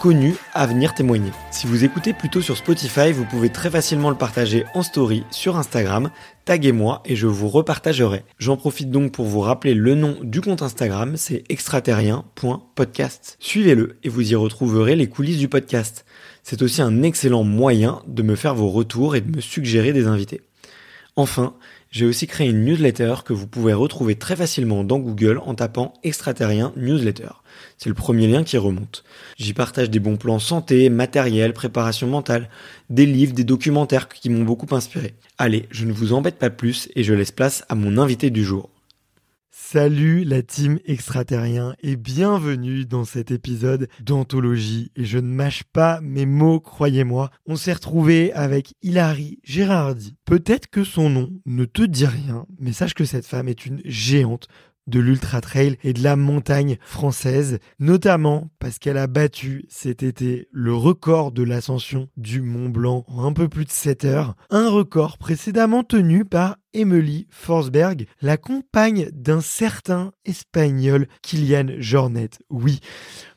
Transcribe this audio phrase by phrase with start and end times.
[0.00, 1.30] connus à venir témoigner.
[1.50, 5.58] Si vous écoutez plutôt sur Spotify, vous pouvez très facilement le partager en story sur
[5.58, 6.10] Instagram,
[6.46, 8.24] taguez-moi et je vous repartagerai.
[8.38, 13.36] J'en profite donc pour vous rappeler le nom du compte Instagram, c'est extraterrien.podcast.
[13.40, 16.06] Suivez-le et vous y retrouverez les coulisses du podcast.
[16.42, 20.06] C'est aussi un excellent moyen de me faire vos retours et de me suggérer des
[20.06, 20.40] invités.
[21.14, 21.52] Enfin,
[21.90, 25.92] j'ai aussi créé une newsletter que vous pouvez retrouver très facilement dans Google en tapant
[26.02, 27.39] extraterrien newsletter.
[27.82, 29.04] C'est le premier lien qui remonte.
[29.38, 32.50] J'y partage des bons plans santé, matériel, préparation mentale,
[32.90, 35.14] des livres, des documentaires qui m'ont beaucoup inspiré.
[35.38, 38.44] Allez, je ne vous embête pas plus et je laisse place à mon invité du
[38.44, 38.68] jour.
[39.50, 44.90] Salut la team extraterrien et bienvenue dans cet épisode d'anthologie.
[44.96, 47.30] Et je ne mâche pas mes mots, croyez-moi.
[47.46, 50.16] On s'est retrouvé avec Hilary Gérardi.
[50.26, 53.80] Peut-être que son nom ne te dit rien, mais sache que cette femme est une
[53.84, 54.48] géante
[54.86, 60.48] de l'ultra trail et de la montagne française, notamment parce qu'elle a battu cet été
[60.50, 64.68] le record de l'ascension du Mont Blanc en un peu plus de 7 heures, un
[64.68, 72.30] record précédemment tenu par Emily Forsberg, la compagne d'un certain espagnol Kylian Jornet.
[72.48, 72.80] Oui,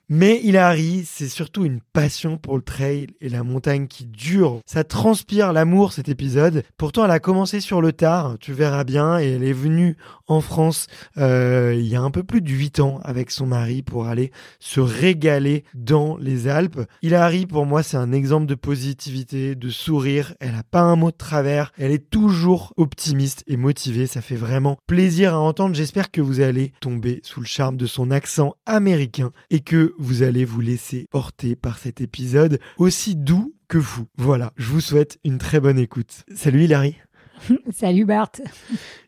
[0.09, 4.59] mais Hilary, c'est surtout une passion pour le trail et la montagne qui dure.
[4.65, 6.63] Ça transpire l'amour cet épisode.
[6.77, 9.97] Pourtant, elle a commencé sur le tard, tu verras bien, et elle est venue
[10.27, 10.87] en France
[11.17, 14.31] euh, il y a un peu plus de 8 ans avec son mari pour aller
[14.59, 16.81] se régaler dans les Alpes.
[17.01, 20.33] Hilary, pour moi, c'est un exemple de positivité, de sourire.
[20.39, 21.71] Elle a pas un mot de travers.
[21.77, 24.07] Elle est toujours optimiste et motivée.
[24.07, 25.75] Ça fait vraiment plaisir à entendre.
[25.75, 30.23] J'espère que vous allez tomber sous le charme de son accent américain et que vous
[30.23, 34.05] allez vous laisser porter par cet épisode aussi doux que fou.
[34.17, 36.23] Voilà, je vous souhaite une très bonne écoute.
[36.35, 36.95] Salut Hilary.
[37.71, 38.31] Salut Bart.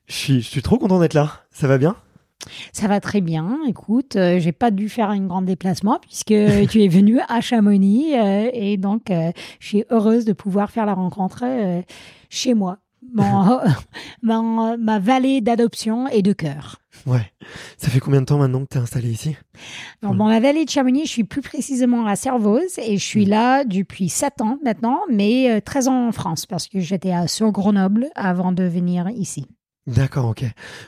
[0.08, 1.44] Je suis, je suis trop content d'être là.
[1.52, 1.96] Ça va bien?
[2.74, 3.60] Ça va très bien.
[3.68, 6.28] Écoute, euh, j'ai pas dû faire un grand déplacement puisque
[6.70, 10.86] tu es venu à Chamonix euh, et donc euh, je suis heureuse de pouvoir faire
[10.86, 11.44] la rencontre
[12.30, 12.80] chez moi,
[14.24, 16.80] mon, ma vallée d'adoption et de cœur.
[17.06, 17.32] Ouais.
[17.78, 19.36] Ça fait combien de temps maintenant que tu es installé ici?
[20.02, 23.30] Dans la vallée de Chamonix, je suis plus précisément à Servoz et je suis mm.
[23.30, 28.10] là depuis 7 ans maintenant, mais 13 ans en France parce que j'étais sur Grenoble
[28.16, 29.46] avant de venir ici.
[29.88, 30.44] D'accord, ok.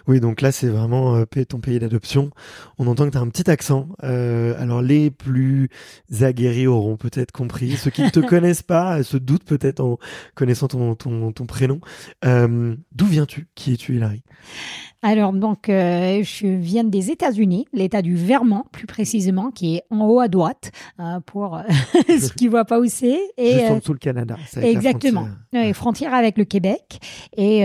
[0.08, 2.32] Oui, donc là, c'est vraiment euh, ton pays d'adoption.
[2.80, 3.90] On entend que tu as un petit accent.
[4.04, 5.70] Euh, alors, les plus
[6.22, 7.78] aguerris auront peut-être compris.
[7.78, 10.00] Ceux qui ne te connaissent pas se doutent peut-être en
[10.34, 11.80] connaissant ton, ton, ton prénom.
[12.26, 13.48] Euh, D'où viens-tu?
[13.54, 14.24] Qui es-tu, Hilary?
[15.02, 20.08] Alors, donc, euh, je viens des États-Unis, l'État du Vermont, plus précisément, qui est en
[20.08, 21.62] haut à droite, euh, pour
[22.08, 23.20] ceux qui ne voient pas où c'est.
[23.38, 24.36] Et, Juste en dessous le Canada.
[24.60, 25.28] Exactement.
[25.52, 25.76] Frontière.
[25.76, 27.00] frontière avec le Québec.
[27.36, 27.62] Et,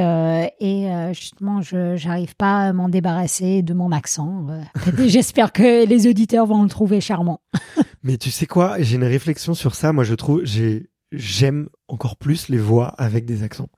[0.61, 4.47] et justement, je n'arrive pas à m'en débarrasser de mon accent.
[5.07, 7.41] J'espère que les auditeurs vont le trouver charmant.
[8.03, 9.93] Mais tu sais quoi J'ai une réflexion sur ça.
[9.93, 13.69] Moi, je trouve, j'ai j'aime encore plus les voix avec des accents.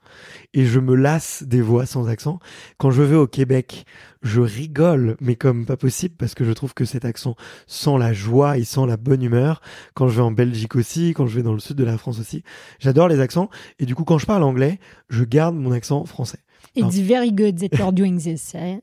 [0.54, 2.38] Et je me lasse des voix sans accent.
[2.78, 3.84] Quand je vais au Québec,
[4.22, 7.34] je rigole, mais comme pas possible, parce que je trouve que cet accent
[7.66, 9.60] sent la joie et sent la bonne humeur.
[9.94, 12.20] Quand je vais en Belgique aussi, quand je vais dans le sud de la France
[12.20, 12.44] aussi,
[12.78, 13.50] j'adore les accents.
[13.78, 14.78] Et du coup, quand je parle anglais,
[15.08, 16.38] je garde mon accent français.
[16.76, 18.54] It's very good that you're doing this.
[18.54, 18.78] eh?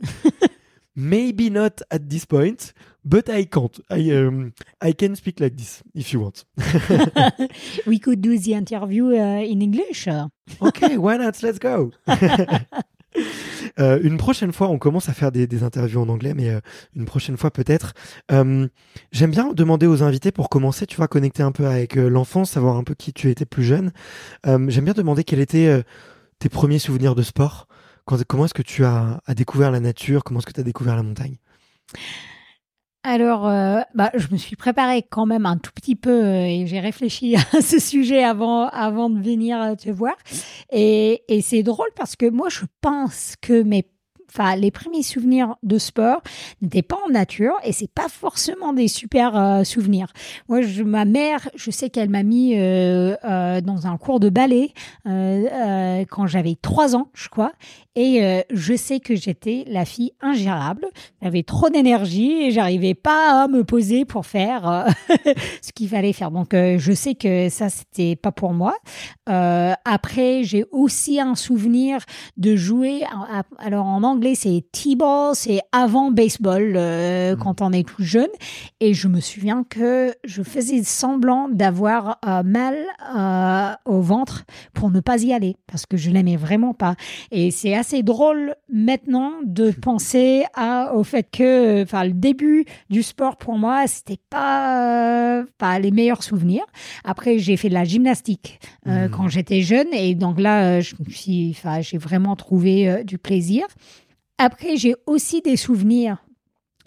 [0.95, 3.79] Maybe not at this point, but I can't.
[3.89, 4.51] I um,
[4.81, 6.45] I can speak like this if you want.
[7.87, 10.07] We could do the interview uh, in English.
[10.59, 11.41] Ok, why not?
[11.41, 11.91] Let's go.
[13.79, 16.59] Euh, une prochaine fois, on commence à faire des, des interviews en anglais, mais euh,
[16.95, 17.93] une prochaine fois peut-être.
[18.31, 18.67] Euh,
[19.11, 22.77] J'aime bien demander aux invités pour commencer, tu vois, connecter un peu avec l'enfance, savoir
[22.77, 23.91] un peu qui tu étais plus jeune.
[24.45, 25.83] J'aime bien demander quels étaient
[26.39, 27.67] tes premiers souvenirs de sport.
[28.05, 30.23] Quand- comment est-ce que tu as, as découvert la nature?
[30.23, 31.35] Comment est-ce que tu as découvert la montagne?
[33.03, 36.67] Alors, euh, bah, je me suis préparée quand même un tout petit peu euh, et
[36.67, 40.13] j'ai réfléchi à ce sujet avant, avant de venir euh, te voir.
[40.71, 43.87] Et, et c'est drôle parce que moi, je pense que mes
[44.33, 46.21] Enfin, les premiers souvenirs de sport
[46.61, 50.07] n'étaient pas en nature et c'est pas forcément des super souvenirs.
[50.47, 54.71] Moi, je, ma mère, je sais qu'elle m'a mis dans un cours de ballet
[55.03, 57.51] quand j'avais trois ans, je crois,
[57.95, 60.85] et euh, je sais que j'étais la fille ingérable.
[61.21, 64.83] J'avais trop d'énergie et j'arrivais pas à me poser pour faire euh,
[65.61, 66.31] ce qu'il fallait faire.
[66.31, 68.75] Donc, euh, je sais que ça, c'était pas pour moi.
[69.85, 71.99] Après, j'ai aussi un souvenir
[72.37, 73.03] de jouer.
[73.03, 78.03] à- à- Alors, en anglais, c'est T-ball, c'est avant baseball euh, quand on est tout
[78.03, 78.27] jeune.
[78.79, 82.75] Et je me souviens que je faisais semblant d'avoir mal
[83.85, 84.43] au ventre
[84.73, 86.95] pour ne pas y aller parce que je l'aimais vraiment pas.
[87.31, 93.01] Et c'est assez drôle maintenant de penser à, au fait que, enfin, le début du
[93.03, 96.65] sport pour moi, c'était pas, pas les meilleurs souvenirs.
[97.03, 99.11] Après, j'ai fait de la gymnastique euh, Mhm.
[99.11, 103.03] quand j'étais jeune et donc là, euh, je me suis, enfin, j'ai vraiment trouvé euh,
[103.03, 103.65] du plaisir.
[104.37, 106.17] Après, j'ai aussi des souvenirs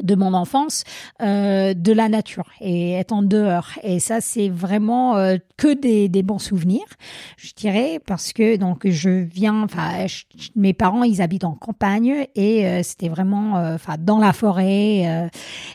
[0.03, 0.85] de mon enfance
[1.23, 3.69] euh, de la nature et étant dehors.
[3.83, 6.87] Et ça c'est vraiment euh, que des, des bons souvenirs
[7.37, 10.07] je dirais parce que donc je viens enfin
[10.57, 15.05] mes parents ils habitent en campagne et euh, c'était vraiment euh, enfin dans la forêt
[15.07, 15.29] euh,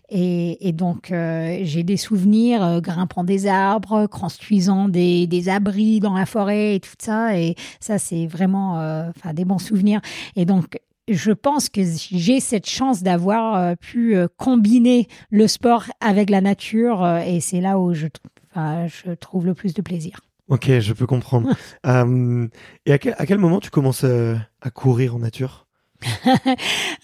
[0.10, 6.14] et, et donc euh, j'ai des souvenirs grimpant des arbres construisant des, des abris dans
[6.14, 7.38] la forêt et tout ça.
[7.38, 8.74] Et ça c'est vraiment
[9.10, 10.02] enfin des bons souvenirs.
[10.36, 10.80] Et donc
[11.14, 16.42] je pense que j'ai cette chance d'avoir euh, pu euh, combiner le sport avec la
[16.42, 18.08] nature euh, et c'est là où je,
[18.52, 20.22] enfin, je trouve le plus de plaisir.
[20.48, 21.54] Ok, je peux comprendre.
[21.86, 22.48] Euh,
[22.86, 25.68] et à quel, à quel moment tu commences à courir en nature?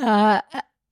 [0.01, 0.37] Euh,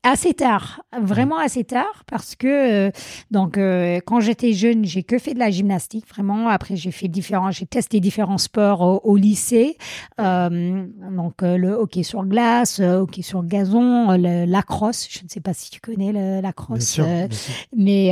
[0.03, 2.47] assez tard, vraiment assez tard, parce que
[2.87, 2.91] euh,
[3.31, 6.49] donc euh, quand j'étais jeune, j'ai que fait de la gymnastique, vraiment.
[6.49, 9.77] Après, j'ai fait différents, j'ai testé différents sports au, au lycée,
[10.19, 15.07] Euh, donc le hockey sur glace, hockey sur gazon, le lacrosse.
[15.09, 17.05] Je ne sais pas si tu connais le Bien sûr.
[17.05, 17.53] euh, bien sûr.
[17.75, 18.11] mais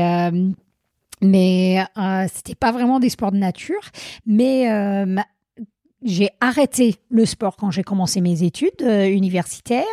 [1.21, 3.81] mais euh, c'était pas vraiment des sports de nature
[4.25, 5.27] mais euh, ma-
[6.03, 9.85] j'ai arrêté le sport quand j'ai commencé mes études euh, universitaires.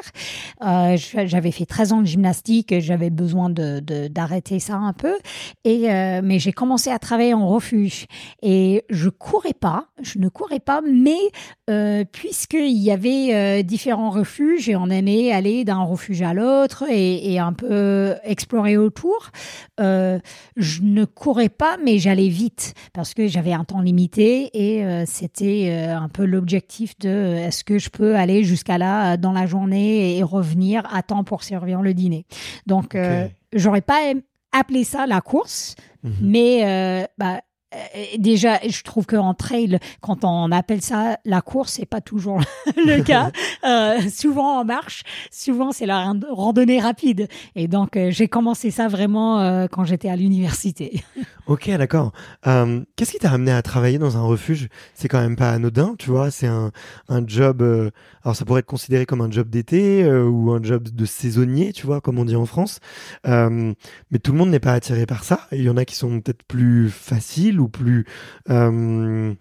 [0.64, 5.14] Euh, j'avais fait 13 ans de gymnastique, j'avais besoin de d'arrêter ça un peu.
[5.64, 8.06] Et euh, mais j'ai commencé à travailler en refuge
[8.42, 11.18] et je courais pas, je ne courais pas, mais
[12.12, 17.52] puisqu'il y avait différents refuges et on aimait aller d'un refuge à l'autre et, un
[17.52, 19.30] peu explorer autour,
[19.78, 25.97] je ne courais pas, mais j'allais vite parce que j'avais un temps limité et c'était
[25.98, 29.46] un peu l'objectif de euh, est-ce que je peux aller jusqu'à là euh, dans la
[29.46, 32.24] journée et revenir à temps pour servir le dîner.
[32.66, 34.12] Donc, euh, j'aurais pas
[34.52, 36.12] appelé ça la course, Mhm.
[36.22, 37.40] mais bah,
[38.18, 42.40] déjà, je trouve qu'en trail, quand on appelle ça la course, c'est pas toujours
[42.76, 43.30] le cas.
[43.64, 47.26] Euh, souvent en marche, souvent c'est la rand- randonnée rapide.
[47.56, 51.02] Et donc, euh, j'ai commencé ça vraiment euh, quand j'étais à l'université.
[51.48, 52.12] Ok, d'accord.
[52.46, 54.68] Euh, Qu'est-ce qui t'a amené à travailler dans un refuge?
[54.92, 56.30] C'est quand même pas anodin, tu vois.
[56.30, 56.72] C'est un,
[57.08, 57.62] un job.
[57.62, 57.90] euh,
[58.22, 61.72] alors, ça pourrait être considéré comme un job d'été euh, ou un job de saisonnier,
[61.72, 62.80] tu vois, comme on dit en France.
[63.26, 63.72] Euh,
[64.10, 65.40] mais tout le monde n'est pas attiré par ça.
[65.52, 68.06] Il y en a qui sont peut-être plus faciles ou plus
[68.50, 69.34] euh,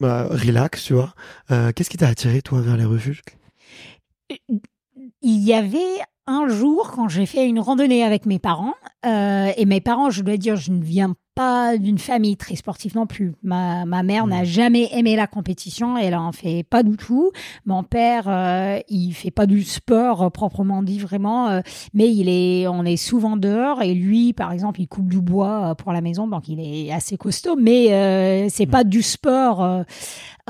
[0.00, 1.14] bah, relax, tu vois.
[1.50, 3.22] Euh, Qu'est-ce qui t'a attiré, toi, vers les refuges?
[5.22, 8.74] Il y avait un jour quand j'ai fait une randonnée avec mes parents,
[9.06, 12.94] euh, et mes parents, je dois dire, je ne viens pas d'une famille très sportive
[12.96, 13.32] non plus.
[13.42, 17.30] Ma, ma mère n'a jamais aimé la compétition, elle en fait pas du tout.
[17.66, 21.60] Mon père, euh, il fait pas du sport euh, proprement dit vraiment, euh,
[21.92, 25.70] mais il est, on est souvent dehors et lui, par exemple, il coupe du bois
[25.70, 28.70] euh, pour la maison, donc il est assez costaud, mais euh, c'est Mm.
[28.70, 29.84] pas du sport.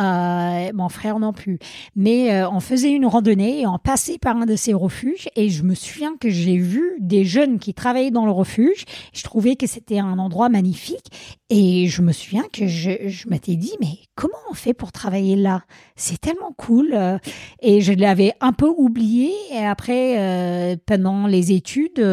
[0.00, 1.60] Euh, mon frère non plus.
[1.94, 5.50] Mais euh, on faisait une randonnée et on passait par un de ces refuges et
[5.50, 8.86] je me souviens que j'ai vu des jeunes qui travaillaient dans le refuge.
[9.12, 11.06] Je trouvais que c'était un endroit magnifique
[11.48, 15.62] et je me souviens que je, m'étais dit mais comment on fait pour travailler là?
[15.94, 17.18] C'est tellement cool euh,
[17.62, 22.04] et je l'avais un peu oublié et après pendant les études,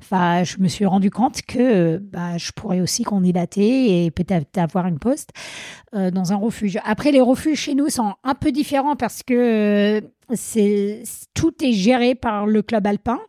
[0.00, 4.86] enfin je me suis rendu compte que bah, je pourrais aussi candidater et peut-être avoir
[4.86, 5.30] une poste
[5.92, 6.78] dans un refuge.
[6.84, 10.00] Après, les refuges chez nous sont un peu différents parce que euh,
[10.34, 13.20] c'est tout est géré par le club alpin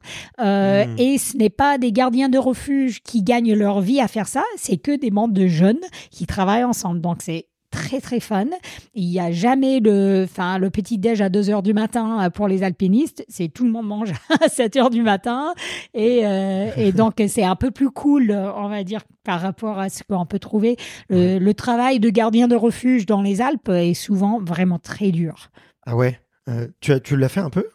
[0.42, 0.96] euh, Mm.
[1.00, 4.44] et ce n'est pas des gardiens de refuge qui gagnent leur vie à faire ça,
[4.58, 5.80] c'est que des membres de jeunes
[6.12, 7.00] qui travaillent ensemble.
[7.00, 8.48] Donc c'est très très fun.
[8.96, 12.48] Il n'y a jamais le, enfin le petit déj à 2 heures du matin pour
[12.48, 13.24] les alpinistes.
[13.30, 15.54] C'est tout le monde mange à 7 heures du matin
[15.94, 19.90] et, euh, et donc c'est un peu plus cool, on va dire, par rapport à
[19.90, 20.76] ce qu'on peut trouver.
[21.10, 25.50] Le, le travail de gardien de refuge dans les Alpes est souvent vraiment très dur.
[25.86, 26.20] Ah ouais?
[26.48, 27.66] Euh, tu as, tu l'as fait un peu?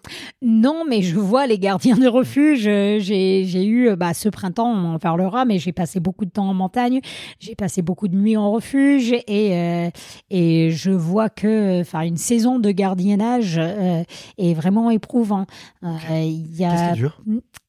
[0.41, 2.67] Non, mais je vois les gardiens de refuge.
[2.67, 6.31] euh, J'ai eu, euh, bah, ce printemps, on en parlera, mais j'ai passé beaucoup de
[6.31, 7.01] temps en montagne.
[7.39, 9.91] J'ai passé beaucoup de nuits en refuge et, euh,
[10.31, 15.47] et je vois que enfin, une saison de gardiennage est vraiment éprouvant.
[15.83, 17.23] Il y a, Qu'est-ce qui est dur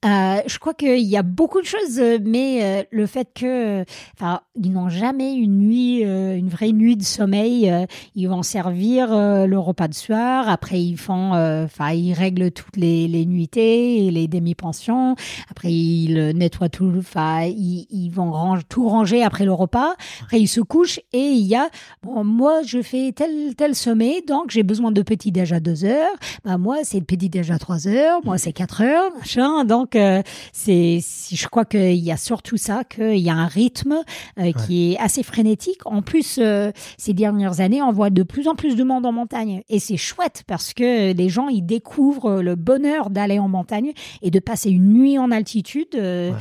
[0.06, 3.84] euh, je crois qu'il y a beaucoup de choses, euh, mais euh, le fait que,
[4.18, 7.70] enfin, ils n'ont jamais une nuit, euh, une vraie nuit de sommeil.
[7.70, 10.50] euh, ils vont servir euh, le repas de soir.
[10.50, 15.16] Après, ils font, euh, enfin, ils règlent toutes les, les nuitées et les demi-pensions.
[15.50, 16.94] Après, ils euh, nettoient tout.
[16.98, 19.96] Enfin, ils, ils vont ranger, tout ranger après le repas.
[20.24, 21.70] Après, ils se couchent et il y a,
[22.04, 25.86] bon, moi, je fais tel tel sommet, donc j'ai besoin de petit déj à deux
[25.86, 26.14] heures.
[26.44, 29.64] Bah moi, c'est le petit déj à 3 heures, moi c'est 4 heures, machin.
[29.66, 30.22] Donc euh,
[30.52, 31.00] c'est,
[31.32, 33.96] je crois qu'il y a surtout ça, qu'il y a un rythme
[34.40, 35.86] euh, qui est assez frénétique.
[35.86, 39.12] En plus, euh, ces dernières années, on voit de plus en plus de monde en
[39.12, 43.94] montagne, et c'est chouette parce que les gens ils découvrent le bonheur d'aller en montagne
[44.22, 46.32] et de passer une nuit en altitude, euh,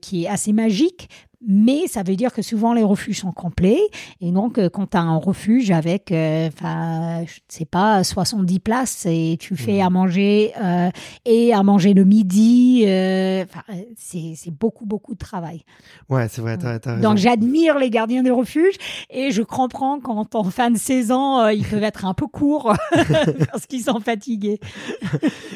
[0.00, 1.08] qui est assez magique.
[1.46, 3.80] Mais ça veut dire que souvent les refuges sont complets.
[4.20, 8.58] Et donc, euh, quand tu as un refuge avec, euh, enfin, je sais pas, 70
[8.58, 10.90] places et tu fais à manger euh,
[11.24, 15.64] et à manger le midi, euh, euh, c'est beaucoup, beaucoup de travail.
[16.08, 17.00] Ouais, c'est vrai, t'as, raison.
[17.00, 18.74] Donc, j'admire les gardiens de refuge
[19.10, 22.74] et je comprends quand en fin de saison, euh, ils peuvent être un peu courts
[23.50, 24.58] parce qu'ils sont fatigués,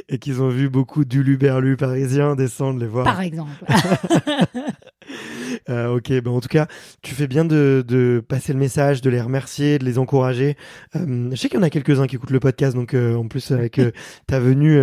[0.08, 3.04] Et qu'ils ont vu beaucoup d'uluberlus parisiens descendre les voir.
[3.04, 3.64] par exemple.
[5.68, 6.66] Euh, ok, ben en tout cas,
[7.02, 10.56] tu fais bien de, de passer le message, de les remercier, de les encourager.
[10.96, 13.28] Euh, je sais qu'il y en a quelques-uns qui écoutent le podcast, donc euh, en
[13.28, 13.80] plus avec
[14.26, 14.76] ta venue,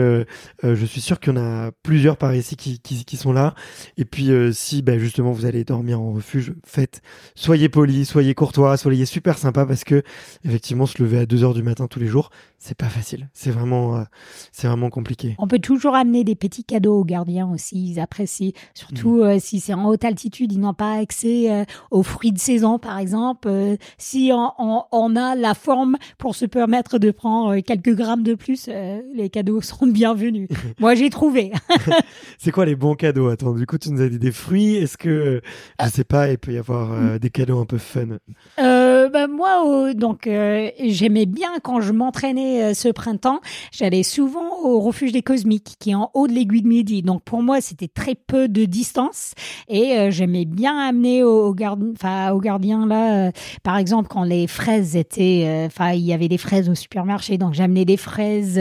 [0.63, 3.55] je suis sûr qu'il y en a plusieurs par ici qui, qui, qui sont là.
[3.97, 7.01] Et puis si ben, justement vous allez dormir en refuge, faites,
[7.35, 10.03] soyez polis, soyez courtois, soyez super sympa parce que
[10.45, 13.29] effectivement se lever à 2 heures du matin tous les jours, c'est pas facile.
[13.33, 14.05] C'est vraiment,
[14.51, 15.35] c'est vraiment compliqué.
[15.39, 17.91] On peut toujours amener des petits cadeaux aux gardiens aussi.
[17.91, 22.03] Ils apprécient, surtout euh, si c'est en haute altitude, ils n'ont pas accès euh, aux
[22.03, 23.47] fruits de saison, par exemple.
[23.47, 27.95] Euh, si on, on- on a la forme pour se permettre de prendre euh, quelques
[27.95, 28.67] grammes de plus,
[29.13, 30.47] les cadeaux seront bienvenus.
[30.79, 31.51] Moi, j'ai trouvé.
[32.37, 33.27] C'est quoi les bons cadeaux?
[33.29, 34.75] Attends, du coup tu nous as dit des fruits.
[34.75, 35.41] Est-ce que,
[35.83, 38.17] je sais pas, il peut y avoir euh, des cadeaux un peu fun?
[38.59, 43.39] Euh, bah, moi, euh, donc, j'aimais bien quand je m'entraînais ce printemps.
[43.71, 47.01] J'allais souvent au refuge des Cosmiques, qui est en haut de l'aiguille de midi.
[47.01, 49.33] Donc, pour moi, c'était très peu de distance.
[49.67, 53.31] Et euh, j'aimais bien amener aux, aux gardiens, enfin, aux gardiens là, euh,
[53.63, 57.37] par exemple, quand les fraises étaient, euh, enfin, il y avait des fraises au supermarché.
[57.37, 58.59] Donc, j'amenais des fraises,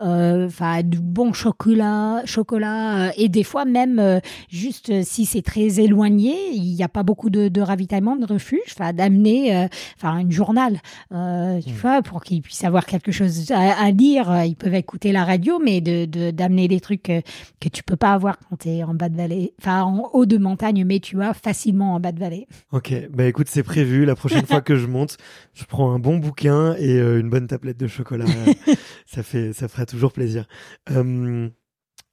[0.00, 6.74] enfin, du bon chocolat, chocolat, et des fois même, juste si c'est très éloigné, il
[6.74, 10.80] n'y a pas beaucoup de, de ravitaillement de refuge, enfin, d'amener, enfin, une journal,
[11.10, 14.44] tu vois, pour qu'ils puissent avoir quelque chose à, à lire.
[14.44, 17.20] Ils peuvent écouter la radio, mais de de- d'amener des trucs euh,
[17.60, 20.26] que tu peux pas avoir quand tu es en bas de vallée, enfin, en haut
[20.26, 22.46] de montagne, mais tu as facilement en bas de vallée.
[22.72, 24.04] Ok, bah écoute, c'est prévu.
[24.04, 25.16] La prochaine fois que je monte,
[25.54, 28.26] je prends un bon bouquin et euh, une bonne tablette de chocolat.
[29.06, 30.46] ça fait, ça fera toujours plaisir.
[30.90, 31.48] Euh,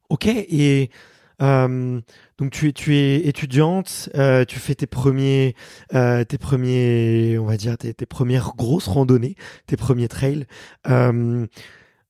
[0.09, 0.89] ok, et
[1.41, 2.01] euh,
[2.37, 5.55] donc tu es, tu es étudiante, euh, tu fais tes premiers,
[5.93, 9.35] euh, tes premiers, on va dire tes, tes premières grosses randonnées,
[9.67, 10.45] tes premiers trails.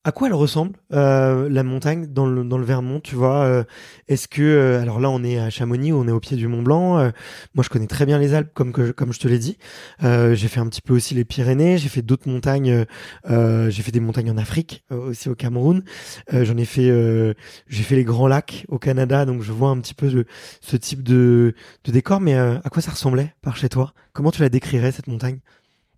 [0.07, 3.63] À quoi elle ressemble euh, la montagne dans le dans le Vermont Tu vois, euh,
[4.07, 6.61] est-ce que euh, alors là on est à Chamonix, on est au pied du Mont
[6.61, 7.11] Blanc.
[7.55, 9.57] Moi je connais très bien les Alpes comme que comme je te l'ai dit.
[10.01, 11.79] j'ai fait un petit peu aussi les Pyrénées.
[11.79, 12.85] J'ai fait d'autres montagnes.
[13.27, 15.83] j'ai fait des montagnes en Afrique aussi au Cameroun.
[16.31, 17.35] J'en ai fait
[17.67, 20.23] j'ai fait les Grands Lacs au Canada, donc je vois un petit peu
[20.61, 22.21] ce type de de décor.
[22.21, 23.95] Mais à quoi ça ressemblait par chez toi?
[24.13, 25.39] Comment tu la décrirais cette montagne?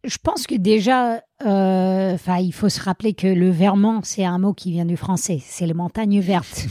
[0.05, 4.39] Je pense que déjà, euh, enfin, il faut se rappeler que le Vermont, c'est un
[4.39, 5.39] mot qui vient du français.
[5.44, 6.65] C'est les montagnes vertes.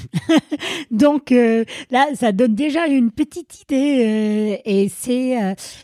[0.91, 4.57] donc euh, là, ça donne déjà une petite idée.
[4.57, 5.37] Euh, et c'est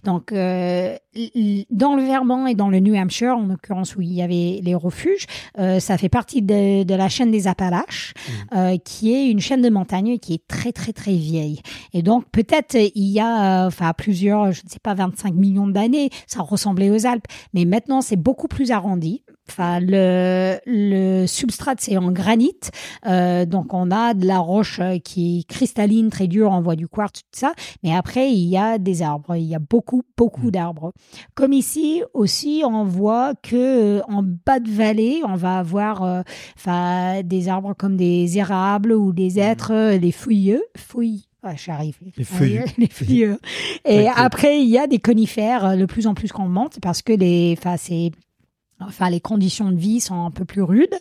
[0.02, 4.60] donc dans le Vermont et dans le New Hampshire, en l'occurrence où il y avait
[4.62, 8.14] les refuges, ça fait partie de, de, la chaîne des Appalaches,
[8.50, 8.78] mmh.
[8.84, 11.60] qui est une chaîne de montagne qui est très très très vieille.
[11.92, 16.10] Et donc peut-être il y a, enfin, plusieurs, je ne sais pas, 25 millions d'années,
[16.26, 19.22] ça ressemblait aux Alpes, mais maintenant c'est beaucoup plus arrondi.
[19.48, 22.58] Enfin, le, le substrat, c'est en granit.
[23.06, 26.76] Euh, donc, on a de la roche euh, qui est cristalline, très dure, on voit
[26.76, 27.52] du quartz, tout ça.
[27.82, 29.34] Mais après, il y a des arbres.
[29.36, 30.52] Il y a beaucoup, beaucoup mm.
[30.52, 30.92] d'arbres.
[31.34, 36.24] Comme ici aussi, on voit que euh, en bas de vallée, on va avoir
[36.56, 39.38] enfin, des arbres comme des érables ou des mm.
[39.38, 40.62] êtres, des fouilleux.
[40.78, 41.26] Fouilles.
[41.56, 41.98] j'arrive.
[42.16, 42.64] Les feuillus.
[42.78, 43.36] Les feuillus.
[43.84, 47.12] Et après, il y a des conifères de plus en plus qu'on monte parce que
[47.12, 48.12] les, enfin, c'est
[48.86, 50.94] Enfin, les conditions de vie sont un peu plus rudes.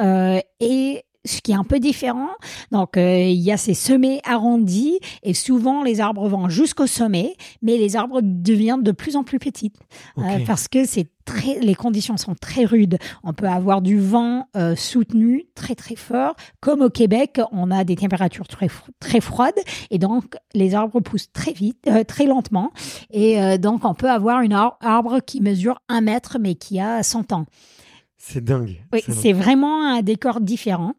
[0.00, 2.30] Euh, et ce qui est un peu différent.
[2.70, 7.36] Donc, euh, il y a ces sommets arrondis et souvent les arbres vont jusqu'au sommet,
[7.62, 9.72] mais les arbres deviennent de plus en plus petits
[10.18, 12.98] euh, parce que c'est très, les conditions sont très rudes.
[13.22, 17.84] On peut avoir du vent euh, soutenu très très fort, comme au Québec, on a
[17.84, 19.58] des températures très très froides
[19.90, 22.72] et donc les arbres poussent très vite, très lentement
[23.10, 27.32] et donc on peut avoir une arbre qui mesure un mètre mais qui a 100
[27.32, 27.46] ans.
[28.24, 28.80] C'est dingue.
[28.92, 30.92] Oui, c'est vraiment un décor différent.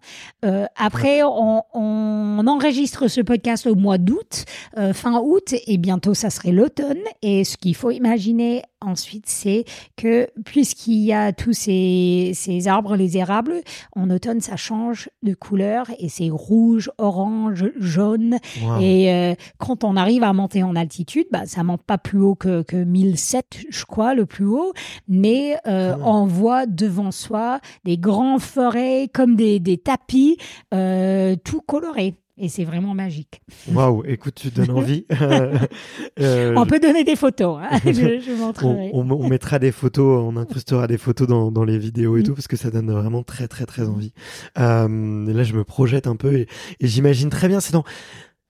[0.44, 4.44] Euh, après, on, on, enregistre ce podcast au mois d'août,
[4.78, 7.00] euh, fin août, et bientôt ça serait l'automne.
[7.22, 9.66] Et ce qu'il faut imaginer ensuite, c'est
[9.96, 13.62] que puisqu'il y a tous ces, ces, arbres, les érables,
[13.96, 18.38] en automne, ça change de couleur et c'est rouge, orange, jaune.
[18.82, 22.36] Et euh, quand on arrive à monter en altitude, bah, ça monte pas plus haut
[22.36, 24.74] que, que 1007, je crois, le plus haut,
[25.08, 30.38] mais euh, on voit devant soi des grands forêts comme des, des tapis,
[30.74, 32.16] euh, tout colorés.
[32.36, 33.44] Et c'est vraiment magique.
[33.72, 35.06] Waouh, écoute, tu donnes envie.
[36.20, 37.60] euh, on peut donner des photos.
[37.62, 38.90] Hein je, je montrerai.
[38.92, 42.24] On, on, mettra des photos, on incrustera des photos dans, dans les vidéos et mm.
[42.24, 44.14] tout, parce que ça donne vraiment très, très, très envie.
[44.58, 46.48] Euh, là, je me projette un peu et,
[46.80, 47.60] et j'imagine très bien.
[47.60, 47.84] C'est dans,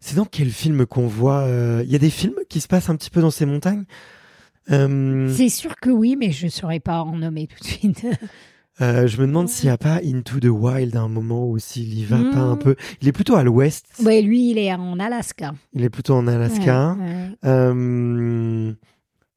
[0.04, 2.89] c'est dans quel film qu'on voit euh, Il y a des films qui se passent
[2.89, 3.86] un petit peu dans ces montagnes?
[4.69, 5.30] Euh...
[5.34, 8.06] C'est sûr que oui, mais je ne saurais pas en nommer tout de suite.
[8.84, 11.58] Euh, je me demande s'il n'y a pas Into the Wild à un moment où
[11.58, 12.60] s'il y va pas un hmm.
[12.60, 12.76] peu.
[13.02, 13.86] Il est plutôt à l'ouest.
[14.04, 15.54] Oui, lui, il est en Alaska.
[15.74, 16.98] Il est plutôt en Alaska.
[17.46, 18.74] Euh,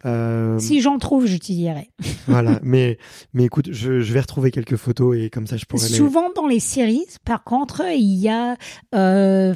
[0.04, 0.58] euh...
[0.58, 1.90] Si j'en trouve, j'utiliserai.
[2.26, 2.98] voilà, mais
[3.34, 5.86] mais écoute, je, je, vais retrouver quelques photos et comme ça je pourrais.
[5.86, 8.56] Souvent dans les séries, par contre, il y a,
[8.94, 9.54] euh,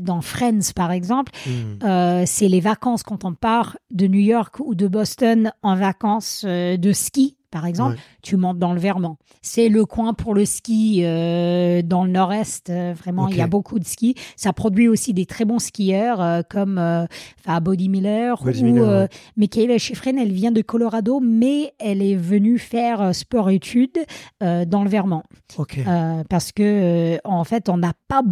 [0.00, 1.84] dans Friends par exemple, hmm.
[1.84, 6.44] euh, c'est les vacances quand on part de New York ou de Boston en vacances
[6.44, 9.16] de ski par exemple, tu montes dans le Vermont.
[9.40, 12.68] C'est le coin pour le ski euh, dans le nord-est.
[12.68, 14.14] Euh, vraiment, il y a beaucoup de ski.
[14.36, 17.06] Ça produit aussi des très bons skieurs euh, comme euh,
[17.60, 20.16] Body Miller ou Miller, Michaela Schifrin.
[20.16, 24.04] Elle vient de Colorado, mais elle est venue faire sport-études
[24.40, 25.22] dans le Vermont.
[26.28, 28.22] parce que en fait, on n'a pas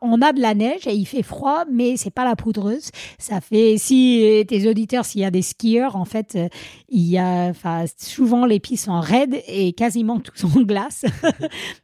[0.00, 2.90] on a de la neige et il fait froid, mais c'est pas la poudreuse.
[3.18, 6.48] Ça fait, si tes auditeurs, s'il y a des skieurs, en fait, euh,
[6.88, 11.04] il y a, enfin, souvent les pistes sont raides et quasiment tout en glace.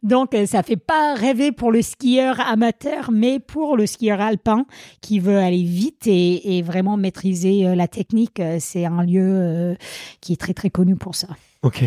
[0.02, 4.66] Donc, euh, ça fait pas rêver pour le skieur amateur, mais pour le skieur alpin
[5.00, 9.76] qui veut aller vite et, vraiment maîtriser euh, la technique, c'est un lieu
[10.20, 11.28] qui est très, très connu pour ça.
[11.62, 11.84] Ok.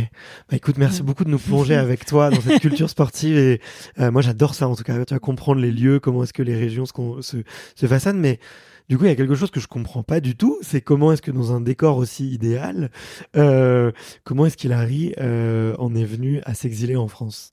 [0.49, 3.59] Bah écoute, merci beaucoup de nous plonger avec toi dans cette culture sportive et
[3.99, 5.03] euh, moi j'adore ça en tout cas.
[5.03, 7.37] Tu vas comprendre les lieux, comment est-ce que les régions se, se,
[7.75, 8.39] se façonnent, mais
[8.87, 11.11] du coup il y a quelque chose que je comprends pas du tout, c'est comment
[11.11, 12.91] est-ce que dans un décor aussi idéal,
[13.35, 13.91] euh,
[14.23, 17.51] comment est-ce qu'il arrive euh, en est venu à s'exiler en France?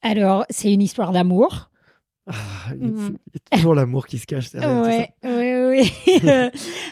[0.00, 1.67] Alors c'est une histoire d'amour.
[2.28, 3.16] Ah, il, y a, mm.
[3.52, 5.08] toujours l'amour qui se cache derrière.
[5.24, 5.90] oui, oui,
[6.22, 6.50] oui.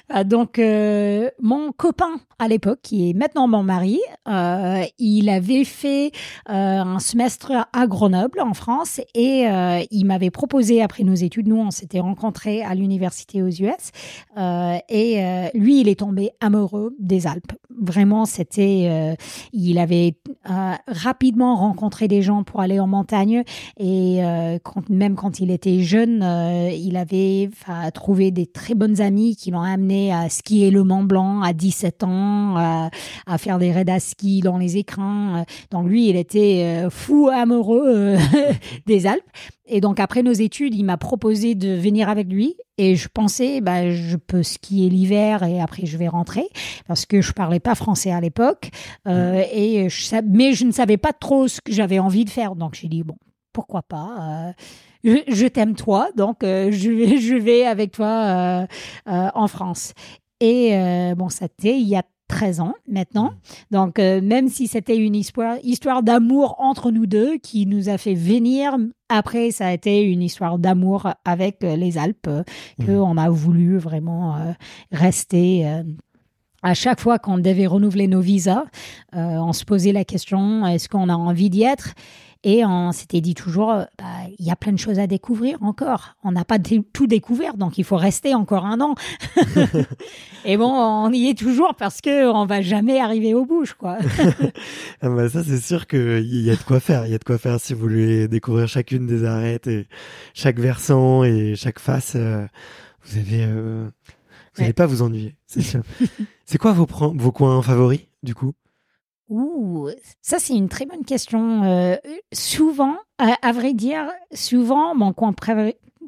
[0.09, 5.65] Ah, donc, euh, mon copain à l'époque, qui est maintenant mon mari, euh, il avait
[5.65, 6.13] fait
[6.49, 9.47] euh, un semestre à Grenoble, en France, et
[9.91, 13.91] il m'avait proposé, après nos études, nous, on s'était rencontrés à l'université aux US,
[14.89, 17.53] et lui, il est tombé amoureux des Alpes.
[17.71, 19.17] Vraiment, c'était,
[19.53, 20.15] il avait
[20.87, 23.43] rapidement rencontré des gens pour aller en montagne
[23.79, 24.21] et
[24.63, 27.51] quand, même quand il était jeune, euh, il avait
[27.95, 32.05] trouvé des très bonnes amies qui l'ont amené à skier le Mont Blanc à 17
[32.05, 32.91] ans, à,
[33.27, 35.45] à faire des raids à ski dans les écrins.
[35.71, 38.17] Donc lui, il était fou amoureux
[38.87, 39.23] des Alpes.
[39.69, 42.57] Et donc après nos études, il m'a proposé de venir avec lui.
[42.79, 46.49] Et je pensais, bah, je peux skier l'hiver et après je vais rentrer
[46.87, 48.71] parce que je parlais pas français à l'époque.
[49.09, 49.45] Euh, mmh.
[49.53, 52.55] et je, mais je ne savais pas trop ce que j'avais envie de faire.
[52.55, 53.17] Donc j'ai dit bon,
[53.53, 54.17] pourquoi pas.
[54.21, 54.53] Euh,
[55.07, 58.67] je, t'aime toi, donc euh, je vais, je vais avec toi
[59.07, 59.93] en France.
[60.41, 60.73] Et
[61.17, 63.31] bon, c'était il y a 13 ans maintenant.
[63.31, 63.75] Mm.
[63.75, 67.99] Donc, euh, même si c'était une histoire, histoire d'amour entre nous deux qui nous a
[67.99, 68.77] fait venir,
[69.09, 72.29] après, ça a été une histoire d'amour avec euh, les Alpes,
[72.81, 72.87] que mm.
[72.87, 74.53] qu'on a voulu vraiment euh,
[74.93, 75.83] rester.
[76.63, 78.65] À chaque fois qu'on devait renouveler nos visas,
[79.13, 81.95] on se posait la question est-ce qu'on a envie d'y être?
[82.49, 84.05] Et on s'était dit toujours, euh, bah,
[84.39, 86.15] il y a plein de choses à découvrir encore.
[86.23, 88.95] On n'a pas tout découvert, donc il faut rester encore un an.
[90.45, 93.99] et bon, on y est toujours parce que on va jamais arriver au bout, quoi.
[95.03, 97.05] ah bah ça, c'est sûr qu'il y a de quoi faire.
[97.07, 99.89] Il y a de quoi faire si vous voulez découvrir chacune des arêtes et
[100.33, 102.13] chaque versant et chaque face.
[102.15, 102.47] Euh,
[103.07, 103.89] vous avez, euh,
[104.57, 105.83] vous n'allez pas vous ennuyer, c'est sûr.
[106.45, 108.53] c'est quoi vos, vos coins favoris, du coup?
[109.29, 109.89] Ouh,
[110.23, 111.65] ça c'est une très bonne question.
[111.65, 111.97] Euh,
[112.33, 115.35] souvent, à, vrai dire, souvent mon coin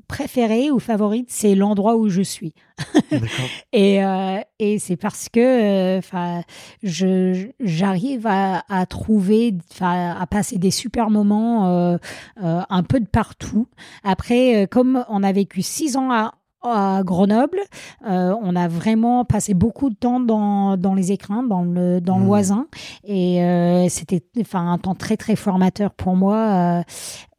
[0.06, 2.54] préféré ou favori, c'est l'endroit où je suis.
[3.72, 6.42] et, euh, et c'est parce que euh, enfin
[6.84, 11.98] j'arrive à, à, trouver à passer des super moments
[12.36, 13.66] un peu de partout
[14.04, 17.60] après comme on a vécu six ans à, à Grenoble.
[18.06, 22.18] Euh, on a vraiment passé beaucoup de temps dans, dans les écrins, dans le dans
[22.18, 22.64] mmh.
[23.04, 26.84] et euh, c'était enfin un temps très très formateur pour moi.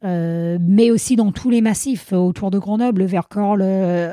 [0.02, 4.12] Euh, mais aussi dans tous les massifs autour de Grenoble, le Vercors, le,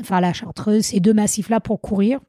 [0.00, 2.20] enfin la Chartreuse, ces deux massifs-là pour courir.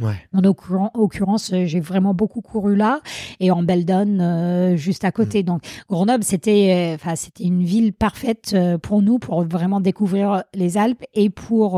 [0.00, 0.16] Ouais.
[0.34, 3.00] En l'occurrence, euh, j'ai vraiment beaucoup couru là
[3.38, 5.42] et en Beldon, euh, juste à côté.
[5.42, 5.46] Mm.
[5.46, 11.04] Donc Grenoble, c'était, euh, c'était une ville parfaite pour nous pour vraiment découvrir les Alpes
[11.14, 11.74] et pour,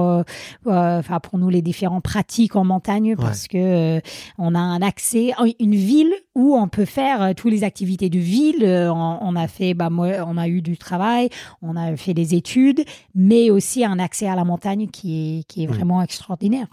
[0.66, 4.00] enfin, pour nous les différents pratiques en montagne parce que
[4.38, 8.64] on a un accès, une ville où on peut faire toutes les activités de ville.
[8.64, 11.28] On, a fait, bah moi, on a eu du travail,
[11.62, 15.64] on a fait des études, mais aussi un accès à la montagne qui est qui
[15.64, 16.66] est vraiment extraordinaire.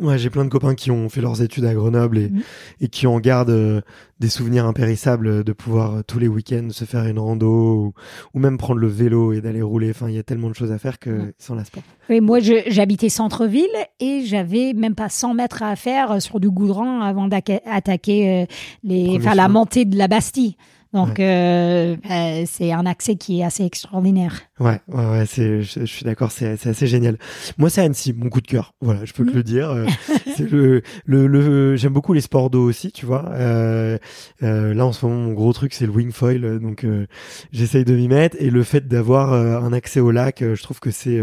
[0.00, 2.42] Ouais, j'ai plein de copains qui ont fait leurs études à Grenoble et, mm.
[2.80, 3.80] et qui en gardent euh,
[4.18, 7.94] des souvenirs impérissables de pouvoir euh, tous les week-ends se faire une rando
[8.34, 9.90] ou, même prendre le vélo et d'aller rouler.
[9.90, 11.32] Enfin, il y a tellement de choses à faire que mm.
[11.38, 11.82] sans la sport.
[12.10, 13.64] Oui, moi, j'habitais centre-ville
[14.00, 18.46] et j'avais même pas 100 mètres à faire sur du goudron avant d'attaquer euh,
[18.82, 20.56] les, enfin, la montée de la Bastille.
[20.94, 24.42] Donc, euh, euh, c'est un accès qui est assez extraordinaire.
[24.60, 27.18] Ouais, ouais, ouais c'est, je, suis d'accord, c'est, c'est assez génial.
[27.58, 28.74] Moi, c'est Annecy, mon coup de cœur.
[28.80, 29.70] Voilà, je peux te le dire.
[29.70, 29.86] Euh,
[30.36, 33.28] c'est le, le, le j'aime beaucoup les sports d'eau aussi, tu vois.
[33.30, 33.98] Euh,
[34.44, 36.60] euh, là, en ce moment, mon gros truc, c'est le wing foil.
[36.60, 36.86] Donc,
[37.50, 38.36] j'essaye de m'y mettre.
[38.38, 41.20] Et le fait d'avoir un accès au lac, je trouve que c'est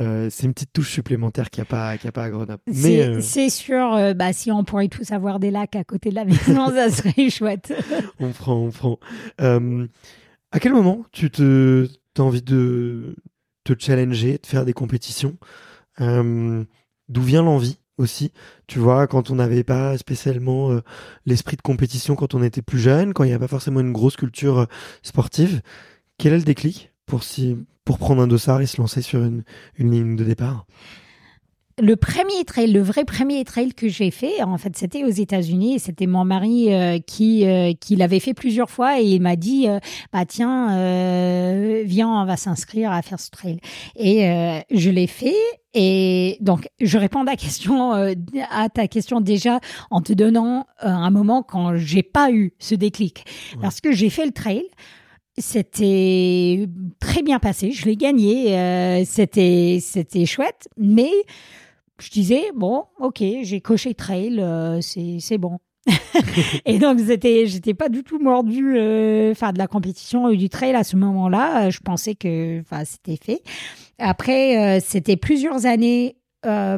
[0.00, 2.62] euh, c'est une petite touche supplémentaire qu'il n'y a, pas, a pas à Grenoble.
[2.68, 6.14] Euh, c'est sûr, euh, bah, si on pourrait tous avoir des lacs à côté de
[6.14, 7.72] la maison, ça serait chouette.
[8.20, 8.98] on prend, on prend.
[9.38, 13.16] à quel moment tu te, as envie de
[13.64, 15.36] te challenger, de faire des compétitions?
[15.98, 18.32] D'où vient l'envie aussi?
[18.68, 20.78] Tu vois, quand on n'avait pas spécialement
[21.26, 23.92] l'esprit de compétition quand on était plus jeune, quand il n'y a pas forcément une
[23.92, 24.68] grosse culture
[25.02, 25.60] sportive,
[26.18, 27.56] quel est le déclic pour si
[27.88, 29.44] pour prendre un dossard et se lancer sur une,
[29.78, 30.66] une ligne de départ
[31.80, 35.78] le premier trail, le vrai premier trail que j'ai fait, en fait, c'était aux États-Unis.
[35.78, 39.68] C'était mon mari euh, qui euh, qui l'avait fait plusieurs fois et il m'a dit,
[39.68, 39.78] euh,
[40.12, 40.66] bah tiens,
[41.84, 43.60] viens, on va s'inscrire à faire ce trail.
[43.94, 44.22] Et
[44.72, 45.36] je l'ai fait.
[45.72, 47.92] Et donc, je réponds à ta question,
[48.50, 49.60] à ta question déjà
[49.92, 53.24] en te donnant un moment quand j'ai pas eu ce déclic,
[53.60, 54.64] parce que j'ai fait le trail.
[55.38, 61.10] C'était très bien passé, je l'ai gagné, euh, c'était c'était chouette, mais
[62.00, 65.58] je disais bon, ok, j'ai coché trail, euh, c'est c'est bon.
[66.66, 70.74] et donc c'était j'étais pas du tout mordu euh, enfin de la compétition du trail
[70.74, 71.70] à ce moment-là.
[71.70, 73.42] Je pensais que enfin c'était fait.
[73.98, 76.16] Après c'était plusieurs années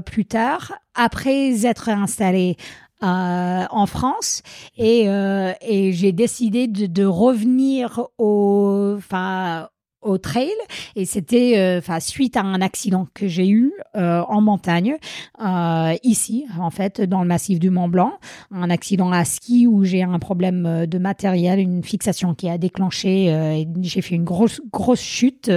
[0.05, 2.57] plus tard après être installé
[3.02, 4.42] euh, en France.
[4.76, 9.68] Et, euh, et j'ai décidé de, de revenir au, enfin,
[10.02, 10.50] au trail.
[10.96, 14.96] Et c'était euh, enfin suite à un accident que j'ai eu euh, en montagne
[15.42, 18.12] euh, ici en fait dans le massif du Mont Blanc.
[18.50, 23.26] Un accident à ski où j'ai un problème de matériel une fixation qui a déclenché
[23.26, 25.50] et j'ai fait une grosse grosse chute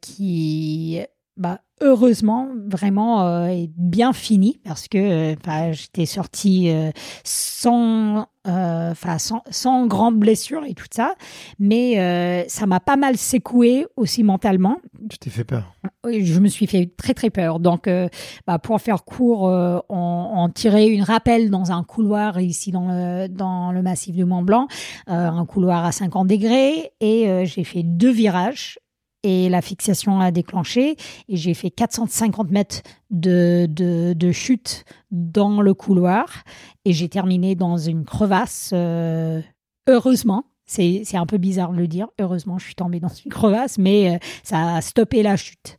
[0.00, 1.00] qui
[1.36, 6.90] bah, heureusement vraiment euh, bien fini parce que euh, j'étais sortie euh,
[7.24, 11.14] sans enfin sans, sans grande blessure et tout ça.
[11.58, 14.76] Mais ça m'a pas mal secoué aussi mentalement.
[15.08, 15.72] Tu t'es fait peur.
[16.04, 17.58] Oui je me suis fait très très peur.
[17.58, 17.88] Donc
[18.46, 23.28] bah, pour faire court on, on, tirait une rappel dans un couloir ici dans le
[23.28, 24.68] dans le massif du Mont Blanc
[25.06, 28.78] un couloir à 50 degrés et j'ai fait deux virages
[29.24, 30.96] et la fixation a déclenché
[31.28, 36.44] et j'ai fait 450 mètres de, de, chute dans le couloir
[36.84, 38.70] et j'ai terminé dans une crevasse.
[38.74, 39.40] Euh,
[39.88, 42.08] heureusement, c'est un peu bizarre de le dire.
[42.20, 45.76] Heureusement, je suis tombée dans une crevasse, mais euh, ça a stoppé la chute.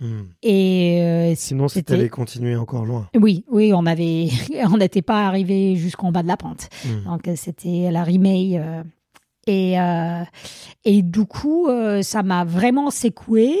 [0.00, 0.22] Hmm.
[0.42, 3.08] Et euh, sinon, c'était allé continuer encore loin.
[3.16, 4.28] Oui, oui, on avait,
[4.72, 6.70] on n'était pas arrivé jusqu'en bas de la pente.
[6.86, 7.04] Hmm.
[7.04, 8.60] Donc c'était la remake
[9.48, 10.22] et, euh,
[10.84, 13.56] et du coup, euh, ça m'a vraiment secoué.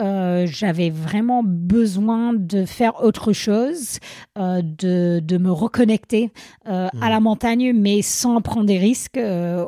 [0.00, 3.98] Euh, j'avais vraiment besoin de faire autre chose,
[4.36, 6.30] de, de, me reconnecter
[6.64, 7.00] à mmh.
[7.00, 9.18] la montagne, mais sans prendre des risques,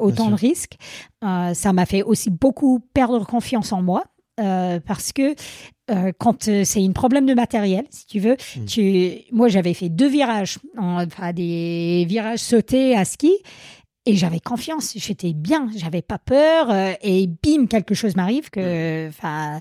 [0.01, 0.77] autant de risques.
[1.21, 4.05] ça m'a fait aussi beaucoup perdre confiance en moi.
[4.37, 5.35] parce que
[6.19, 8.65] quand c'est un problème de matériel, si tu veux, mmh.
[8.67, 13.33] tu, moi j'avais fait deux virages, enfin des virages sautés à ski,
[14.11, 16.69] et j'avais confiance, j'étais bien, j'avais pas peur.
[16.71, 19.61] Euh, et bim, quelque chose m'arrive que, enfin,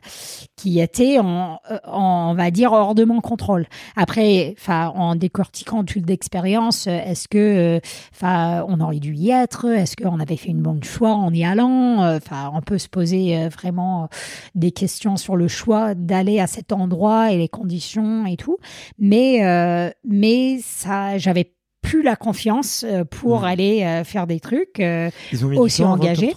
[0.55, 3.67] qui était en, euh, en, on va dire hors de mon contrôle.
[3.95, 7.79] Après, enfin, en décortiquant toute l'expérience, est-ce que,
[8.11, 9.65] enfin, on aurait dû y être?
[9.65, 11.99] Est-ce qu'on avait fait une bonne choix en y allant?
[12.15, 14.09] Enfin, on peut se poser euh, vraiment
[14.55, 18.57] des questions sur le choix d'aller à cet endroit et les conditions et tout.
[18.97, 25.09] Mais, mais ça, j'avais plus la confiance euh, pour aller euh, faire des trucs euh,
[25.31, 26.33] Ils ont mis aussi engagés.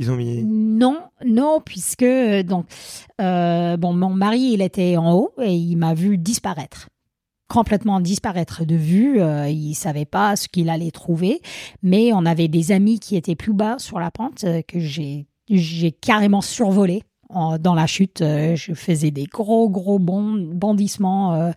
[0.00, 2.04] Ils ont mis non, non, puisque
[2.44, 2.66] donc
[3.18, 6.88] bon, mon mari il était en haut et il m'a vu disparaître
[7.48, 9.20] complètement disparaître de vue.
[9.48, 11.40] il savait pas ce qu'il allait trouver,
[11.82, 15.90] mais on avait des amis qui étaient plus bas sur la pente que j'ai j'ai
[15.90, 21.34] carrément survolé dans la chute, euh, je faisais des gros, gros bondissements.
[21.34, 21.50] Euh,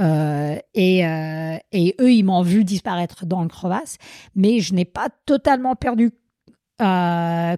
[0.00, 1.00] euh, et,
[1.72, 3.96] et eux, ils m'ont vu disparaître dans le crevasse.
[4.34, 6.10] Mais je n'ai pas totalement perdu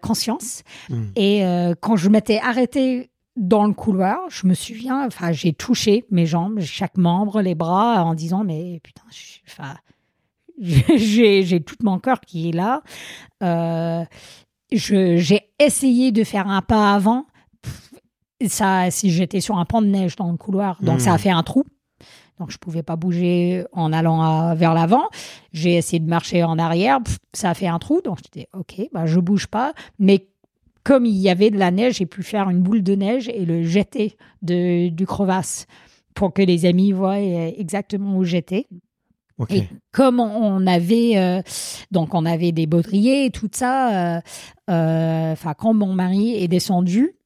[0.02, 0.62] conscience.
[0.90, 1.06] Hmm.
[1.16, 1.42] Et
[1.80, 6.60] quand je m'étais arrêtée dans le couloir, je me souviens, enfin, j'ai touché mes jambes,
[6.60, 9.02] chaque membre, les bras, en disant, mais putain,
[9.48, 9.74] enfin,
[10.96, 12.82] j'ai tout mon corps qui est là.
[14.70, 17.26] j'ai essayé de faire un pas avant,
[18.46, 21.20] ça, si j'étais sur un pan de neige dans le couloir, donc ça a hmm.
[21.20, 21.64] fait un trou.
[22.38, 25.04] Donc je pouvais pas bouger en allant vers l'avant.
[25.54, 26.98] J'ai essayé de marcher en arrière,
[27.32, 28.02] ça a fait un trou.
[28.04, 29.72] Donc j'étais ok, bah je bouge pas.
[29.98, 30.28] Mais
[30.86, 33.44] comme il y avait de la neige, j'ai pu faire une boule de neige et
[33.44, 35.66] le jeter de, du crevasse
[36.14, 38.66] pour que les amis voient exactement où j'étais.
[39.50, 41.42] Et comme on avait euh,
[41.90, 44.20] donc on avait des baudriers et tout ça, euh,
[44.70, 47.16] euh, enfin quand mon mari est descendu,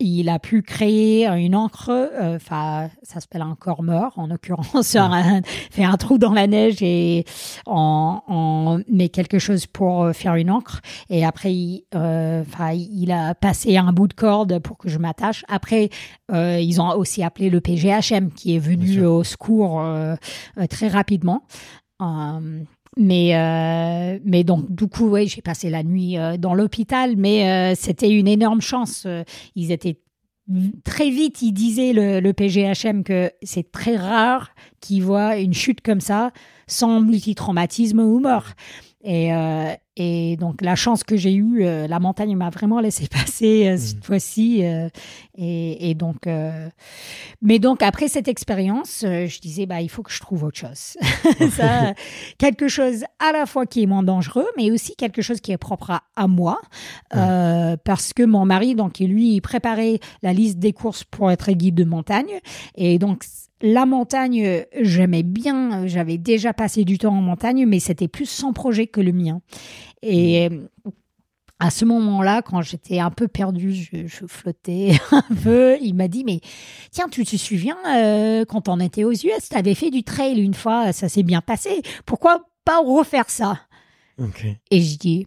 [0.00, 4.94] il a pu créer une encre, euh, enfin, ça s'appelle un corps mort, en l'occurrence,
[4.96, 7.24] un, fait un trou dans la neige et
[7.66, 10.80] on, met quelque chose pour euh, faire une encre.
[11.10, 15.44] Et après, il, il a passé un bout de corde pour que je m'attache.
[15.48, 15.90] Après,
[16.32, 19.82] ils ont aussi appelé le PGHM qui est venu au secours
[20.70, 21.42] très rapidement.
[22.96, 27.72] Mais, euh, mais donc, du coup, ouais, j'ai passé la nuit euh, dans l'hôpital, mais
[27.72, 29.06] euh, c'était une énorme chance.
[29.54, 30.00] Ils étaient
[30.84, 34.50] très vite, ils disaient le, le PGHM que c'est très rare
[34.80, 36.32] qu'ils voient une chute comme ça
[36.66, 38.46] sans multitraumatisme ou mort.
[39.02, 43.08] Et, euh, et donc la chance que j'ai eue, euh, la montagne m'a vraiment laissé
[43.10, 44.02] passer euh, cette mmh.
[44.02, 44.62] fois-ci.
[45.36, 46.28] Et, et, donc,
[47.40, 50.96] mais donc après cette expérience, je disais bah il faut que je trouve autre chose,
[51.50, 51.94] Ça,
[52.36, 55.58] quelque chose à la fois qui est moins dangereux, mais aussi quelque chose qui est
[55.58, 56.60] propre à, à moi,
[57.10, 61.74] parce que mon mari donc lui il préparait la liste des courses pour être guide
[61.74, 62.40] de montagne,
[62.74, 63.24] et donc
[63.62, 68.52] la montagne, j'aimais bien, j'avais déjà passé du temps en montagne, mais c'était plus son
[68.52, 69.42] projet que le mien.
[70.02, 70.68] Et mmh.
[71.58, 76.24] à ce moment-là, quand j'étais un peu perdue, je, flottais un peu, il m'a dit,
[76.24, 76.40] mais
[76.90, 80.40] tiens, tu te souviens, euh, quand on était aux US, tu avais fait du trail
[80.40, 83.60] une fois, ça s'est bien passé, pourquoi pas refaire ça?
[84.70, 85.26] Et je dis,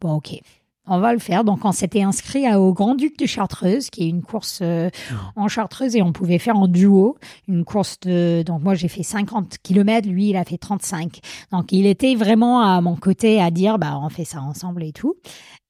[0.00, 0.40] bon ok,
[0.88, 1.44] on va le faire.
[1.44, 4.90] Donc, on s'était inscrit au Grand-Duc de Chartreuse, qui est une course euh,
[5.36, 7.16] en Chartreuse et on pouvait faire en duo.
[7.46, 11.20] Une course de, donc moi, j'ai fait 50 km, lui, il a fait 35.
[11.52, 14.92] Donc, il était vraiment à mon côté à dire, bah, on fait ça ensemble et
[14.92, 15.14] tout.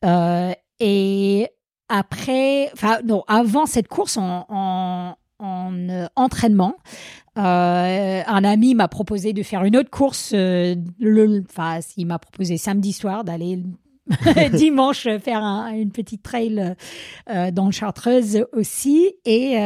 [0.04, 1.48] Euh, et
[1.88, 6.74] après, enfin, non, avant cette course en, en, en entraînement,
[7.38, 10.32] euh, un ami m'a proposé de faire une autre course.
[10.34, 13.62] Euh, le, enfin, il m'a proposé samedi soir d'aller
[14.52, 16.74] dimanche faire une petite trail
[17.30, 19.12] euh, dans Chartreuse aussi.
[19.24, 19.56] Et,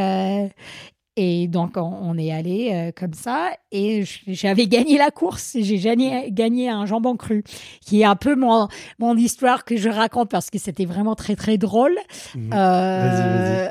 [1.16, 5.59] et donc, on, est allé euh, comme ça et j'avais gagné la course.
[5.61, 7.44] J'ai gagné, gagné un jambon cru,
[7.85, 11.37] qui est un peu mon, mon histoire que je raconte parce que c'était vraiment très,
[11.37, 11.94] très drôle.
[12.35, 12.50] Mmh.
[12.55, 13.68] Euh,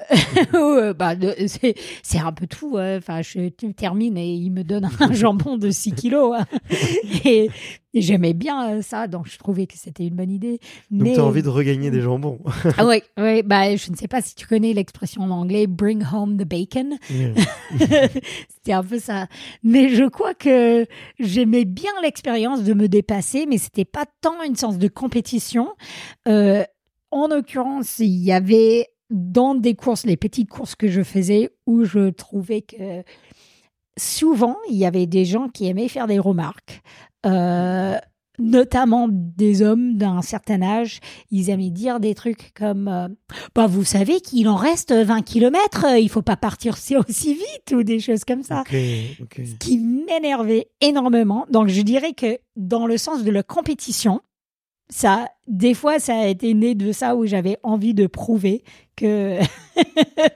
[0.93, 1.15] bah,
[2.03, 2.77] c'est un peu tout.
[2.77, 6.35] Enfin, je termine et il me donne un jambon de 6 kilos.
[6.37, 6.45] Hein.
[7.25, 7.49] et,
[7.93, 10.59] et j'aimais bien euh, ça, donc je trouvais que c'était une bonne idée.
[10.89, 12.39] Donc tu as envie de regagner des jambons.
[12.77, 16.03] ah oui, ouais, bah, je ne sais pas si tu connais l'expression en anglais bring
[16.11, 16.97] home the bacon.
[18.49, 19.27] c'était un peu ça.
[19.63, 20.85] Mais je crois que
[21.19, 25.69] j'aimais bien l'expérience de me dépasser, mais c'était pas tant une sens de compétition.
[26.27, 26.63] Euh,
[27.11, 31.83] en l'occurrence, il y avait dans des courses, les petites courses que je faisais, où
[31.83, 33.03] je trouvais que
[33.97, 36.81] souvent, il y avait des gens qui aimaient faire des remarques.
[37.25, 37.97] Euh,
[38.39, 43.07] notamment des hommes d'un certain âge, ils aimaient dire des trucs comme euh,
[43.53, 46.75] bah vous savez qu'il en reste 20 km, il faut pas partir
[47.07, 48.63] aussi vite ou des choses comme ça.
[48.69, 51.45] Ce qui m'énervait énormément.
[51.51, 54.21] Donc je dirais que dans le sens de la compétition,
[54.91, 58.63] ça, des fois, ça a été né de ça où j'avais envie de prouver
[58.97, 59.43] que euh,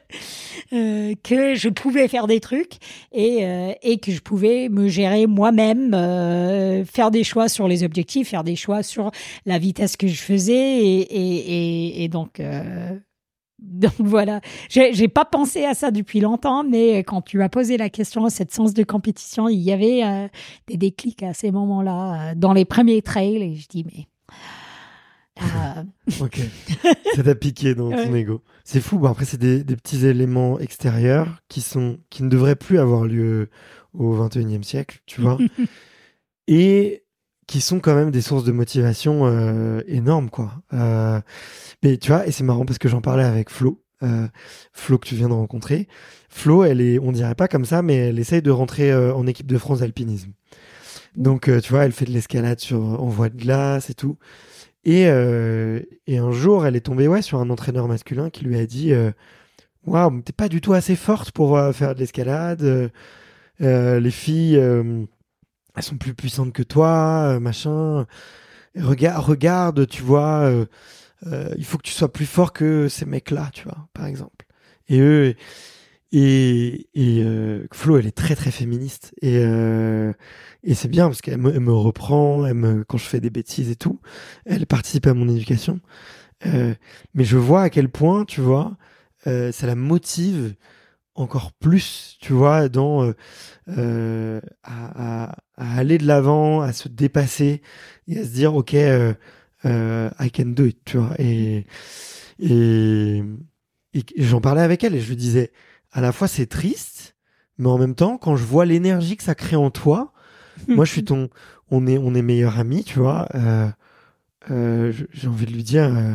[0.72, 2.78] que je pouvais faire des trucs
[3.12, 7.84] et, euh, et que je pouvais me gérer moi-même, euh, faire des choix sur les
[7.84, 9.12] objectifs, faire des choix sur
[9.46, 12.42] la vitesse que je faisais et, et, et donc.
[13.58, 17.90] Donc voilà, j'ai pas pensé à ça depuis longtemps, mais quand tu as posé la
[17.90, 20.30] question, cette sens de compétition, il y avait
[20.68, 24.08] des déclics à ces moments-là, dans les premiers trails, et je dis mais
[25.42, 25.84] euh.
[26.22, 26.40] ok.
[27.16, 28.42] Ça t'a piqué dans ton ego.
[28.68, 28.98] C'est fou.
[28.98, 33.50] Bon, après, c'est des, petits éléments extérieurs qui, sont, qui ne devraient plus avoir lieu
[33.94, 35.38] au 21e siècle, tu vois.
[36.48, 37.04] et
[37.46, 40.64] qui sont quand même des sources de motivation euh, énormes, quoi.
[40.74, 41.22] Euh,
[41.84, 43.82] mais tu vois, et c'est marrant parce que j'en parlais avec Flo.
[44.74, 45.88] Flo que tu viens de rencontrer.
[46.30, 49.48] Flo, elle est, on dirait pas comme ça, mais elle essaye de rentrer en équipe
[49.48, 50.32] de France d'alpinisme.
[51.16, 54.18] Donc, tu vois, elle fait de l'escalade sur en voie de glace et tout.
[54.86, 58.58] Et, euh, et, un jour, elle est tombée ouais, sur un entraîneur masculin qui lui
[58.60, 59.12] a dit euh,
[59.86, 62.92] Waouh, t'es pas du tout assez forte pour euh, faire de l'escalade.
[63.60, 68.06] les filles, elles sont plus puissantes que toi, machin.
[68.78, 70.52] Regarde, regarde, tu vois,
[71.26, 74.46] il faut que tu sois plus fort que ces mecs-là, tu vois, par exemple.
[74.88, 75.36] Et eux,
[76.18, 80.14] et, euh, Flo, elle est très très féministe et euh,
[80.74, 84.00] c'est bien parce qu'elle me, reprend, elle me, quand je fais des bêtises et tout,
[84.46, 85.82] elle participe à mon éducation.
[86.46, 86.74] Euh,
[87.14, 88.78] mais je vois à quel point, tu vois,
[89.26, 90.56] ça la motive
[91.16, 93.12] encore plus, tu vois, dans
[94.64, 97.62] à, aller de l'avant, à se dépasser
[98.08, 101.16] et à se dire ok, I can do it, tu vois.
[101.20, 101.66] Et
[104.18, 105.52] j'en parlais avec elle et je lui disais
[105.96, 107.16] à la fois c'est triste,
[107.58, 110.12] mais en même temps, quand je vois l'énergie que ça crée en toi,
[110.68, 111.30] moi je suis ton,
[111.72, 113.28] on est, on est meilleurs amis, tu vois.
[113.34, 113.70] Euh,
[114.52, 116.14] euh, j'ai envie de lui dire, euh,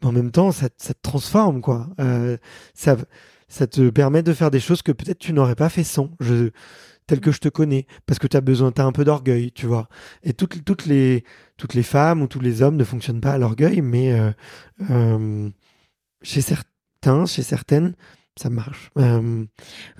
[0.00, 1.88] mais en même temps, ça, ça te transforme, quoi.
[2.74, 2.96] Ça,
[3.48, 6.10] ça te permet de faire des choses que peut-être tu n'aurais pas fait sans.
[6.20, 6.50] Je,
[7.06, 9.50] tel que je te connais, parce que tu as besoin, tu as un peu d'orgueil,
[9.52, 9.88] tu vois.
[10.22, 11.24] Et toutes, toutes, les,
[11.56, 14.14] toutes les femmes ou tous les hommes ne fonctionnent pas à l'orgueil, mais
[16.22, 17.94] chez certains, chez certaines,
[18.38, 18.90] ça marche.
[18.98, 19.44] Euh,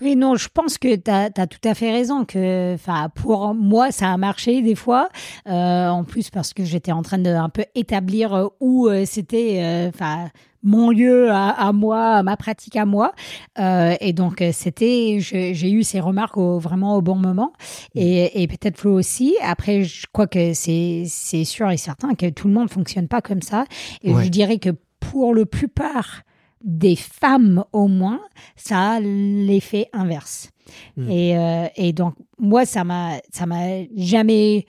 [0.01, 2.25] oui, non, je pense que tu as, tout à fait raison.
[2.25, 2.77] Que,
[3.15, 5.09] pour moi, ça a marché des fois.
[5.47, 9.89] Euh, en plus, parce que j'étais en train de un peu établir euh, où c'était
[9.89, 10.31] enfin
[10.65, 13.13] mon lieu à, moi, ma pratique à moi.
[13.57, 17.53] et donc, c'était, j'ai eu ces remarques vraiment au bon moment.
[17.95, 19.37] Et, peut-être Flo aussi.
[19.43, 21.05] Après, je crois que c'est
[21.45, 23.65] sûr et certain que tout le monde fonctionne pas comme ça.
[24.03, 24.71] Et je dirais que
[25.01, 26.23] pour le plupart
[26.63, 28.21] des femmes au moins,
[28.57, 30.51] ça a l'effet inverse.
[30.97, 31.11] Hmm.
[31.11, 34.67] Et, euh, et, donc, moi, ça m'a, ça m'a jamais,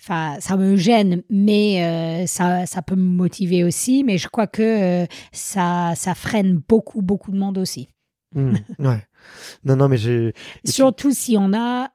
[0.00, 4.04] enfin, ça me gêne, mais euh, ça, ça peut me motiver aussi.
[4.04, 4.62] Mais je crois que
[5.02, 7.88] euh, ça, ça freine beaucoup, beaucoup de monde aussi.
[8.34, 8.54] Hmm.
[8.78, 9.06] ouais.
[9.64, 10.32] Non, non, mais j'ai.
[10.64, 11.90] Surtout si on a,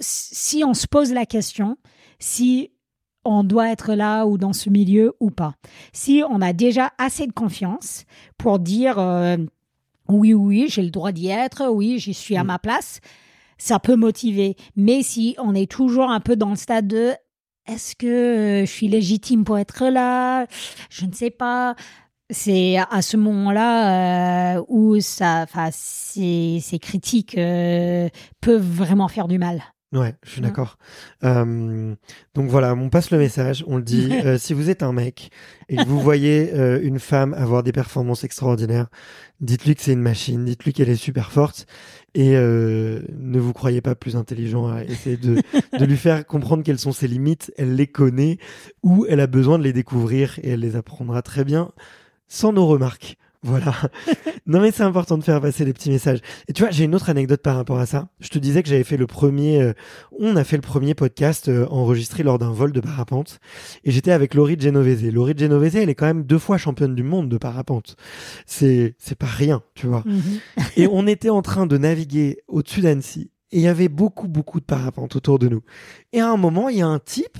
[0.00, 1.76] si on se pose la question,
[2.18, 2.72] si
[3.26, 5.54] on doit être là ou dans ce milieu ou pas.
[5.92, 8.04] Si on a déjà assez de confiance
[8.38, 9.36] pour dire euh,
[10.08, 12.46] oui, oui, j'ai le droit d'y être, oui, j'y suis à Mm.
[12.46, 13.00] ma place,
[13.58, 14.56] ça peut motiver.
[14.76, 17.12] Mais si on est toujours un peu dans le stade de
[17.66, 20.46] est-ce que euh, je suis légitime pour être là?
[20.88, 21.74] Je ne sais pas.
[22.30, 28.08] C'est à ce moment-là euh, où ça, ces, ces critiques euh,
[28.40, 29.62] peuvent vraiment faire du mal.
[29.92, 30.48] Ouais, je suis Ouais.
[30.48, 30.78] d'accord.
[31.24, 31.94] Euh,
[32.34, 34.10] donc voilà, on passe le message, on le dit.
[34.26, 35.30] Euh, si vous êtes un mec
[35.68, 38.88] et que vous voyez euh, une femme avoir des performances extraordinaires,
[39.40, 41.66] dites-lui que c'est une machine, dites-lui qu'elle est super forte
[42.14, 45.36] et euh, ne vous croyez pas plus intelligent à essayer de,
[45.78, 47.52] de lui faire comprendre quelles sont ses limites.
[47.56, 48.38] Elle les connaît
[48.82, 51.70] ou elle a besoin de les découvrir et elle les apprendra très bien
[52.26, 53.16] sans nos remarques.
[53.46, 53.74] Voilà.
[54.46, 56.18] non mais c'est important de faire passer les petits messages.
[56.48, 58.08] Et tu vois, j'ai une autre anecdote par rapport à ça.
[58.18, 59.72] Je te disais que j'avais fait le premier, euh,
[60.18, 63.38] on a fait le premier podcast euh, enregistré lors d'un vol de parapente.
[63.84, 65.04] Et j'étais avec Laurie Genovese.
[65.12, 67.96] Laurie Genovese, elle est quand même deux fois championne du monde de parapente.
[68.46, 70.02] C'est, c'est pas rien, tu vois.
[70.76, 73.30] Et on était en train de naviguer au-dessus d'Annecy.
[73.52, 75.62] Et il y avait beaucoup, beaucoup de parapentes autour de nous.
[76.12, 77.38] Et à un moment, il y a un type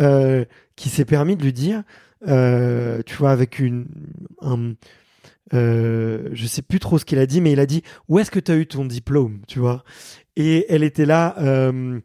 [0.00, 0.44] euh,
[0.74, 1.84] qui s'est permis de lui dire,
[2.26, 3.86] tu vois, avec une,
[4.42, 4.72] un,
[5.54, 8.30] euh, je sais plus trop ce qu'il a dit, mais il a dit où est-ce
[8.30, 9.84] que tu as eu ton diplôme, tu vois?
[10.36, 11.34] Et elle était là.
[11.38, 12.00] euh,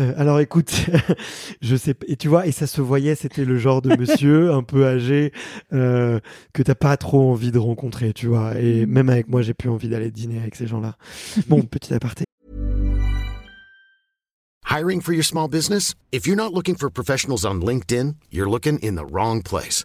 [0.00, 0.72] euh, alors écoute,
[1.60, 4.50] je sais pas- et tu vois et ça se voyait, c'était le genre de monsieur
[4.52, 5.32] un peu âgé
[5.74, 6.18] euh,
[6.54, 8.58] que t'as pas trop envie de rencontrer, tu vois.
[8.58, 10.96] Et même avec moi, j'ai plus envie d'aller dîner avec ces gens-là.
[11.48, 12.24] Bon, petit aparté.
[14.64, 15.94] Hiring for your small business?
[16.12, 19.84] If you're not looking for professionals on LinkedIn, you're looking in the wrong place.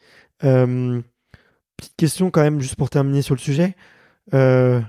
[0.43, 1.01] Euh,
[1.77, 3.75] petite question quand même, juste pour terminer sur le sujet.
[4.33, 4.81] Euh,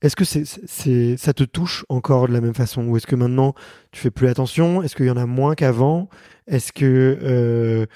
[0.00, 2.86] est-ce que c'est, ça te touche encore de la même façon?
[2.86, 3.54] Ou est-ce que maintenant
[3.92, 4.82] tu fais plus attention?
[4.82, 6.08] Est-ce qu'il y en a moins qu'avant?
[6.46, 7.86] Est-ce que euh,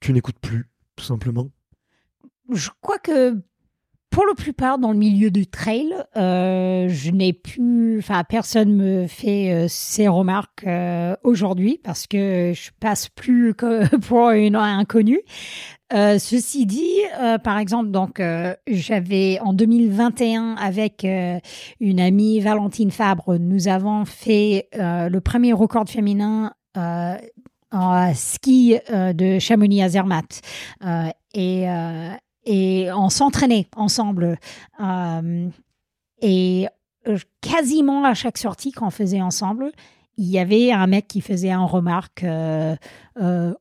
[0.00, 1.50] tu n'écoutes plus, tout simplement?
[2.52, 3.40] Je crois que
[4.10, 9.06] pour la plupart dans le milieu du trail, euh, je n'ai plus, enfin personne me
[9.06, 15.20] fait euh, ces remarques euh, aujourd'hui parce que je passe plus que pour une inconnue.
[15.92, 21.06] Euh, ceci dit, euh, par exemple, donc euh, j'avais en 2021 avec
[21.80, 26.52] une amie Valentine Fabre, nous avons fait le premier record féminin
[27.70, 30.40] en ski de Chamonix à Zermatt.
[31.34, 31.66] Et
[32.48, 34.38] et on s'entraînait ensemble.
[34.80, 35.48] Euh,
[36.22, 36.66] et
[37.06, 39.70] euh, quasiment à chaque sortie qu'on faisait ensemble,
[40.16, 42.74] il y avait un mec qui faisait un remarque euh,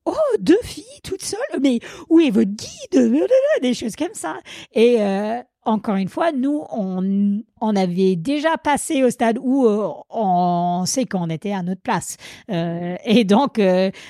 [0.06, 1.80] Oh, deux filles toutes seules, mais
[2.10, 3.28] où est votre guide?
[3.62, 4.38] Des choses comme ça.
[4.74, 4.98] Et
[5.64, 9.68] encore une fois, nous, on, on avait déjà passé au stade où
[10.10, 12.18] on sait qu'on était à notre place.
[12.50, 13.60] Et donc,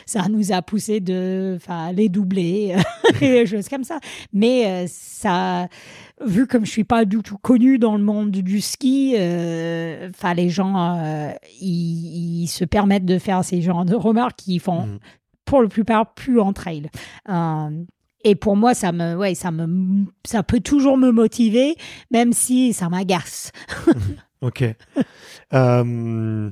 [0.06, 1.58] ça nous a poussé de
[1.94, 2.76] les doubler,
[3.20, 4.00] des choses comme ça.
[4.34, 5.68] Mais euh, ça,
[6.26, 10.34] vu comme je suis pas du tout connue dans le monde du ski, euh, enfin
[10.34, 15.00] les gens, euh, ils, se permettent de faire ces genres de remarques qui font, Mhm.
[15.46, 16.90] pour la plupart, plus en trail.
[18.24, 21.76] Et pour moi, ça me, ouais, ça me, ça peut toujours me motiver,
[22.12, 23.52] même si ça m'agace.
[24.42, 24.64] Ok.
[25.54, 26.52] Euh,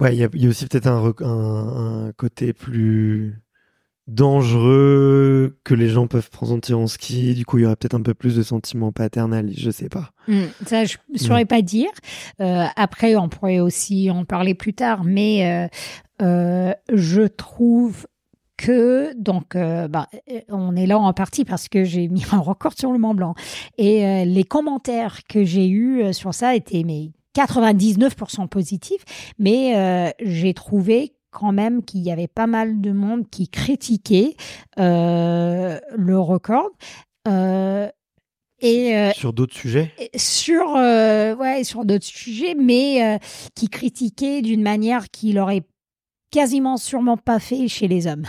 [0.00, 3.38] ouais, il y, a- il y a aussi peut-être un, rec- un- un côté plus
[4.08, 7.34] dangereux que les gens peuvent ressentir en ski.
[7.34, 10.10] Du coup, il y aurait peut-être un peu plus de sentiments paternels, je sais pas.
[10.28, 11.90] Hmm, ça, je ne saurais pas dire.
[12.40, 15.68] Euh, après, on pourrait aussi en parler plus tard, mais
[16.20, 18.06] euh, euh, je trouve
[18.56, 20.08] que donc euh, bah,
[20.48, 23.34] on est là en partie parce que j'ai mis un record sur le Mont Blanc
[23.76, 29.04] et euh, les commentaires que j'ai eus sur ça étaient mais 99% positifs,
[29.38, 34.36] mais euh, j'ai trouvé quand même qu'il y avait pas mal de monde qui critiquait
[34.78, 36.70] euh, le record.
[37.26, 37.88] Euh,
[38.60, 39.92] et, euh, Sur d'autres sujets?
[40.14, 43.18] sur ouais sur d'autres sujets mais
[43.56, 45.62] qui critiquaient d'une manière qu'il aurait
[46.30, 48.24] quasiment sûrement pas fait chez les hommes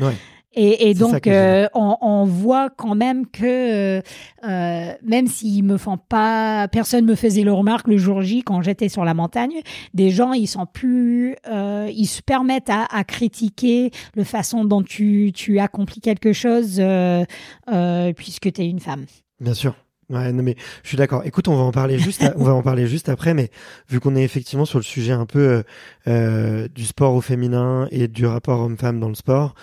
[0.00, 0.16] Ouais.
[0.56, 4.00] Et, et donc, euh, on, on voit quand même que, euh,
[4.44, 8.62] euh, même s'ils me font pas, personne me faisait le remarque le jour J quand
[8.62, 9.60] j'étais sur la montagne,
[9.92, 14.82] des gens, ils sont plus, euh, ils se permettent à, à critiquer la façon dont
[14.82, 17.24] tu, tu accomplis quelque chose euh,
[17.70, 19.04] euh, puisque tu es une femme.
[19.40, 19.74] Bien sûr.
[20.08, 20.54] Ouais, non mais
[20.84, 21.22] je suis d'accord.
[21.24, 23.50] Écoute, on va en parler juste, à- on va en parler juste après, mais
[23.90, 25.62] vu qu'on est effectivement sur le sujet un peu euh,
[26.06, 29.54] euh, du sport au féminin et du rapport homme-femme dans le sport,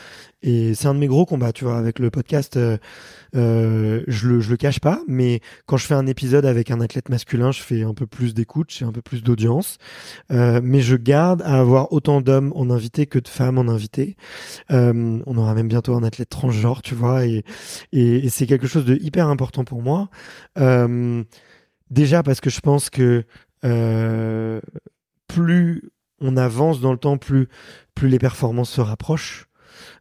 [0.41, 2.57] et c'est un de mes gros combats, tu vois, avec le podcast.
[2.57, 2.77] euh,
[3.35, 6.81] euh, je le je le cache pas, mais quand je fais un épisode avec un
[6.81, 9.77] athlète masculin, je fais un peu plus d'écoute, j'ai un peu plus d'audience,
[10.31, 14.15] Euh, mais je garde à avoir autant d'hommes en invité que de femmes en invité.
[14.71, 17.43] Euh, on aura même bientôt un athlète transgenre, tu vois, et
[17.91, 20.09] et, c'est quelque chose de hyper important pour moi.
[20.59, 21.23] Euh,
[21.89, 23.23] déjà parce que je pense que
[23.65, 24.61] euh,
[25.27, 25.83] plus
[26.19, 27.47] on avance dans le temps, plus
[27.95, 29.47] plus les performances se rapprochent.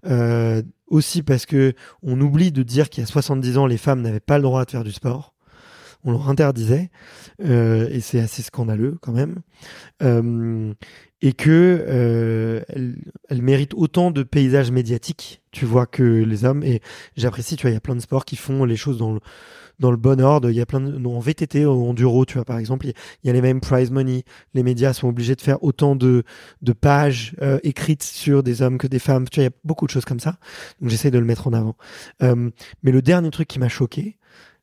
[0.07, 4.03] Euh, aussi parce que on oublie de dire qu'il y a 70 ans, les femmes
[4.03, 5.35] n'avaient pas le droit de faire du sport.
[6.05, 6.91] On leur interdisait,
[7.45, 9.41] euh, et c'est assez scandaleux quand même.
[10.03, 10.75] Euh,
[11.21, 16.65] et que euh, elles méritent autant de paysages médiatiques, tu vois, que les hommes.
[16.65, 16.83] Et
[17.17, 19.21] j'apprécie, tu vois, il y a plein de sports qui font les choses dans le
[19.83, 20.49] dans le bon ordre.
[20.49, 23.31] Il y a plein de en VTT, en enduro, tu vois, par exemple, il y
[23.31, 24.25] a- les mêmes prize money.
[24.55, 26.23] Les médias sont obligés de faire autant de
[26.63, 29.29] de pages euh, écrites sur des hommes que des femmes.
[29.29, 30.37] Tu vois, il y a beaucoup de choses comme ça.
[30.81, 31.77] Donc j'essaie de le mettre en avant.
[32.23, 32.51] Euh,
[32.83, 34.17] mais le dernier truc qui m'a choqué,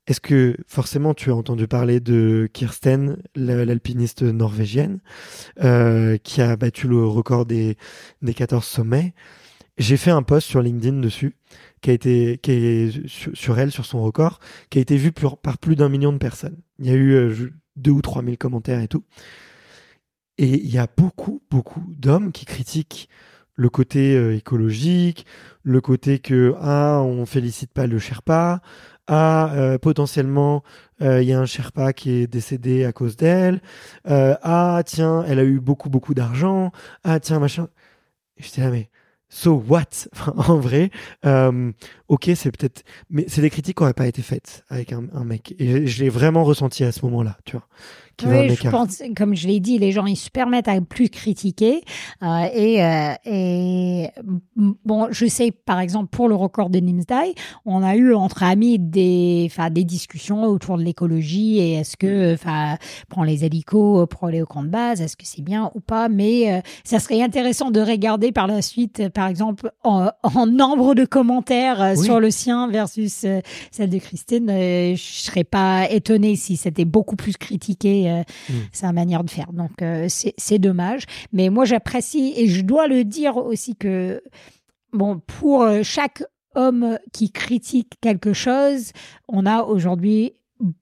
[0.07, 5.01] est-ce que forcément tu as entendu parler de Kirsten, la- l'alpiniste norvégienne,
[5.63, 7.77] euh, qui a battu le record des,
[8.21, 9.13] des 14 sommets?
[9.77, 11.35] J'ai fait un post sur LinkedIn dessus,
[11.81, 15.57] qui a été est sur, elle, sur son record, qui a été vu plus- par
[15.57, 16.57] plus d'un million de personnes.
[16.79, 19.03] Il y a eu euh, deux ou trois mille commentaires et tout.
[20.37, 23.09] Et il y a beaucoup, beaucoup d'hommes qui critiquent
[23.55, 25.25] le côté euh, écologique,
[25.63, 28.61] le côté que ah on félicite pas le Sherpa,
[29.07, 30.63] ah euh, potentiellement
[31.01, 33.61] euh, il y a un Sherpa qui est décédé à cause d'elle,
[34.05, 36.71] ah tiens elle a eu beaucoup beaucoup d'argent,
[37.03, 37.67] ah tiens machin.
[38.37, 38.89] J'étais là mais
[39.29, 40.09] so what?
[40.49, 40.89] En vrai,
[41.25, 41.71] euh,
[42.07, 45.23] ok c'est peut-être, mais c'est des critiques qui n'auraient pas été faites avec un, un
[45.23, 45.55] mec.
[45.59, 47.67] Et je l'ai vraiment ressenti à ce moment-là, tu vois.
[48.27, 48.71] Un Oui, je écart.
[48.71, 51.81] pense, comme je l'ai dit, les gens ils se permettent à plus critiquer.
[52.23, 54.09] Euh, et, euh, et
[54.85, 58.79] bon, je sais par exemple pour le record de Nimsdai, on a eu entre amis
[58.79, 62.77] des, enfin des discussions autour de l'écologie et est-ce que, enfin,
[63.09, 66.09] prendre les hélicos pour aller au camp de base, est-ce que c'est bien ou pas?
[66.09, 70.95] Mais euh, ça serait intéressant de regarder par la suite, par exemple, en, en nombre
[70.95, 72.05] de commentaires euh, Oui.
[72.05, 73.41] sur le sien versus euh,
[73.71, 74.49] celle de Christine.
[74.49, 78.53] euh, je serais pas étonnée si c'était beaucoup plus critiqué euh, Mm.
[78.71, 79.51] sa manière de faire.
[79.53, 81.03] Donc euh, c'est dommage.
[81.33, 84.21] Mais moi j'apprécie et je dois le dire aussi que
[84.93, 86.23] bon pour euh, chaque
[86.55, 88.91] homme qui critique quelque chose,
[89.27, 90.33] on a aujourd'hui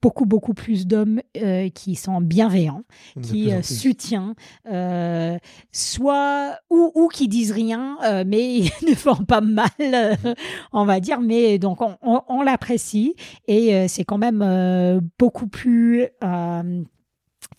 [0.02, 2.82] beaucoup beaucoup plus d'hommes euh, qui sont bienveillants
[3.14, 3.60] De qui euh,
[4.72, 5.38] euh,
[5.70, 9.68] soit ou, ou qui disent rien, mais ne font pas mal,
[10.72, 11.20] on va dire.
[11.20, 13.14] Mais donc on, on- on l'apprécie
[13.46, 16.06] et c'est quand même beaucoup plus.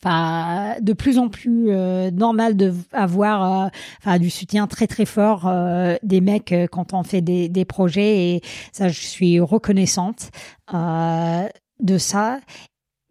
[0.02, 3.70] Enfin, de plus en plus euh, normal de avoir
[4.08, 8.30] euh, du soutien très très fort euh, des mecs quand on fait des, des projets
[8.30, 8.41] et
[8.72, 10.32] ça je suis reconnaissante
[10.72, 12.39] de ça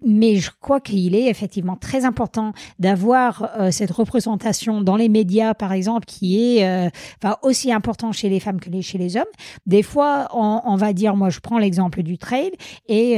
[0.01, 5.73] mais je crois qu'il est effectivement très important d'avoir cette représentation dans les médias, par
[5.73, 6.89] exemple, qui est
[7.21, 9.25] enfin aussi important chez les femmes que chez les hommes.
[9.67, 12.53] Des fois, on, va dire, moi, je prends l'exemple du trail
[12.87, 13.17] et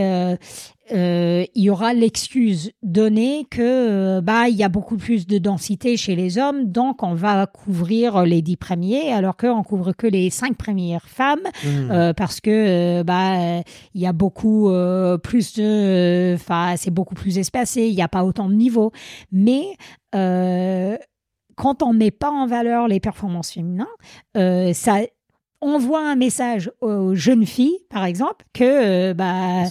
[0.93, 5.39] euh, il y aura l'excuse donnée que euh, bah il y a beaucoup plus de
[5.39, 10.07] densité chez les hommes, donc on va couvrir les dix premiers, alors qu'on couvre que
[10.07, 11.91] les cinq premières femmes Mm.
[11.91, 13.63] euh, parce que euh, bah
[13.95, 14.71] il y a beaucoup
[15.23, 18.93] plus de enfin c'est beaucoup plus espacé il n'y a pas autant de niveaux
[19.33, 19.77] mais
[20.13, 23.87] quand on met pas en valeur les performances féminines
[24.35, 25.01] ça
[25.61, 29.65] envoie un message aux jeunes filles par exemple que euh, bah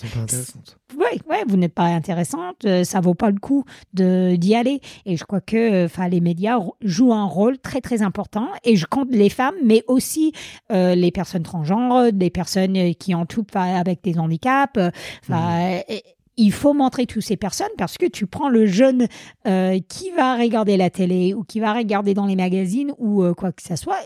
[0.97, 3.63] ouais, ouais, vous n'êtes pas intéressante, euh, ça vaut pas le coup
[3.93, 4.81] de d'y aller.
[5.05, 8.47] Et je crois que, enfin, les médias jouent un rôle très très important.
[8.63, 10.33] Et je compte les femmes, mais aussi
[10.71, 14.77] euh, les personnes transgenres, des personnes euh, qui ont tout avec des handicaps.
[14.77, 16.03] euh, et-
[16.41, 19.07] il faut montrer toutes ces personnes parce que tu prends le jeune
[19.45, 23.33] euh, qui va regarder la télé ou qui va regarder dans les magazines ou euh,
[23.33, 23.97] quoi que ce soit.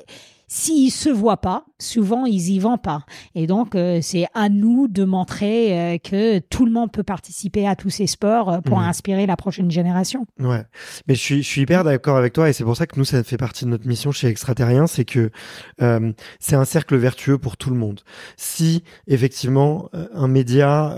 [0.48, 3.06] S'ils se voient pas, souvent ils y vont pas.
[3.36, 7.68] Et donc euh, c'est à nous de montrer euh, que tout le monde peut participer
[7.68, 8.86] à tous ces sports euh, pour Mhm.
[8.86, 10.26] inspirer la prochaine génération.
[10.40, 10.64] Ouais,
[11.08, 13.06] mais je suis, je suis hyper d'accord avec toi et c'est pour ça que nous,
[13.06, 15.32] ça fait partie de notre mission chez Extraterrien, c'est que
[16.40, 18.02] c'est un cercle vertueux pour tout le monde.
[18.38, 20.96] Si effectivement un média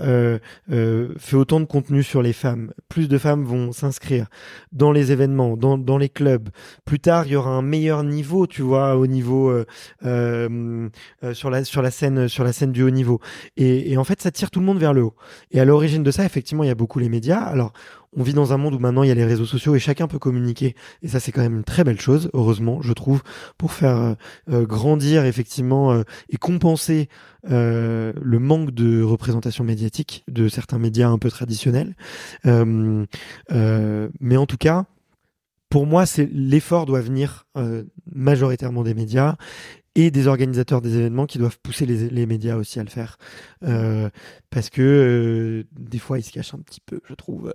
[0.70, 4.26] fait autant de contenu sur les femmes, plus de femmes vont s'inscrire
[4.72, 6.48] dans les événements, dans, dans les clubs.
[6.84, 9.64] Plus tard, il y aura un meilleur niveau, tu vois, au niveau euh,
[10.04, 10.88] euh,
[11.22, 13.20] euh, sur la sur la scène sur la scène du haut niveau.
[13.56, 15.14] Et, en fait, ça tire tout le monde vers le haut.
[15.50, 17.40] Et à l'origine de ça, effectivement, il y a beaucoup les médias.
[17.40, 17.72] Alors
[18.18, 20.08] on vit dans un monde où maintenant il y a les réseaux sociaux et chacun
[20.08, 20.74] peut communiquer.
[21.02, 23.22] Et ça, c'est quand même une très belle chose, heureusement, je trouve,
[23.58, 24.16] pour faire
[24.48, 27.10] grandir effectivement et compenser
[27.44, 31.94] le manque de représentation médiatique de certains médias un peu traditionnels.
[32.44, 34.86] Mais en tout cas,
[35.68, 39.36] pour moi, c'est l'effort doit venir euh, majoritairement des médias
[39.96, 43.16] et des organisateurs des événements qui doivent pousser les, les médias aussi à le faire.
[43.64, 44.10] Euh,
[44.50, 47.50] parce que euh, des fois, ils se cachent un petit peu, je trouve,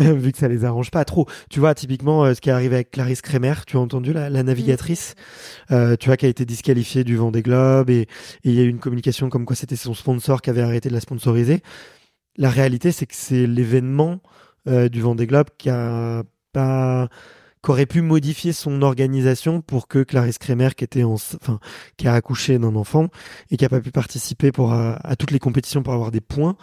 [0.00, 1.28] euh, vu que ça les arrange pas trop.
[1.50, 4.42] Tu vois, typiquement, ce qui est arrivé avec Clarisse Kremer, tu as entendu la, la
[4.42, 5.14] navigatrice,
[5.70, 8.06] euh, tu vois, qui a été disqualifiée du Vendée Globe et
[8.44, 10.88] et il y a eu une communication comme quoi c'était son sponsor qui avait arrêté
[10.88, 11.62] de la sponsoriser.
[12.38, 14.20] La réalité, c'est que c'est l'événement
[14.66, 17.08] du Vendée Globe qui a pas
[17.62, 21.58] qu'aurait pu modifier son organisation pour que Clarisse Kremer, qui était en, enfin,
[21.96, 23.08] qui a accouché d'un enfant
[23.50, 26.20] et qui a pas pu participer pour à, à toutes les compétitions pour avoir des
[26.20, 26.56] points,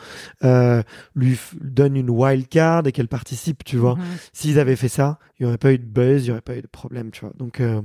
[0.43, 0.81] euh,
[1.15, 3.95] lui donne une wild card et qu'elle participe, tu vois.
[3.95, 4.03] Mhm.
[4.31, 6.55] S'ils avaient fait ça, il y aurait pas eu de buzz, il y aurait pas
[6.55, 7.33] eu de problème, tu vois.
[7.37, 7.81] Donc, euh,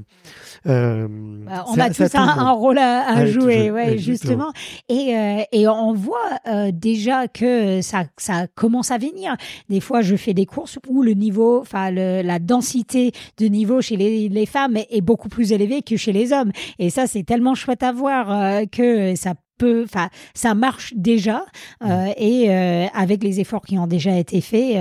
[0.66, 1.08] euh,
[1.46, 4.52] Bah, on a tous tout un, rôle à, à À tout jouer, jeu, ouais, justement.
[4.88, 9.34] Et, euh, et on voit euh, déjà que ça, ça commence à venir.
[9.68, 12.97] Des fois, je fais des courses où le niveau, enfin la densité
[13.38, 16.52] de niveau chez les, les femmes est, est beaucoup plus élevée que chez les hommes.
[16.78, 21.44] Et ça, c'est tellement chouette à voir euh, que ça peut, enfin, ça marche déjà.
[21.84, 24.76] euh, et euh, avec les efforts qui ont déjà été faits,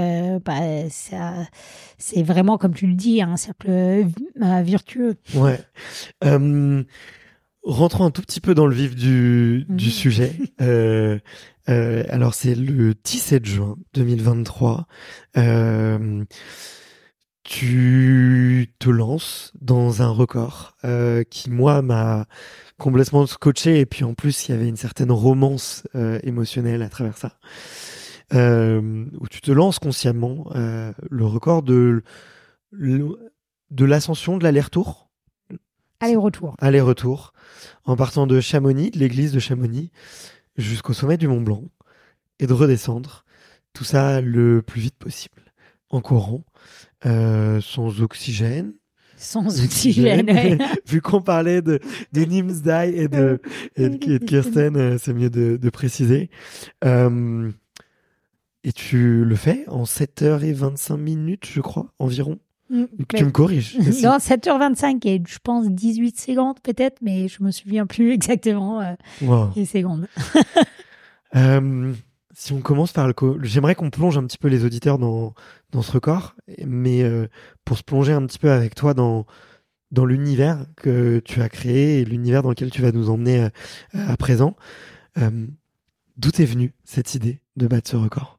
[0.45, 0.53] bah,
[0.89, 1.34] ça,
[1.97, 4.05] c'est vraiment, comme tu le dis, un cercle
[4.36, 5.15] vertueux.
[5.34, 5.59] Ouais.
[7.63, 9.91] Rentrons un tout petit peu dans le vif du, du Mhm.
[9.91, 10.32] sujet.
[11.68, 14.86] Alors, c'est le 17 juin 2023.
[17.48, 22.26] Tu te lances dans un record euh, qui, moi, m'a
[22.78, 23.80] complètement scotché.
[23.80, 27.39] Et puis, en plus, il y avait une certaine romance euh, émotionnelle à travers ça.
[28.34, 32.04] Euh, où tu te lances consciemment euh, le record de,
[32.74, 35.10] de l'ascension de l'aller-retour
[36.02, 36.54] Aller-retour.
[36.60, 37.32] aller-retour
[37.86, 39.91] en partant de Chamonix, de l'église de Chamonix,
[40.58, 41.64] jusqu'au sommet du Mont Blanc
[42.39, 43.24] et de redescendre.
[43.72, 45.54] Tout ça le plus vite possible,
[45.89, 46.43] en courant,
[47.06, 48.74] euh, sans oxygène.
[49.18, 50.26] Sans oxygène.
[50.30, 50.58] ouais.
[50.86, 51.80] Vu qu'on parlait de,
[52.14, 53.39] de Nimsdai et de,
[53.76, 56.30] et de, et de Kirsten, euh, c'est mieux de, de préciser.
[56.86, 57.52] Euh,
[58.64, 62.38] et tu le fais en 7h25 minutes, je crois, environ?
[62.70, 62.84] Mm,
[63.16, 63.78] Tu me corriges.
[64.04, 68.93] Non, 7h25 et je pense 18 secondes peut-être, mais je me souviens plus exactement euh,
[69.22, 69.52] Wow.
[69.56, 70.08] les secondes.
[71.36, 71.93] Euh,
[72.38, 73.15] si on commence par le...
[73.41, 75.33] J'aimerais qu'on plonge un petit peu les auditeurs dans,
[75.71, 77.27] dans ce record, mais euh,
[77.65, 79.25] pour se plonger un petit peu avec toi dans,
[79.89, 83.49] dans l'univers que tu as créé et l'univers dans lequel tu vas nous emmener euh,
[84.07, 84.55] à présent,
[85.17, 85.47] euh,
[86.17, 88.36] d'où est venue cette idée de battre ce record?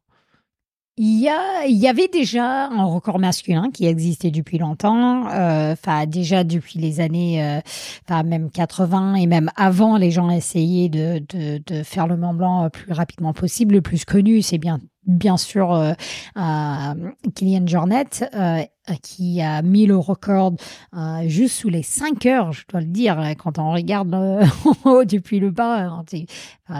[1.00, 5.74] Il y, a, il y avait déjà un record masculin qui existait depuis longtemps, euh,
[5.74, 7.60] enfin déjà depuis les années, euh,
[8.04, 12.34] enfin même 80 et même avant, les gens essayaient de, de, de faire le Mont
[12.34, 13.76] Blanc euh, plus rapidement possible.
[13.76, 15.92] Le plus connu, c'est bien bien sûr euh,
[16.36, 18.62] euh, Kylian Jornet euh,
[19.02, 20.54] qui a mis le record
[20.96, 25.40] euh, juste sous les 5 heures, je dois le dire, quand on regarde euh, depuis
[25.40, 26.04] le bas, hein,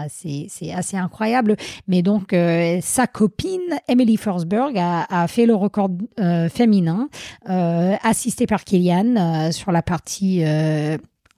[0.09, 1.55] c'est assez incroyable.
[1.87, 5.89] Mais donc, euh, sa copine, Emily Forsberg, a, a fait le record
[6.19, 7.09] euh, féminin,
[7.49, 10.43] euh, assistée par Kylian euh, sur la partie...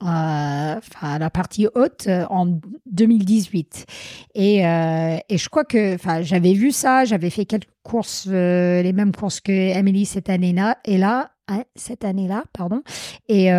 [0.02, 2.46] euh, enfin, la partie haute euh, en
[2.86, 3.86] 2018
[4.34, 8.82] et, euh, et je crois que enfin j'avais vu ça j'avais fait quelques courses euh,
[8.82, 12.82] les mêmes courses que Emily cette année-là et là hein, cette année-là pardon
[13.28, 13.50] et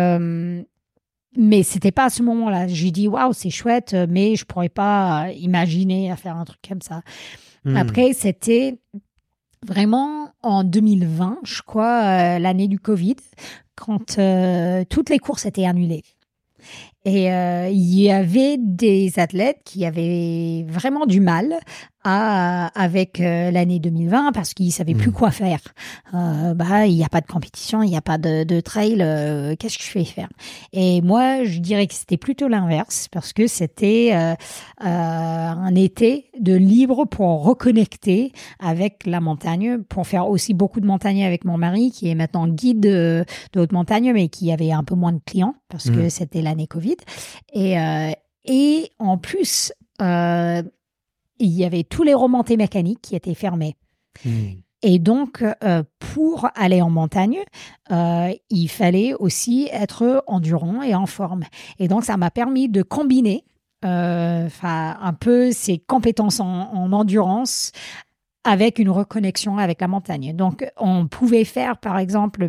[1.36, 5.28] mais c'était pas à ce moment-là j'ai dit waouh c'est chouette mais je pourrais pas
[5.36, 7.02] imaginer à faire un truc comme ça
[7.64, 7.76] Hmm.
[7.76, 8.78] après, c'était
[9.66, 13.16] vraiment en 2020, je crois, l'année du Covid,
[13.74, 14.18] quand
[14.88, 16.04] toutes les courses étaient annulées.
[17.04, 21.58] Et euh, il y avait des athlètes qui avaient vraiment du mal
[22.04, 25.14] à, avec euh, l'année 2020 parce qu'ils savaient plus Mhm.
[25.14, 25.60] quoi faire.
[26.12, 28.98] Euh, bah, il n'y a pas de compétition, il n'y a pas de, de trail.
[29.00, 30.28] euh, Qu'est-ce que je fais faire?
[30.72, 34.34] Et moi, je dirais que c'était plutôt l'inverse parce que c'était euh,
[34.80, 41.24] un été de libre pour reconnecter avec la montagne, pour faire aussi beaucoup de montagne
[41.24, 44.84] avec mon mari qui est maintenant guide de, de haute montagne, mais qui avait un
[44.84, 46.10] peu moins de clients parce que Mhm.
[46.10, 46.96] c'était l'année Covid.
[47.52, 48.10] Et, euh,
[48.44, 50.62] et en plus, euh,
[51.38, 53.76] il y avait tous les remontées mécaniques qui étaient fermés.
[54.24, 54.52] Hmm.
[54.86, 57.38] Et donc, euh, pour aller en montagne,
[57.90, 61.44] euh, il fallait aussi être endurant et en forme.
[61.78, 63.44] Et donc, ça m'a permis de combiner
[63.86, 67.72] euh, un peu ces compétences en, en endurance
[68.44, 70.36] avec une reconnexion avec la montagne.
[70.36, 72.46] Donc, on pouvait faire, par exemple,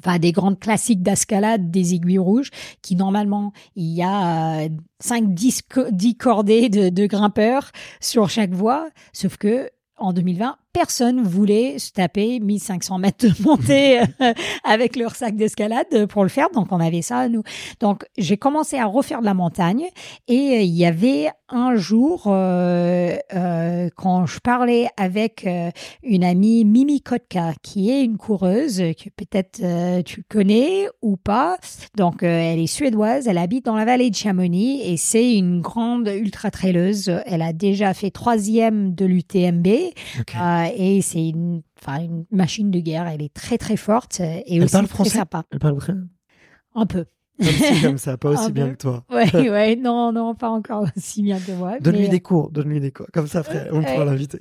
[0.00, 2.50] enfin, des grandes classiques d'escalade des aiguilles rouges,
[2.82, 4.68] qui normalement, il y a euh,
[5.00, 7.70] 5, 10, co- 10 cordées de, de grimpeurs
[8.00, 13.98] sur chaque voie, sauf que en 2020, personne voulait se taper 1500 mètres de montée
[13.98, 16.50] euh, avec leur sac d'escalade pour le faire.
[16.50, 17.42] Donc, on avait ça, nous.
[17.80, 19.86] Donc, j'ai commencé à refaire de la montagne
[20.28, 25.70] et euh, il y avait un jour, euh, euh, quand je parlais avec euh,
[26.02, 31.56] une amie, Mimi Kotka, qui est une coureuse que peut-être tu connais ou pas.
[31.96, 36.08] Donc, elle est suédoise, elle habite dans la vallée de Chamonix et c'est une grande
[36.08, 37.12] ultra-traileuse.
[37.26, 39.68] Elle a déjà fait troisième de l'UTMB.
[40.70, 43.06] Euh, et c'est une, une machine de guerre.
[43.08, 45.44] Elle est très, très forte euh, et Elle aussi parle très français sympa.
[45.50, 45.94] Elle parle vrai
[46.74, 47.04] Un peu.
[47.38, 49.04] Comme si, comme ça, pas aussi bien que toi.
[49.10, 51.78] Ouais, ouais, non, non, pas encore aussi bien que moi.
[51.80, 53.06] Donne-lui mais- des cours, donne-lui des cours.
[53.12, 54.40] Comme ça, frère, on pourra l'inviter.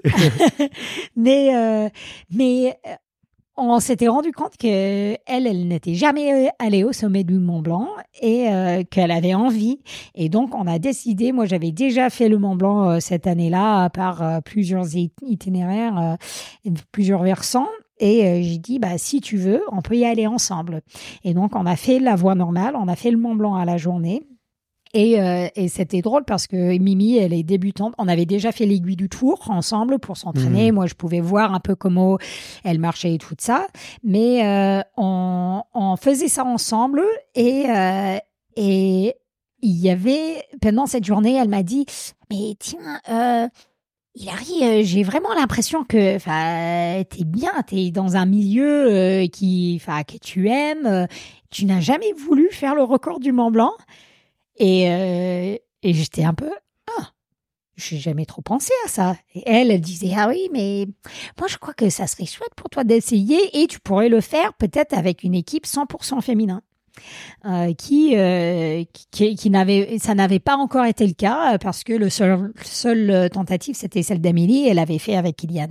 [1.16, 1.90] mais euh,
[2.34, 2.92] mais euh,
[3.58, 4.68] on s'était rendu compte que
[5.26, 7.88] elle, elle n'était jamais euh, allée au sommet du Mont Blanc
[8.22, 9.80] et euh, qu'elle avait envie.
[10.14, 11.32] Et donc, on a décidé.
[11.32, 16.18] Moi, j'avais déjà fait le Mont Blanc euh, cette année-là par plusieurs it- itinéraires,
[16.92, 17.70] plusieurs versants.
[18.00, 20.82] Et j'ai dit, bah, si tu veux, on peut y aller ensemble.
[21.24, 23.64] Et donc, on a fait la voie normale, on a fait le Mont Blanc à
[23.64, 24.28] la journée.
[24.96, 27.94] Et, euh, et c'était drôle parce que Mimi, elle est débutante.
[27.98, 30.72] On avait déjà fait l'aiguille du tour ensemble pour s'entraîner.
[30.72, 32.18] Moi, je pouvais voir un peu comment
[32.64, 33.68] elle marchait et tout ça.
[34.04, 37.04] Mais euh, on, on faisait ça ensemble
[37.36, 38.18] et, euh,
[38.56, 39.16] et
[39.62, 41.86] il y avait, pendant cette journée, elle m'a dit,
[42.32, 43.02] mais tiens,
[44.16, 46.18] Hilary, j'ai vraiment l'impression que
[47.04, 51.08] t'es bien, t'es dans un milieu qui, que tu aimes.
[51.52, 53.74] tu n'as jamais voulu faire le record du Mont Blanc.
[54.58, 56.52] Et, euh, et j'étais un peu,
[56.98, 57.12] ah,
[57.76, 59.18] j'ai jamais trop pensé à ça.
[59.34, 60.88] Et elle, elle disait, ah oui, mais
[61.40, 64.54] moi, je crois que ça serait chouette pour toi d'essayer et tu pourrais le faire
[64.54, 66.62] peut-être avec une équipe 100% féminin.
[67.46, 71.84] Euh, qui, euh, qui, qui n'avait, ça n'avait pas encore été le cas euh, parce
[71.84, 75.68] que le seul, seul euh, tentative c'était celle d'Amélie, elle avait fait avec Kylian.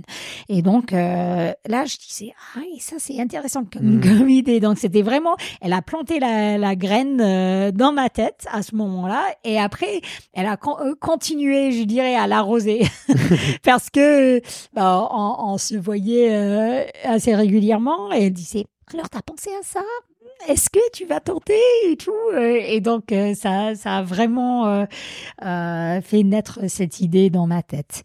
[0.47, 4.01] Et donc euh, là, je disais ah ça c'est intéressant comme, Mm.
[4.01, 4.59] comme idée.
[4.61, 8.73] Donc c'était vraiment, elle a planté la, la graine euh, dans ma tête à ce
[8.75, 9.99] moment-là, et après
[10.33, 12.83] elle a con- continué, je dirais, à l'arroser
[13.63, 14.39] parce que
[14.73, 19.63] bah, on, on se voyait euh, assez régulièrement et elle disait alors t'as pensé à
[19.63, 19.81] ça?
[20.47, 21.59] Est-ce que tu vas tenter
[21.89, 24.85] et tout Euh, Et donc, euh, ça, ça a vraiment euh,
[25.43, 28.03] euh, fait naître cette idée dans ma tête.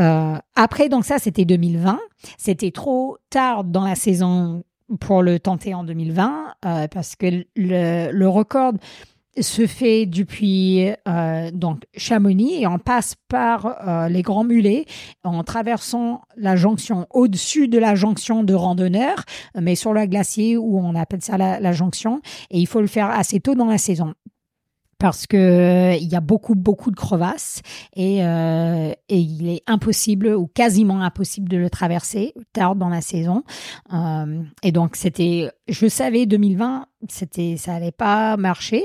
[0.00, 1.98] Euh, après, donc ça, c'était 2020.
[2.36, 4.62] C'était trop tard dans la saison
[5.00, 8.72] pour le tenter en 2020 euh, parce que le, le record
[9.40, 14.84] se fait depuis euh, donc Chamonix et on passe par euh, les Grands Mulets
[15.22, 19.24] en traversant la jonction au-dessus de la jonction de randonneurs,
[19.54, 22.20] mais sur le glacier où on appelle ça la, la jonction.
[22.50, 24.14] Et il faut le faire assez tôt dans la saison
[24.98, 27.62] parce que euh, il y a beaucoup beaucoup de crevasses
[27.94, 33.00] et, euh, et il est impossible ou quasiment impossible de le traverser tard dans la
[33.00, 33.44] saison.
[33.92, 38.84] Euh, et donc c'était je savais 2020 c'était ça allait pas marcher.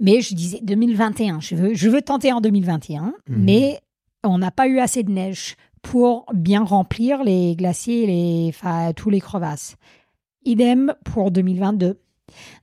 [0.00, 3.44] Mais je disais 2021 je veux je veux tenter en 2021 Mhm.
[3.44, 3.80] mais
[4.24, 9.10] on n'a pas eu assez de neige pour bien remplir les glaciers les enfin tous
[9.10, 9.76] les crevasses.
[10.44, 12.00] Idem pour 2022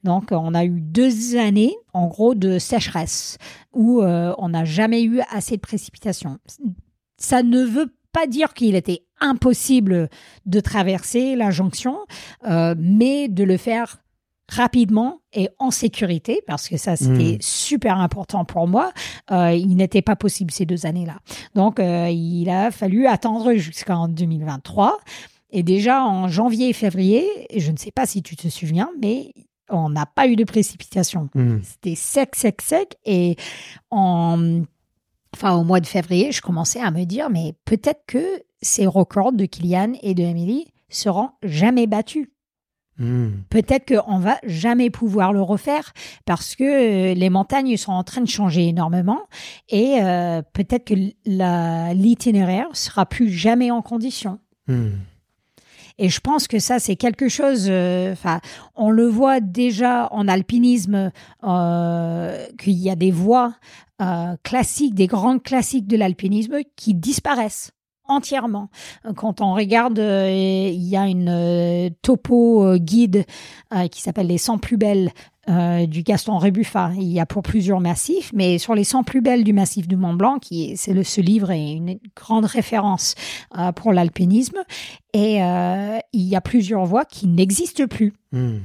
[0.04, 3.38] donc, on a eu deux années, en gros, de sécheresse
[3.74, 6.38] où euh, on n'a jamais eu assez de précipitations.
[7.18, 10.10] Ça ne veut pas dire qu'il était impossible
[10.46, 11.98] de traverser la jonction,
[12.48, 13.98] euh, mais de le faire
[14.48, 17.42] rapidement et en sécurité, parce que ça, c'était Mm.
[17.42, 18.92] super important pour moi.
[19.32, 21.18] Euh, il n'était pas possible ces deux années-là.
[21.56, 25.00] Donc, il a fallu attendre jusqu'en 2023.
[25.52, 29.32] Et déjà en janvier et février, je ne sais pas si tu te souviens, mais
[29.70, 31.30] on n'a pas eu de précipitation.
[31.34, 31.60] Hmm.
[31.64, 32.98] C'était sec, sec, sec.
[33.06, 33.36] Et
[33.92, 34.64] en
[35.34, 39.34] enfin au mois de février, je commençais à me dire, mais peut-être que ces records
[39.34, 42.30] de Kylian et de Emily seront jamais battus.
[42.98, 43.42] Hmm.
[43.50, 45.92] Peut-être qu'on va jamais pouvoir le refaire
[46.24, 49.20] parce que euh, les montagnes sont en train de changer énormément
[49.68, 54.40] et euh, peut-être que l'itinéraire sera plus jamais en condition.
[54.68, 54.92] Hmm.
[55.98, 57.68] Et je pense que ça, c'est quelque chose.
[57.70, 58.42] euh, Enfin,
[58.76, 61.12] on le voit déjà en alpinisme
[61.44, 63.56] euh, qu'il y a des voies
[64.02, 67.72] euh, classiques, des grandes classiques de l'alpinisme qui disparaissent
[68.08, 68.70] entièrement.
[69.16, 70.30] Quand on regarde, euh,
[70.74, 73.26] il y a une euh, topo euh, guide
[73.92, 75.12] qui s'appelle les 100 plus belles
[75.48, 76.92] du Gaston Rebuffat.
[76.96, 79.98] Il y a pour plusieurs massifs, mais sur les 100 plus belles du massif du
[79.98, 83.16] Mont Blanc, qui est, c'est le, ce livre est une grande référence
[83.76, 84.60] pour l'alpinisme.
[85.14, 88.14] Et il y a plusieurs voies qui n'existent plus.
[88.32, 88.60] Hmm.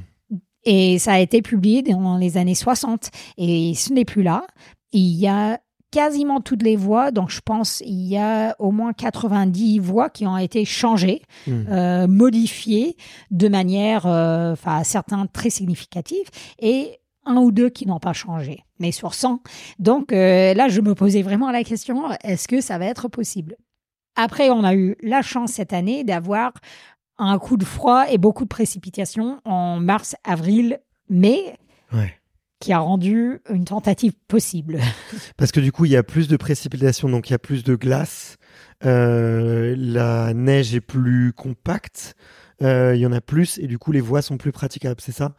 [0.63, 3.11] Et ça a été publié dans les années 60.
[3.37, 4.47] Et ce n'est plus là.
[4.93, 5.59] Il y a
[5.91, 7.11] quasiment toutes les voies.
[7.11, 11.63] Donc, je pense il y a au moins 90 voies qui ont été changées, Hmm.
[11.69, 12.95] euh, modifiées
[13.31, 16.29] de manière, euh, enfin, certains très significatives.
[16.59, 19.41] Et un ou deux qui n'ont pas changé, mais sur 100.
[19.77, 23.55] Donc euh, là, je me posais vraiment la question, est-ce que ça va être possible?
[24.15, 26.51] Après, on a eu la chance cette année d'avoir
[27.19, 30.79] un coup de froid et beaucoup de précipitations en mars, avril,
[31.09, 31.55] mai,
[31.93, 32.13] Ouais.
[32.61, 34.79] Qui a rendu une tentative possible.
[35.37, 37.65] Parce que du coup, il y a plus de précipitations, donc il y a plus
[37.65, 38.37] de glace.
[38.85, 42.15] Euh, la neige est plus compacte.
[42.61, 45.11] Euh, Il y en a plus et du coup, les voies sont plus praticables, c'est
[45.11, 45.33] ça?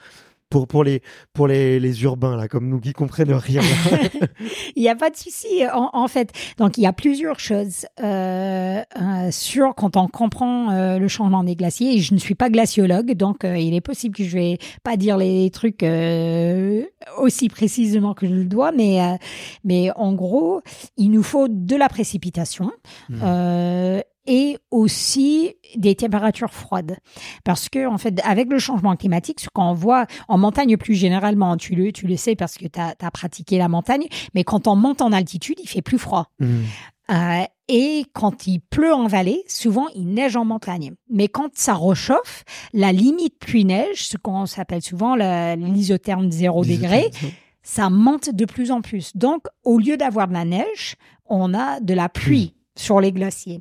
[0.53, 1.00] Pour, pour, les,
[1.32, 3.62] pour les, les urbains, là, comme nous qui comprennent rien.
[4.76, 6.30] Il n'y a pas de souci, en, en fait.
[6.59, 11.42] Donc, il y a plusieurs choses euh, euh, sur quand on comprend euh, le changement
[11.42, 11.96] des glaciers.
[11.96, 14.98] Et je ne suis pas glaciologue, donc euh, il est possible que je vais pas
[14.98, 15.84] dire les trucs
[17.18, 19.18] aussi précisément que je le dois, mais
[19.64, 20.61] mais en gros,
[20.98, 22.70] il nous faut de la précipitation.
[23.09, 24.03] Hmm.
[24.27, 26.99] Et aussi des températures froides.
[27.45, 31.57] Parce que, en fait, avec le changement climatique, ce qu'on voit en montagne plus généralement,
[31.57, 34.77] tu le, tu le sais parce que tu as, pratiqué la montagne, mais quand on
[34.77, 36.31] monte en altitude, il fait plus froid.
[36.39, 36.62] Hmm.
[37.11, 40.93] Euh, et quand il pleut en vallée, souvent il neige en montagne.
[41.11, 45.14] Mais quand ça réchauffe, la limite pluie-neige, ce qu'on s'appelle souvent
[45.57, 47.11] l'isotherme zéro degré,
[47.62, 49.16] ça monte de plus en plus.
[49.16, 50.97] Donc, au lieu d'avoir de la neige,
[51.27, 52.55] on a de la pluie.
[52.77, 53.61] Sur les glaciers.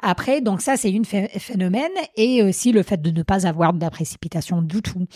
[0.00, 3.72] Après, donc ça, c'est une phé- phénomène et aussi le fait de ne pas avoir
[3.72, 5.06] de la précipitation du tout.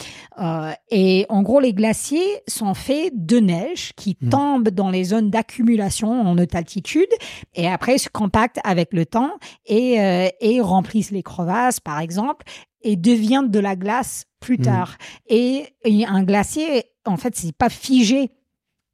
[0.41, 4.29] Euh, et en gros, les glaciers sont faits de neige qui Mm.
[4.31, 7.09] tombe dans les zones d'accumulation en haute altitude
[7.55, 9.33] et après se compactent avec le temps
[9.67, 12.47] et, euh, et remplissent les crevasses, par exemple,
[12.83, 14.63] et deviennent de la glace plus Mm.
[14.63, 14.97] tard.
[15.29, 18.31] Et, et un glacier, en fait, c'est pas figé.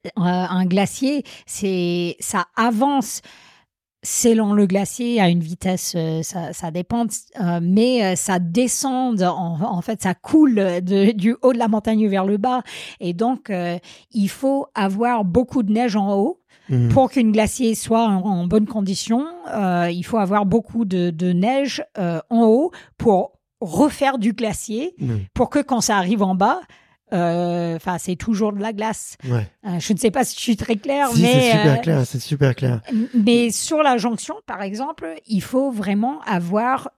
[0.06, 3.20] Euh, un glacier, c'est ça avance
[4.02, 7.04] selon le glacier à une vitesse, euh, ça, ça dépend,
[7.40, 11.68] euh, mais euh, ça descend, en, en fait, ça coule de- du haut de la
[11.68, 12.62] montagne vers le bas.
[13.00, 13.78] Et donc, euh,
[14.12, 16.40] il faut avoir beaucoup de neige en haut.
[16.68, 16.88] Hmm.
[16.88, 21.32] Pour qu'une glacier soit en, en bonne condition, euh, il faut avoir beaucoup de, de
[21.32, 25.18] neige en haut pour refaire du glacier, Hmm.
[25.34, 26.60] pour que quand ça arrive en bas,
[27.12, 29.16] enfin, c'est toujours de la glace.
[29.28, 29.46] Ouais.
[29.66, 31.76] Euh, je ne sais pas si je suis très claire, Si, mais c'est super euh,
[31.76, 32.80] clair, c'est super clair.
[33.14, 36.90] mais sur la jonction, par exemple, il faut vraiment avoir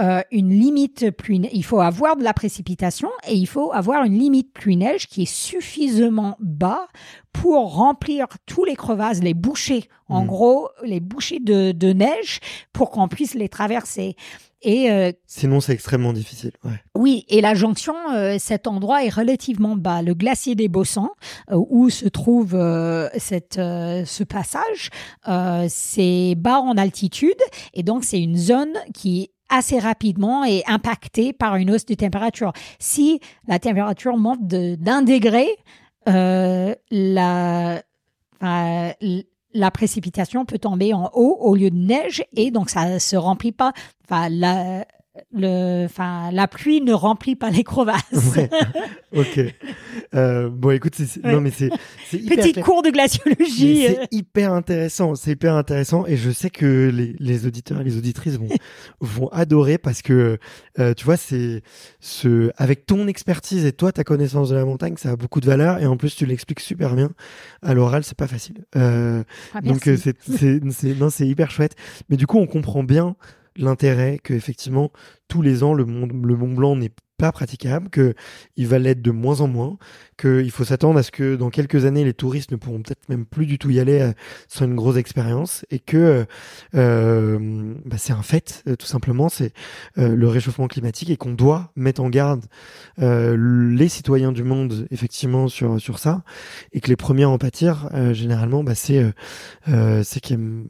[0.00, 1.48] euh, une limite pluie.
[1.52, 5.32] Il faut avoir de la précipitation et il faut avoir une limite pluie-neige qui est
[5.32, 6.86] suffisamment bas
[7.32, 10.26] pour remplir tous les crevasses, les bouchées, en Mm.
[10.26, 12.38] gros, les bouchées de, de neige
[12.72, 14.14] pour qu'on puisse les traverser.
[14.62, 16.50] Et euh, Sinon, c'est extrêmement difficile.
[16.64, 16.72] Ouais.
[16.96, 20.02] oui, et la jonction, euh, cet endroit est relativement bas.
[20.02, 21.10] Le glacier des Bossans,
[21.52, 24.90] euh, où se trouve euh, cette, euh, ce passage,
[25.28, 27.38] euh, c'est bas en altitude,
[27.74, 32.52] et donc c'est une zone qui assez rapidement est impactée par une hausse de température.
[32.80, 35.46] Si la température monte de- d'un degré,
[36.08, 37.82] euh, la,
[39.00, 39.24] l-
[39.54, 43.52] la précipitation peut tomber en haut au lieu de neige et donc ça se remplit
[43.52, 43.72] pas.
[44.10, 44.84] La,
[45.32, 48.02] le, enfin, la pluie ne remplit pas les crevasses.
[48.36, 48.48] Ouais.
[49.16, 49.40] ok.
[50.14, 51.32] Euh, bon, écoute, c'est, c'est- Ouais.
[51.32, 51.70] non, mais c'est,
[52.08, 52.64] c'est hyper Petite clair.
[52.64, 53.86] cours de glaciologie.
[53.86, 53.94] euh.
[54.00, 57.96] c'est hyper intéressant, c'est hyper intéressant et je sais que les, les auditeurs et les
[57.98, 58.48] auditrices vont,
[59.00, 60.38] vont adorer parce que
[60.78, 61.62] euh, tu vois, c'est
[62.00, 65.46] ce, avec ton expertise et toi ta connaissance de la montagne, ça a beaucoup de
[65.46, 67.10] valeur et en plus tu l'expliques super bien.
[67.62, 68.64] À l'oral, c'est pas facile.
[68.74, 69.22] Ah,
[69.62, 70.02] donc merci.
[70.02, 71.74] c'est, c'est, c'est, non, c'est hyper chouette.
[72.08, 73.16] Mais du coup, on comprend bien
[73.58, 74.90] l'intérêt que effectivement
[75.28, 78.14] tous les ans le Mont, Blanc n'est pas praticable, que
[78.56, 79.76] il va l'être de moins en moins,
[80.16, 83.26] qu'il faut s'attendre à ce que dans quelques années les touristes ne pourront peut-être même
[83.26, 84.12] plus du tout y aller euh,
[84.48, 86.24] sans une grosse expérience et que
[86.74, 89.52] euh, bah, c'est un fait euh, tout simplement, c'est
[89.98, 92.44] euh, le réchauffement climatique et qu'on doit mettre en garde
[93.00, 93.36] euh,
[93.74, 96.22] les citoyens du monde effectivement sur sur ça
[96.72, 99.04] et que les premiers à en pâtir généralement bah, c'est
[99.66, 100.66] c'est qui aiment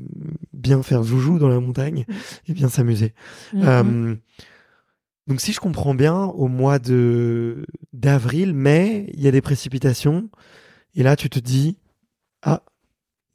[0.52, 2.04] bien faire joujou dans la montagne
[2.48, 3.12] et bien s'amuser.
[3.52, 4.18] Mhm.
[5.28, 10.30] Donc si je comprends bien, au mois de d'avril, mai, il y a des précipitations.
[10.94, 11.76] Et là, tu te dis,
[12.42, 12.62] ah,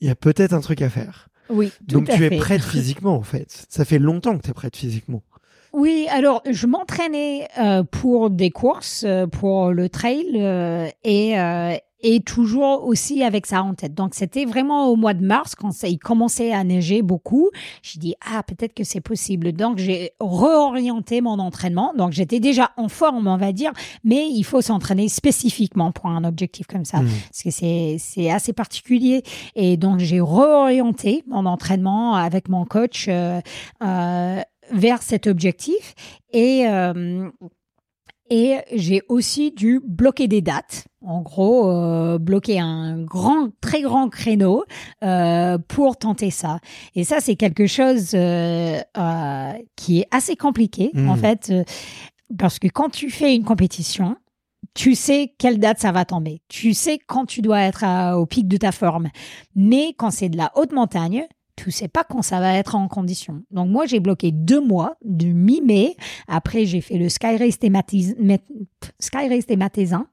[0.01, 1.29] il y a peut-être un truc à faire.
[1.49, 2.35] Oui, tout Donc à tu fait.
[2.35, 3.65] es prête physiquement, en fait.
[3.69, 5.21] Ça fait longtemps que tu es prête physiquement.
[5.71, 11.35] Oui, alors je m'entraînais euh, pour des courses, euh, pour le trail euh, et
[12.03, 13.93] et toujours aussi avec ça en tête.
[13.95, 17.49] Donc c'était vraiment au mois de mars quand ça, il commençait à neiger beaucoup.
[17.81, 19.53] J'ai dit ah peut-être que c'est possible.
[19.53, 21.93] Donc j'ai réorienté mon entraînement.
[21.97, 23.71] Donc j'étais déjà en forme on va dire,
[24.03, 27.09] mais il faut s'entraîner spécifiquement pour un objectif comme ça Mhm.
[27.31, 29.23] parce que c'est c'est assez particulier.
[29.55, 33.05] Et donc j'ai réorienté mon entraînement avec mon coach.
[33.07, 33.39] euh,
[33.83, 34.41] euh,
[34.71, 35.93] vers cet objectif
[36.31, 37.29] et euh,
[38.29, 40.85] et j'ai aussi dû bloquer des dates.
[41.05, 44.63] En gros, euh, bloquer un grand, très grand créneau
[45.03, 46.59] euh, pour tenter ça.
[46.95, 51.09] Et ça, c'est quelque chose euh, euh, qui est assez compliqué, Mhm.
[51.09, 51.63] en fait, euh,
[52.37, 54.15] parce que quand tu fais une compétition,
[54.73, 56.41] tu sais quelle date ça va tomber.
[56.47, 59.09] Tu sais quand tu dois être à- au pic de ta forme.
[59.55, 61.25] Mais quand c'est de la haute montagne,
[61.63, 63.43] tu sais pas quand ça va être en condition.
[63.51, 65.95] Donc moi, j'ai bloqué deux mois, du mi-mai.
[66.27, 67.57] Après, j'ai fait le Sky Race,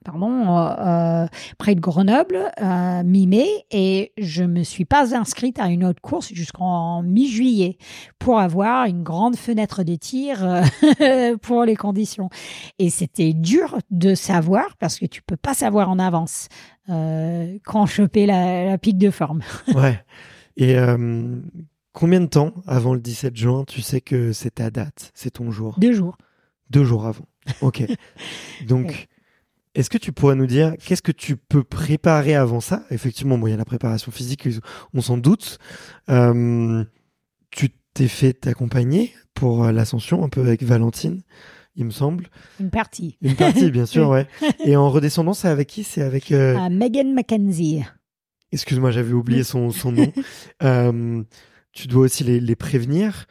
[0.05, 1.27] pardon, euh, euh,
[1.59, 3.49] près de Grenoble, euh, mi-mai.
[3.73, 7.79] Et je me suis pas inscrite à une autre course jusqu'en mi-juillet
[8.21, 10.63] pour avoir une grande fenêtre de tir
[11.43, 12.31] pour les conditions.
[12.79, 16.49] Et c'était dur de savoir parce que tu peux pas savoir en avance
[16.87, 19.43] quand choper la, la pique de forme.
[19.75, 20.01] Ouais.
[20.61, 21.37] Et euh,
[21.93, 25.51] combien de temps avant le 17 juin, tu sais que c'est ta date, c'est ton
[25.51, 25.77] jour?
[25.81, 26.17] Deux jours.
[26.71, 27.25] Deux jours avant.
[27.63, 27.83] Ok.
[28.69, 29.09] Donc,
[29.75, 32.85] est-ce que tu pourrais nous dire qu'est-ce que tu peux préparer avant ça?
[32.91, 34.47] Effectivement, bon, il y a la préparation physique,
[34.95, 35.59] on s'en doute.
[36.11, 36.85] Euh,
[37.51, 41.23] tu t'es fait accompagner pour euh, l'ascension, un peu avec Valentine,
[41.75, 42.29] il me semble.
[42.61, 43.17] Une partie.
[43.23, 44.27] Une partie, bien sûr, ouais.
[44.65, 45.83] Et en redescendant, c'est avec qui?
[45.85, 46.31] C'est avec.
[46.33, 47.83] euh, À Megan Mackenzie.
[48.53, 50.13] Excuse-moi, j'avais oublié son, son nom.
[50.63, 51.23] Euh,
[51.73, 53.27] tu dois aussi les, les prévenir.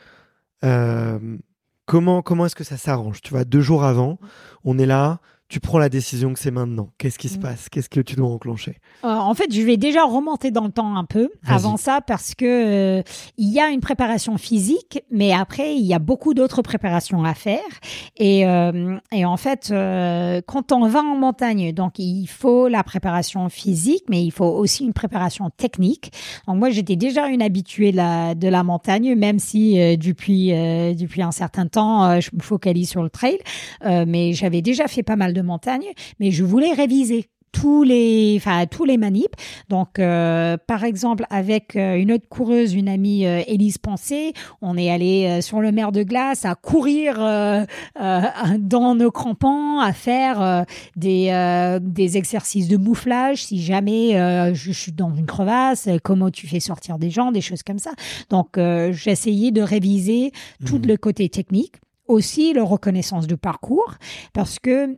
[0.64, 1.38] Euh,
[1.86, 3.22] comment comment est-ce que ça s'arrange?
[3.22, 4.18] Tu vois, deux jours avant,
[4.64, 5.20] on est là,
[5.50, 6.90] tu prends la décision que c'est maintenant.
[7.00, 7.42] Qu'est-ce qui se Mm.
[7.42, 7.70] passe?
[7.70, 8.78] Qu'est-ce que tu dois enclencher?
[9.04, 12.36] Euh, en fait, je vais déjà remonter dans le temps un peu avant ça parce
[12.36, 12.46] que
[13.00, 13.04] euh,
[13.38, 17.34] il y a une préparation physique, mais après il y a beaucoup d'autres préparations à
[17.34, 17.60] faire.
[18.18, 19.74] Et, euh, et en fait,
[20.46, 24.86] quand on va en montagne, donc il faut la préparation physique, mais il faut aussi
[24.86, 26.12] une préparation technique.
[26.48, 30.50] Donc moi, j'étais déjà une habituée de la, de la montagne, même si depuis
[30.96, 33.40] depuis un certain temps, je me focalise sur le trail,
[33.84, 35.86] mais j'avais déjà fait pas mal de montagne,
[36.20, 39.34] mais je voulais réviser tous les, enfin tous les manips.
[39.70, 44.78] Donc, euh, par exemple, avec euh, une autre coureuse, une amie euh, Élise Pensée, on
[44.78, 50.66] est allé euh, sur le mer de glace à courir dans nos crampons, à faire
[50.96, 53.44] des des exercices de mouflage.
[53.46, 54.12] Si jamais
[54.54, 57.80] je, je suis dans une crevasse, comment tu fais sortir des gens, des choses comme
[57.80, 57.92] ça.
[58.30, 60.32] Donc, j'ai essayé de réviser
[60.68, 60.86] tout Mhm.
[60.86, 61.76] le côté technique,
[62.08, 63.96] aussi la reconnaissance de parcours,
[64.34, 64.98] parce que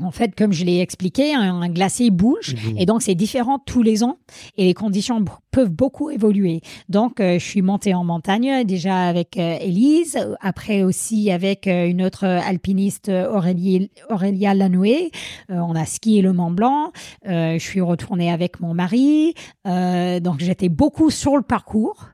[0.00, 3.82] en fait, comme je l'ai expliqué, un, un glacier bouge et donc c'est différent tous
[3.82, 4.18] les ans
[4.56, 6.62] et les conditions peuvent beaucoup évoluer.
[6.88, 11.68] Donc, euh, je suis montée en montagne déjà avec euh, Élise, euh, après aussi avec
[11.68, 15.12] euh, une autre alpiniste euh, Aurélie, Aurélia Lanoué.
[15.50, 16.90] Euh, on a skié le Mont Blanc.
[17.28, 19.34] Euh, je suis retournée avec mon mari.
[19.66, 22.08] Euh, donc, j'étais beaucoup sur le parcours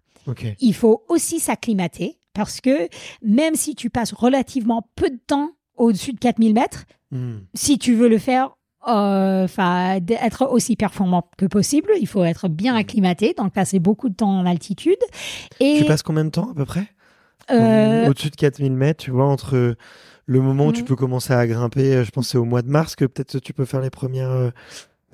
[0.61, 2.89] il faut aussi s'acclimater parce que
[3.23, 7.39] même si tu passes relativement peu de temps au-dessus de 4000 mètres, Hmm.
[7.55, 8.51] si tu veux le faire,
[8.89, 14.09] euh, enfin, être aussi performant que possible, il faut être bien acclimaté, donc passer beaucoup
[14.09, 14.97] de temps en altitude.
[15.61, 16.87] Et Tu passes combien de temps à peu près?
[17.51, 19.75] Euh, Au-dessus de 4000 mètres, tu vois, entre
[20.27, 20.87] le moment où tu Mhm.
[20.87, 23.53] peux commencer à grimper, euh, je pense c'est au mois de mars que peut-être tu
[23.53, 24.31] peux faire les premières.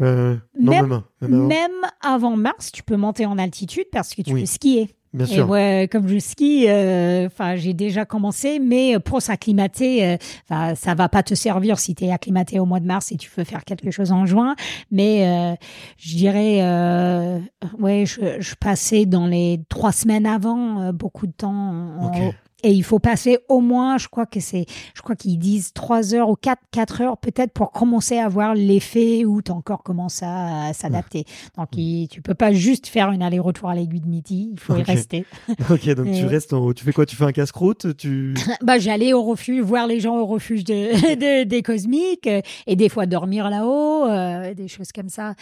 [0.03, 1.47] euh, non, Même- même, même avant.
[1.49, 4.41] même avant mars, tu peux monter en altitude parce que tu Oui.
[4.41, 4.91] peux skier.
[5.17, 10.75] Bien Et ouais, comme je skie, euh, enfin, j'ai déjà commencé, mais pour s'acclimater, euh,
[10.75, 13.31] ça va pas te servir si tu es acclimaté au mois de mars et tu
[13.35, 14.55] veux faire quelque chose en juin.
[14.91, 15.55] Mais euh,
[15.97, 17.39] je dirais, euh,
[17.79, 22.35] ouais, je, je passais dans les trois semaines avant euh, beaucoup de temps en, Ok.
[22.63, 26.15] Et il faut passer au moins, je crois que c'est, je crois qu'ils disent trois
[26.15, 30.25] heures ou quatre, quatre heures peut-être pour commencer à voir l'effet où tu encore commencé
[30.25, 31.25] à s'adapter.
[31.57, 34.75] Donc, il, tu peux pas juste faire une aller-retour à l'aiguille de midi, il faut
[34.75, 35.27] y rester.
[35.71, 36.75] ok, donc tu restes en haut.
[36.75, 37.05] Tu fais quoi?
[37.05, 37.97] Tu fais un casse-croûte?
[37.97, 42.41] Tu Bah, j'allais au refuge, voir les gens au refuge de, de des cosmiques euh,
[42.67, 45.35] et des fois dormir là-haut, euh, des choses comme ça.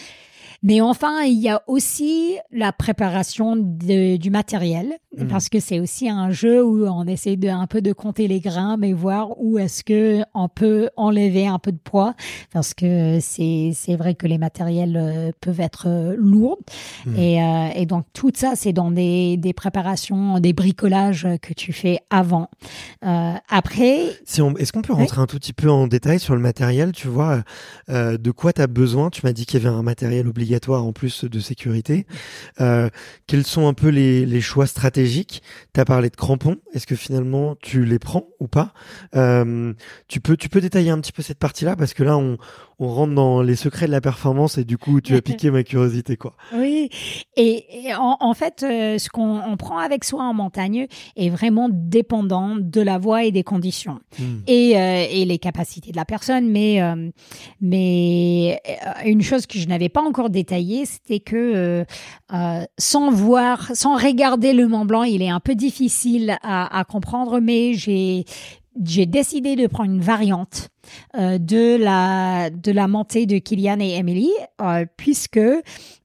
[0.62, 5.27] Mais enfin, il y a aussi la préparation du matériel, mm.
[5.27, 8.41] parce que c'est aussi un jeu où on essaie de un peu de compter les
[8.41, 12.15] grains, mais voir où est-ce que on peut enlever un peu de poids,
[12.53, 16.59] parce que c'est c'est vrai que les matériels euh, peuvent être euh, lourds,
[17.07, 17.17] mm.
[17.17, 21.73] et, euh, et donc tout ça c'est dans des des préparations, des bricolages que tu
[21.73, 22.49] fais avant.
[23.03, 26.93] après, si est-ce qu'on peut rentrer un tout petit peu en détail sur le matériel
[26.93, 27.43] Tu vois,
[27.89, 29.11] de quoi tu as besoin?
[29.11, 32.07] Tu m'as dit qu'il y avait un matériel obligatoire en plus de sécurité.
[32.59, 35.43] Quels sont un peu les, choix stratégiques?
[35.73, 36.57] Tu as parlé de crampons.
[36.73, 38.72] Est-ce que finalement tu les prends ou pas.
[39.14, 39.72] Euh,
[40.09, 42.38] tu, peux, tu peux détailler un petit peu cette partie-là parce que là, on,
[42.79, 45.62] on rentre dans les secrets de la performance et du coup, tu as piqué ma
[45.62, 46.16] curiosité.
[46.16, 46.35] quoi.
[46.55, 46.89] Oui,
[47.37, 47.64] et,
[47.99, 52.99] en, fait, euh, ce qu'on prend avec soi en montagne est vraiment dépendant de la
[52.99, 54.41] voie et des conditions hmm.
[54.47, 56.49] et, et, les capacités de la personne.
[56.49, 56.81] Mais,
[57.61, 58.61] mais
[59.05, 61.85] une chose que je n'avais pas encore détaillée, c'était que euh,
[62.33, 67.41] euh, sans voir, sans regarder le Mont Blanc, il est un peu difficile à, comprendre,
[67.41, 68.25] mais j'ai
[68.83, 70.68] j'ai décidé de prendre une variante
[71.16, 74.31] euh, de la de la montée de Kylian et Emily
[74.97, 75.62] puisque eux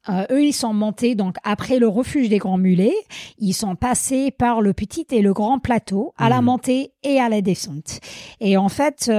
[0.08, 2.96] ils sont montés donc après le refuge des grands mulets
[3.38, 6.46] ils sont passés par le petit et le grand plateau à la mmh.
[6.46, 8.00] montée et à la descente
[8.40, 9.10] et en fait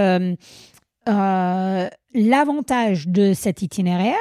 [1.08, 4.14] euh, l'avantage de cet itinéraire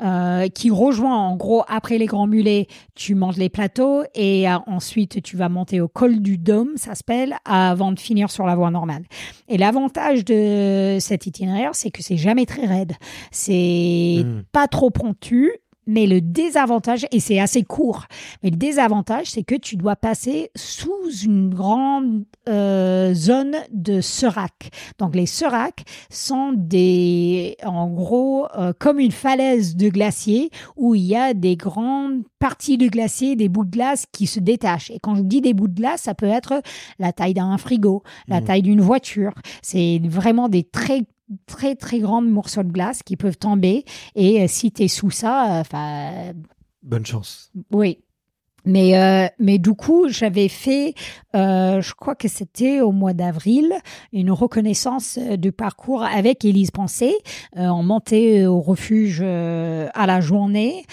[0.00, 4.56] euh, qui rejoint en gros après les grands mulets tu montes les plateaux et euh,
[4.66, 8.56] ensuite tu vas monter au col du dôme ça s'appelle avant de finir sur la
[8.56, 9.04] voie normale
[9.48, 12.94] et l'avantage de cet itinéraire c'est que c'est jamais très raide
[13.30, 14.42] c'est hmm.
[14.50, 15.52] pas trop pontu
[15.88, 18.04] mais le désavantage, et c'est assez court,
[18.42, 24.70] mais le désavantage, c'est que tu dois passer sous une grande euh, zone de serac.
[24.98, 31.02] Donc les seracs sont des, en gros, euh, comme une falaise de glacier où il
[31.02, 34.90] y a des grandes parties de glacier, des bouts de glace qui se détachent.
[34.90, 36.62] Et quand je dis des bouts de glace, ça peut être
[36.98, 38.44] la taille d'un frigo, la mmh.
[38.44, 39.32] taille d'une voiture.
[39.62, 41.02] C'est vraiment des très
[41.46, 45.10] très très grands morceaux de glace qui peuvent tomber et euh, si tu es sous
[45.10, 46.32] ça euh, enfin
[46.82, 47.98] bonne chance oui
[48.64, 50.92] mais, euh, mais du coup, j'avais fait,
[51.32, 53.72] je crois que c'était au mois d'avril,
[54.12, 57.14] une reconnaissance du parcours avec Élise Pensée.
[57.54, 60.84] on montait au refuge à la journée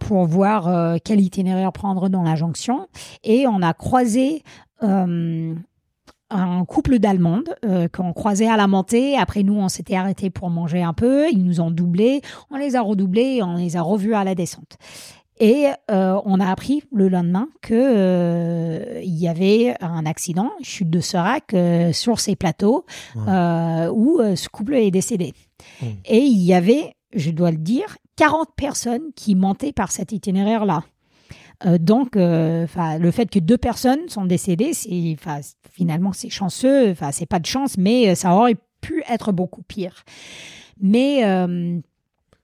[0.00, 2.88] pour voir quel itinéraire prendre dans la jonction.
[3.22, 4.42] Et on a croisé
[6.30, 9.16] un couple d'Allemandes euh, qu'on croisait à la montée.
[9.16, 11.28] Après, nous, on s'était arrêté pour manger un peu.
[11.30, 12.20] Ils nous ont doublés.
[12.50, 14.78] On les a redoublés et on les a revus à la descente.
[15.38, 20.88] Et euh, on a appris le lendemain que euh, il y avait un accident, chute
[20.88, 22.86] de Serac euh, sur ces plateaux
[23.28, 25.34] euh, où ce couple est décédé.
[25.82, 25.86] Mmh.
[26.06, 30.84] Et il y avait, je dois le dire, 40 personnes qui montaient par cet itinéraire-là.
[31.64, 32.66] Euh, donc, euh,
[32.98, 35.16] le fait que deux personnes sont décédées, c'est,
[35.70, 36.90] finalement, c'est chanceux.
[36.90, 40.04] Enfin, c'est pas de chance, mais euh, ça aurait pu être beaucoup pire.
[40.80, 41.20] Mais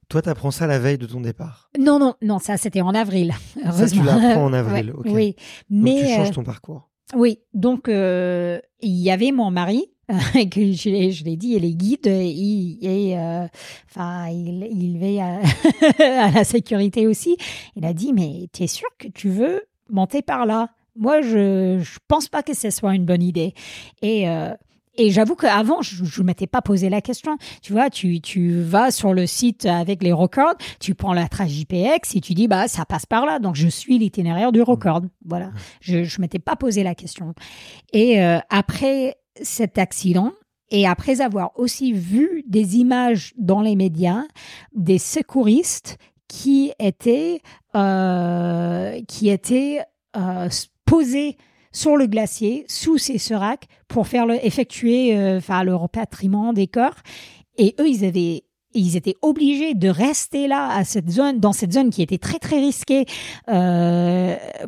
[0.09, 1.71] toi, tu apprends ça la veille de ton départ?
[1.79, 3.35] Non, non, non, ça c'était en avril.
[3.73, 5.37] Ça, tu l'apprends en avril, Oui,
[5.71, 6.89] mais donc, tu changes ton parcours.
[7.15, 9.92] Oui, donc il y avait mon mari
[10.51, 13.47] que je, je l'ai dit, et les guides, il, et, euh,
[13.91, 15.21] enfin, il, il veille
[16.01, 17.37] à, la sécurité aussi.
[17.77, 20.69] Il a dit, mais tu es sûr que tu veux monter par là?
[20.95, 23.55] Moi, je ne pense pas que ce soit une bonne idée.
[24.03, 24.53] Et euh,
[24.95, 27.39] et j'avoue qu'avant, je ne m'étais pas posé la question.
[27.63, 31.51] Tu vois, tu, tu vas sur le site avec les records, tu prends la trace
[31.51, 33.39] JPX et tu dis, bah, ça passe par là.
[33.39, 35.01] Donc, je suis l'itinéraire du record.
[35.25, 35.51] Voilà.
[35.81, 37.35] Je ne m'étais pas posé la question.
[37.95, 40.33] Et euh, après cet accident
[40.73, 44.25] et après avoir aussi vu des images dans les médias
[44.75, 47.43] des secouristes qui étaient,
[47.77, 49.81] euh, qui étaient
[50.17, 50.49] euh,
[50.87, 51.37] posés
[51.73, 56.97] sur le glacier, sous ces seracs, pour faire effectuer euh, le repatriement des corps.
[57.59, 61.75] Et eux, ils avaient ils étaient obligés de rester là à cette zone, dans cette
[61.75, 63.05] zone qui était très très risquée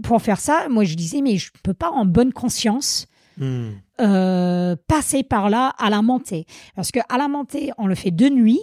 [0.03, 0.69] pour faire ça.
[0.69, 3.07] Moi, je disais mais je peux pas en bonne conscience
[3.39, 3.71] Hmm.
[4.01, 6.47] Euh, passer par là à la montée.
[6.77, 8.61] Parce que à la montée, on le fait de nuit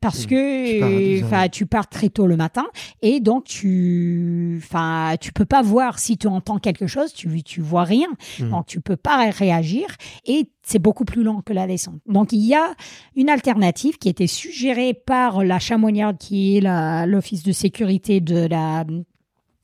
[0.00, 0.28] parce Mmh.
[0.28, 1.24] que Tu pars à 12 heures.
[1.26, 2.64] enfin tu pars très tôt le matin
[3.02, 7.60] et donc tu enfin tu peux pas voir si tu entends quelque chose, tu tu
[7.60, 8.08] vois rien.
[8.40, 8.48] Mmh.
[8.50, 9.86] Donc tu peux pas réagir
[10.26, 12.00] et c'est beaucoup plus lent que la descente.
[12.06, 12.74] Donc il y a
[13.14, 18.84] une alternative qui était suggérée par la Chamoniarde qui est l'office de sécurité de la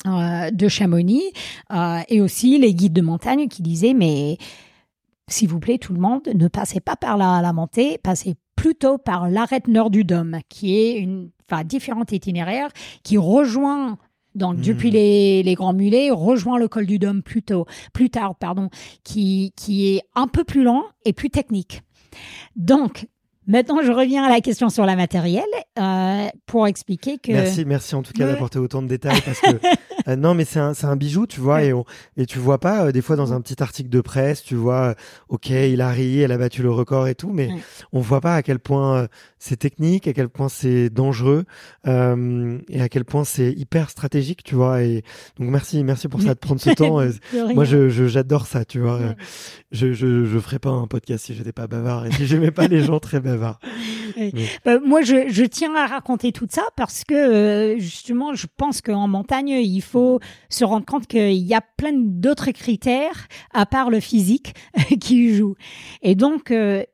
[0.06, 1.22] euh, de Chamonix
[1.72, 4.38] euh, et aussi les guides de montagne qui disaient mais
[5.28, 8.98] s'il vous plaît tout le monde ne passez pas par la, la montée passez plutôt
[8.98, 12.68] par l'arête nord du Dôme qui est une enfin différent itinéraire
[13.02, 13.98] qui rejoint
[14.34, 14.62] donc Mhm.
[14.62, 18.70] depuis les, les grands mulets rejoint le col du Dôme plus tôt plus tard pardon
[19.04, 21.82] qui qui est un peu plus lent et plus technique
[22.56, 23.06] donc
[23.50, 25.44] Maintenant, je reviens à la question sur la matériel
[25.76, 27.32] euh, pour expliquer que.
[27.32, 29.48] Merci, merci en tout cas d'apporter autant de détails parce que
[30.08, 31.84] euh, non, mais c'est un, c'est un bijou, tu vois, et, on,
[32.16, 34.80] et tu vois pas euh, des fois dans un petit article de presse, tu vois,
[34.90, 34.94] euh,
[35.28, 37.60] ok, Hilary, elle a battu le record et tout, mais Ouais.
[37.92, 39.06] on voit pas à quel point euh,
[39.38, 41.44] c'est technique, à quel point c'est dangereux
[41.86, 44.82] euh, et à quel point c'est hyper stratégique, tu vois.
[44.82, 45.02] Et
[45.38, 47.00] donc merci, merci pour ça de prendre ce temps.
[47.54, 49.00] Moi, je, je- j'adore ça, tu vois.
[49.72, 52.68] Je, je, je ferais pas un podcast si j'étais pas bavard et si j'aimais pas
[52.68, 53.60] les gens très bavards.
[54.66, 58.80] Euh, moi, je, je tiens à raconter tout ça parce que euh, justement, je pense
[58.80, 63.90] qu'en montagne, il faut se rendre compte qu'il y a plein d'autres critères à part
[63.90, 64.54] le physique
[65.00, 65.56] qui jouent.
[66.02, 66.84] Et donc, euh,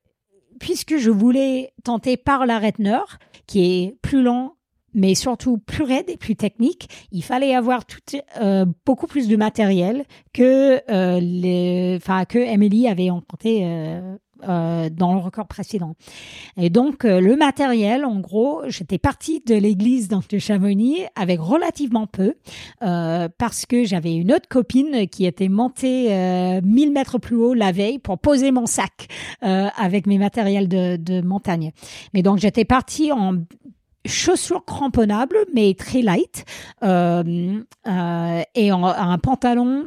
[0.60, 4.56] puisque je voulais tenter par l'arête nord, qui est plus lent
[4.96, 8.00] mais surtout plus raide et plus technique, il fallait avoir tout,
[8.40, 14.16] euh, beaucoup plus de matériel que euh, les, enfin que Emily avait emprunté euh,
[14.48, 15.94] euh, dans le record précédent.
[16.56, 22.06] Et donc euh, le matériel, en gros, j'étais partie de l'église de Chamonix avec relativement
[22.06, 22.34] peu
[22.82, 27.54] euh, parce que j'avais une autre copine qui était montée euh, 1000 mètres plus haut
[27.54, 29.08] la veille pour poser mon sac
[29.42, 31.72] euh, avec mes matériels de, de montagne.
[32.14, 33.34] Mais donc j'étais partie en
[34.06, 36.44] chaussures cramponnables mais très light
[36.82, 39.86] euh, euh, et en, un pantalon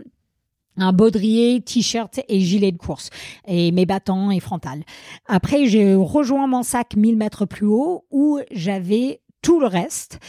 [0.80, 3.10] un baudrier, t-shirt et gilet de course
[3.48, 4.84] et mes bâtons et frontal.
[5.28, 10.20] Après, j'ai rejoint mon sac 1000 mètres plus haut où j'avais tout le reste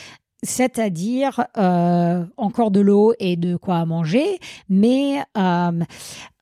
[0.43, 5.81] c'est-à-dire euh, encore de l'eau et de quoi manger, mais euh,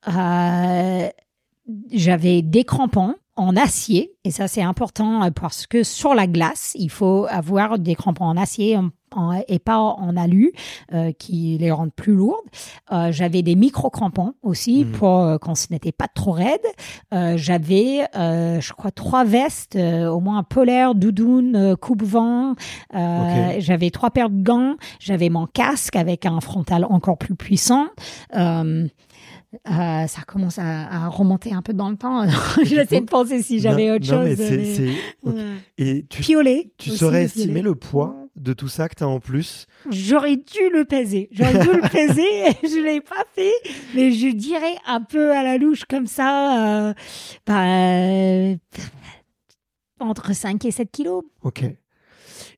[0.07, 1.09] euh,
[1.91, 6.89] j'avais des crampons en acier, et ça c'est important parce que sur la glace, il
[6.89, 8.77] faut avoir des crampons en acier
[9.15, 10.51] en- et pas en alu
[10.93, 12.45] euh, qui les rendent plus lourdes.
[12.91, 14.91] Euh, j'avais des micro-crampons aussi Mhm.
[14.93, 16.59] pour euh, quand ce n'était pas trop raide.
[17.13, 22.55] Euh, j'avais, je crois, trois vestes, au moins polaire, doudoune, coupe-vent.
[22.93, 24.75] J'avais trois paires de gants.
[24.99, 27.87] J'avais mon casque avec un frontal encore plus puissant.
[28.35, 28.87] Euh,
[29.65, 32.23] ça commence à, à remonter un peu dans le temps.
[32.63, 34.37] J'essaie de penser si j'avais autre non, chose.
[34.37, 35.43] mais-.
[35.77, 36.71] Et tu, Piolet.
[36.77, 40.69] tu saurais estimer le poids de tout ça que tu as en plus J'aurais dû
[40.73, 41.29] le peser.
[41.31, 42.57] J'aurais dû le peser.
[42.63, 43.53] Je l'ai pas fait,
[43.93, 46.93] mais je dirais un peu à la louche comme ça, euh,
[47.45, 48.55] bah, euh,
[49.99, 51.23] entre 5 et 7 kilos.
[51.43, 51.63] Ok.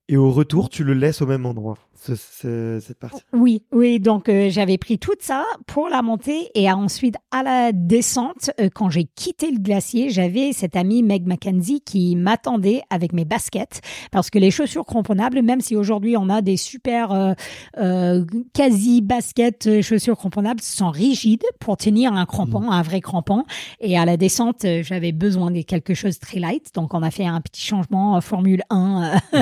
[0.08, 3.22] Et au retour, tu le laisses au même endroit, ce- ce- cette partie.
[3.34, 4.00] Oui, oui.
[4.00, 8.70] Donc euh, j'avais pris tout ça pour la montée et ensuite à la descente, euh,
[8.74, 13.82] quand j'ai quitté le glacier, j'avais cette amie Meg Mackenzie qui m'attendait avec mes baskets
[14.12, 17.36] parce que les chaussures cramponnables, même si aujourd'hui on a des super
[17.78, 23.44] euh, quasi baskets chaussures cramponnables, sont rigides pour tenir un crampon, un vrai crampon.
[23.80, 27.12] Et à la descente, j'avais besoin de quelque chose de très light, donc on a
[27.12, 29.40] fait un petit changement Formule 1 euh,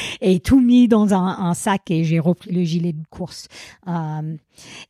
[0.20, 3.48] et tout mis dans un, un sac et j'ai repris le gilet de course.
[3.88, 4.36] Euh,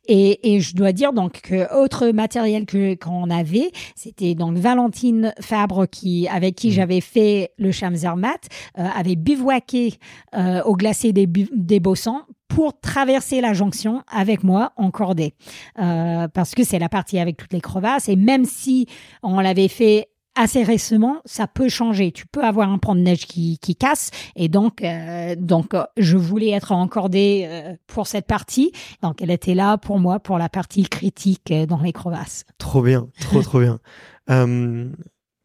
[0.07, 5.33] et, et je dois dire donc que autre matériel que qu'on avait, c'était donc Valentine
[5.39, 8.41] Fabre qui avec qui j'avais fait le Chamzermat,
[8.77, 9.93] euh, avait bivouaqué
[10.35, 15.33] euh, au glacier des, des Bossons pour traverser la jonction avec moi en cordée,
[15.79, 18.09] Euh, parce que c'est la partie avec toutes les crevasses.
[18.09, 18.87] Et même si
[19.23, 22.11] on l'avait fait assez récemment, ça peut changer.
[22.11, 25.83] Tu peux avoir un pont de neige qui, qui casse et donc euh, donc euh,
[25.97, 28.71] je voulais être encordée euh, pour cette partie.
[29.01, 32.45] Donc elle était là pour moi pour la partie critique euh, dans les crevasses.
[32.57, 33.79] Trop bien, trop trop bien.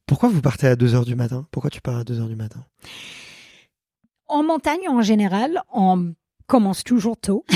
[0.06, 1.46] Pourquoi vous partez à 2h du matin?
[1.50, 2.64] Pourquoi tu pars à 2h du matin?
[4.28, 6.14] En montagne en général, on
[6.46, 7.44] commence toujours tôt.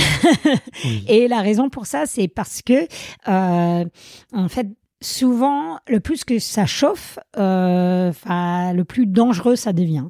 [0.84, 1.04] Oui.
[1.08, 2.86] Et la raison pour ça, c'est parce que,
[3.28, 3.84] euh,
[4.32, 4.66] en fait,
[5.02, 10.04] souvent, le plus que ça chauffe, euh, le plus dangereux ça devient.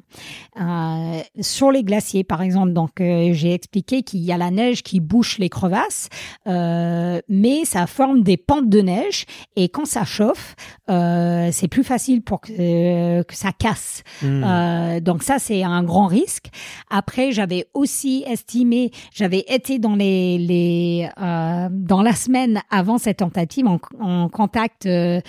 [0.59, 4.83] Euh, sur les glaciers, par exemple, donc euh, j'ai expliqué qu'il y a la neige
[4.83, 6.09] qui bouche les crevasses,
[6.47, 10.55] euh, mais ça forme des pentes de neige et quand ça chauffe,
[10.89, 14.03] euh, c'est plus facile pour que, que ça casse.
[14.21, 14.99] Hmm.
[14.99, 16.47] donc ça, c'est un grand risque.
[16.89, 23.67] Après, j'avais aussi estimé, j'avais été dans les, les dans la semaine avant cette tentative
[23.67, 25.21] en, en contact euh,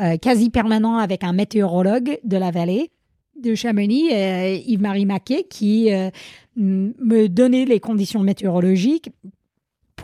[0.00, 2.90] euh, quasi permanent avec un météorologue de la vallée
[3.42, 5.90] de Chamonix, euh, Yves-Marie Maquet, qui
[6.56, 9.10] me donnait les conditions météorologiques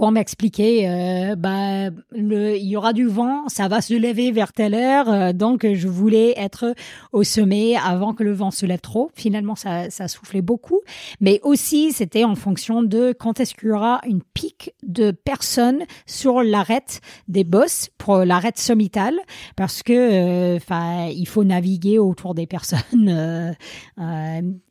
[0.01, 4.55] pour m'expliquer, euh, bah, le, il y aura du vent, ça va se lever vers
[4.55, 6.75] telle heure, euh, donc je voulais être
[7.13, 9.11] au sommet avant que le vent se lève trop.
[9.15, 10.81] Finalement, ça, ça soufflait beaucoup,
[11.21, 15.83] mais aussi c'était en fonction de quand est-ce qu'il y aura une pique de personnes
[16.07, 19.19] sur l'arête des bosses pour l'arête sommitale,
[19.55, 23.55] parce que, euh, enfin, il faut naviguer autour des personnes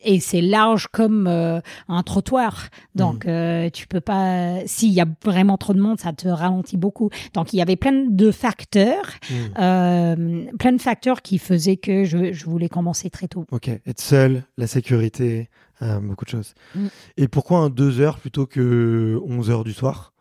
[0.02, 2.66] et c'est large comme un trottoir,
[2.96, 3.70] donc mmh.
[3.70, 7.10] tu peux pas, s'il y a vraiment trop de monde, ça te ralentit beaucoup.
[7.34, 9.34] Donc il y avait plein de facteurs, hmm.
[9.58, 13.44] euh, plein de facteurs qui faisaient que je, voulais commencer très tôt.
[13.50, 15.48] Ok, être seul, la sécurité,
[15.82, 16.54] euh, beaucoup de choses.
[16.74, 16.88] Hmm.
[17.16, 20.12] Et pourquoi un 2 heures plutôt que 11 heures du soir?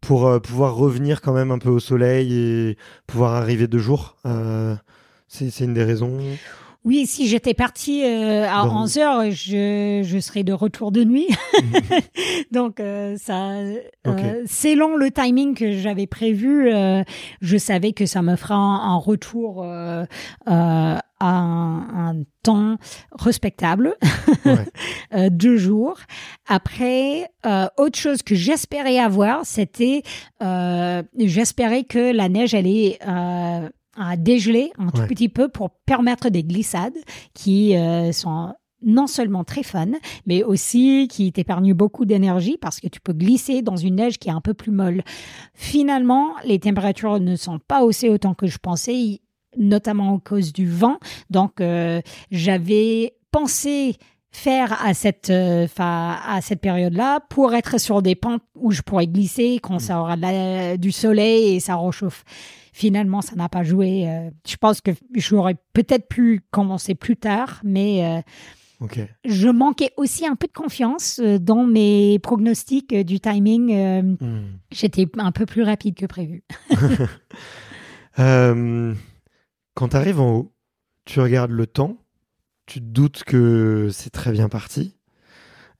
[0.00, 2.78] Pour euh, pouvoir revenir quand même un peu au soleil et
[3.08, 4.16] pouvoir arriver de jour
[5.26, 6.20] C'est une des raisons
[6.84, 11.28] oui, si j'étais partie euh, à 11 heures, je, je serais de retour de nuit.
[12.52, 13.50] Donc, euh, ça,
[14.06, 16.70] euh, selon le timing que j'avais prévu,
[17.40, 22.14] je savais que ça me fera un, retour à un,
[22.44, 22.76] temps
[23.12, 23.96] respectable,
[25.30, 25.98] deux jours.
[26.46, 27.28] Après,
[27.76, 30.02] autre chose que j'espérais avoir, c'était,
[31.18, 32.98] j'espérais que la neige allait
[33.98, 36.96] à dégeler un tout petit peu pour permettre des glissades
[37.34, 39.88] qui euh, sont non seulement très fun,
[40.26, 44.28] mais aussi qui t'épargnent beaucoup d'énergie parce que tu peux glisser dans une neige qui
[44.28, 45.02] est un peu plus molle.
[45.54, 49.20] Finalement, les températures ne sont pas haussées autant que je pensais,
[49.56, 50.98] notamment à cause du vent.
[51.30, 52.00] Donc, euh,
[52.30, 53.96] j'avais pensé
[54.30, 59.06] faire à cette euh, à cette période-là pour être sur des pentes où je pourrais
[59.06, 60.16] glisser quand ça aura
[60.76, 62.24] du soleil et ça réchauffe.
[62.78, 64.08] Finalement, ça n'a pas joué.
[64.08, 68.22] Euh, je pense que j'aurais peut-être pu commencer plus tard, mais
[68.80, 68.86] euh,
[69.24, 73.74] je manquais aussi un peu de confiance euh, dans mes pronostics du timing.
[74.20, 74.58] Hmm.
[74.70, 76.44] J'étais un peu plus rapide que prévu.
[79.74, 80.52] quand tu arrives en haut,
[81.04, 81.96] tu regardes le temps,
[82.66, 84.94] tu te doutes que c'est très bien parti.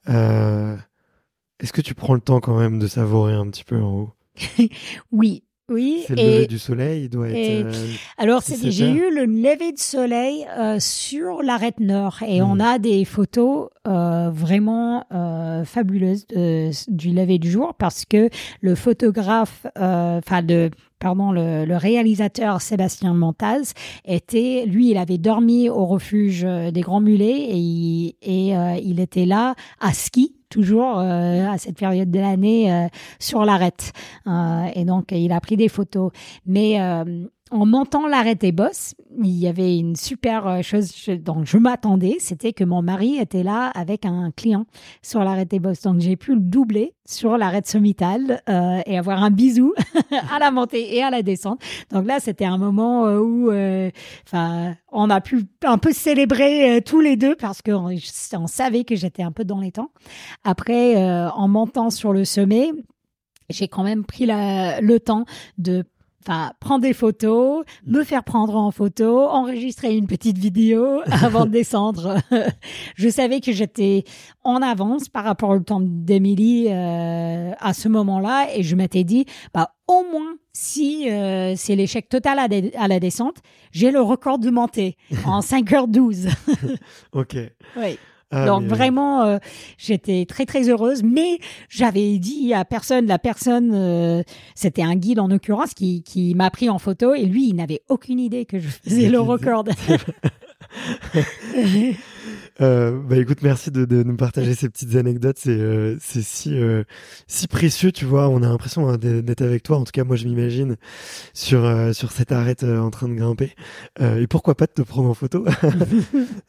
[0.09, 4.15] Est-ce que tu prends le temps quand même de savourer un petit peu en haut?
[5.13, 6.05] Oui, oui.
[6.07, 7.67] C'est le lever du soleil, il doit être.
[7.67, 12.61] Euh, alors, j'ai eu le lever du soleil euh, sur l'arête nord et on hmm.
[12.61, 15.05] a des photos euh, vraiment
[15.65, 18.31] fabuleuses du lever du jour parce que
[18.61, 23.75] le photographe, enfin, de pardon, le, réalisateur Sébastien Montaz
[24.05, 29.55] était, lui, il avait dormi au refuge des Grands Mulets et et, il était là
[29.81, 32.89] à ski toujours euh, à cette période de l'année euh,
[33.19, 33.93] sur l'arête.
[34.27, 36.11] Euh, et donc, il a pris des photos.
[36.47, 36.79] Mais
[37.51, 42.53] en montant l'arrêt des bosses, il y avait une super chose dont je m'attendais, c'était
[42.53, 44.67] que mon mari était là avec un client
[45.03, 45.83] sur l'arrêt des bosses.
[45.83, 49.73] Donc j'ai pu le doubler sur l'arrêt sommitale euh, et avoir un bisou
[50.31, 51.61] à la montée et à la descente.
[51.91, 53.91] Donc là, c'était un moment euh, où, euh,
[54.93, 57.95] on a pu un peu célébrer tous les deux parce qu'on
[58.35, 59.91] on savait que j'étais un peu dans les temps.
[60.45, 60.97] Après,
[61.31, 62.73] en montant sur le sommet,
[63.49, 65.25] j'ai quand même pris le temps
[65.57, 65.85] de
[66.29, 71.51] enfin, prendre des photos, me faire prendre en photo, enregistrer une petite vidéo avant de
[71.51, 72.19] descendre.
[72.97, 74.05] je savais que j'étais
[74.45, 79.25] en avance par rapport au temps d'Emilie euh, à ce moment-là et je m'étais dit,
[79.55, 82.49] bah, au moins, si euh, c'est l'échec total à,
[82.79, 83.37] à, la descente,
[83.73, 86.29] j'ai le record de montée en 5h12.
[87.13, 87.37] ok.
[87.77, 87.99] Oui.
[88.31, 89.39] Ah, Donc vraiment, euh,
[89.79, 91.39] j'étais très très heureuse, mais
[91.71, 94.23] j'avais dit à personne, la personne, euh,
[94.55, 97.81] c'était un guide en l'occurrence qui, qui m'a pris en photo et lui, il n'avait
[97.89, 99.65] aucune idée que je faisais le record.
[102.61, 105.39] Euh, bah écoute, merci de, de nous partager ces petites anecdotes.
[105.39, 106.85] C'est euh, c'est si euh,
[107.27, 108.29] si précieux, tu vois.
[108.29, 109.79] On a l'impression hein, d'être avec toi.
[109.79, 110.77] En tout cas, moi, je m'imagine
[111.35, 113.55] sur euh, sur cette arête en train de grimper.
[114.01, 115.45] et pourquoi pas de te prendre en photo?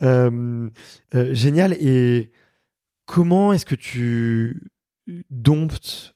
[1.34, 1.74] Génial.
[1.74, 2.32] Et
[3.06, 4.62] comment est-ce que tu
[5.30, 6.16] domptes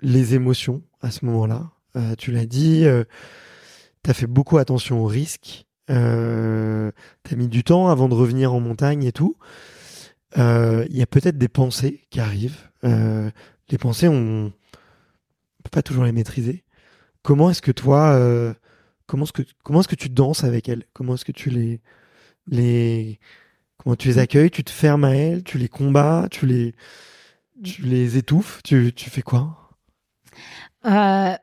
[0.00, 1.70] les émotions à ce moment-là?
[2.18, 2.86] Tu l'as dit
[4.08, 5.66] as fait beaucoup attention aux risques.
[5.90, 6.90] Euh,
[7.24, 9.36] tu as mis du temps avant de revenir en montagne et tout.
[10.36, 12.70] Il y a peut-être des pensées qui arrivent.
[12.82, 14.50] les pensées, on ne
[15.64, 16.64] peut pas toujours les maîtriser.
[17.22, 18.18] Comment est-ce que toi,
[19.06, 20.84] comment est-ce que comment est-ce que tu danses avec elles?
[20.92, 21.80] Comment est-ce que tu les
[22.46, 23.20] les
[23.76, 24.50] comment tu les accueilles?
[24.50, 25.42] Tu te fermes à elles?
[25.42, 26.28] Tu les combats?
[26.30, 26.74] Tu les
[27.62, 28.62] tu les étouffes?
[28.64, 29.70] Tu, tu fais quoi?
[30.84, 31.34] Euh,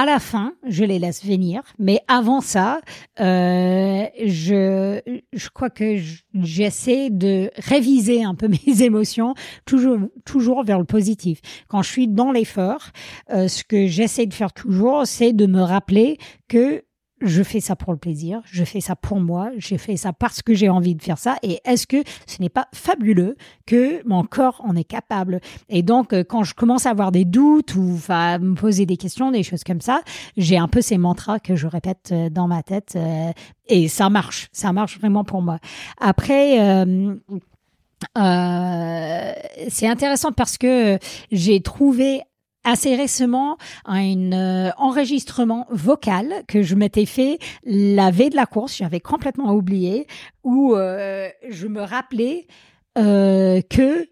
[0.00, 2.80] à la fin, je les laisse venir, mais avant ça,
[3.20, 4.98] euh, je,
[5.34, 5.98] je crois que
[6.32, 9.34] j'essaie de réviser un peu mes émotions,
[9.66, 11.42] toujours, toujours vers le positif.
[11.68, 12.86] Quand je suis dans l'effort,
[13.30, 16.16] euh, ce que j'essaie de faire toujours, c'est de me rappeler
[16.48, 16.82] que
[17.20, 20.42] je fais ça pour le plaisir, je fais ça pour moi, j'ai fait ça parce
[20.42, 21.36] que j'ai envie de faire ça.
[21.42, 23.36] Et est-ce que ce n'est pas fabuleux
[23.66, 25.40] que mon corps en est capable?
[25.68, 28.96] Et donc, euh, quand je commence à avoir des doutes ou à me poser des
[28.96, 30.00] questions, des choses comme ça,
[30.36, 32.94] j'ai un peu ces mantras que je répète euh, dans ma tête.
[32.96, 33.32] Euh,
[33.68, 35.58] et ça marche, ça marche vraiment pour moi.
[36.00, 36.56] Après,
[39.68, 40.98] c'est intéressant parce que
[41.30, 42.22] j'ai trouvé
[42.64, 48.76] assez récemment un euh, enregistrement vocal que je m'étais fait la veille de la course,
[48.76, 50.06] j'avais complètement oublié,
[50.44, 52.46] où euh, je me rappelais
[52.98, 54.08] euh, que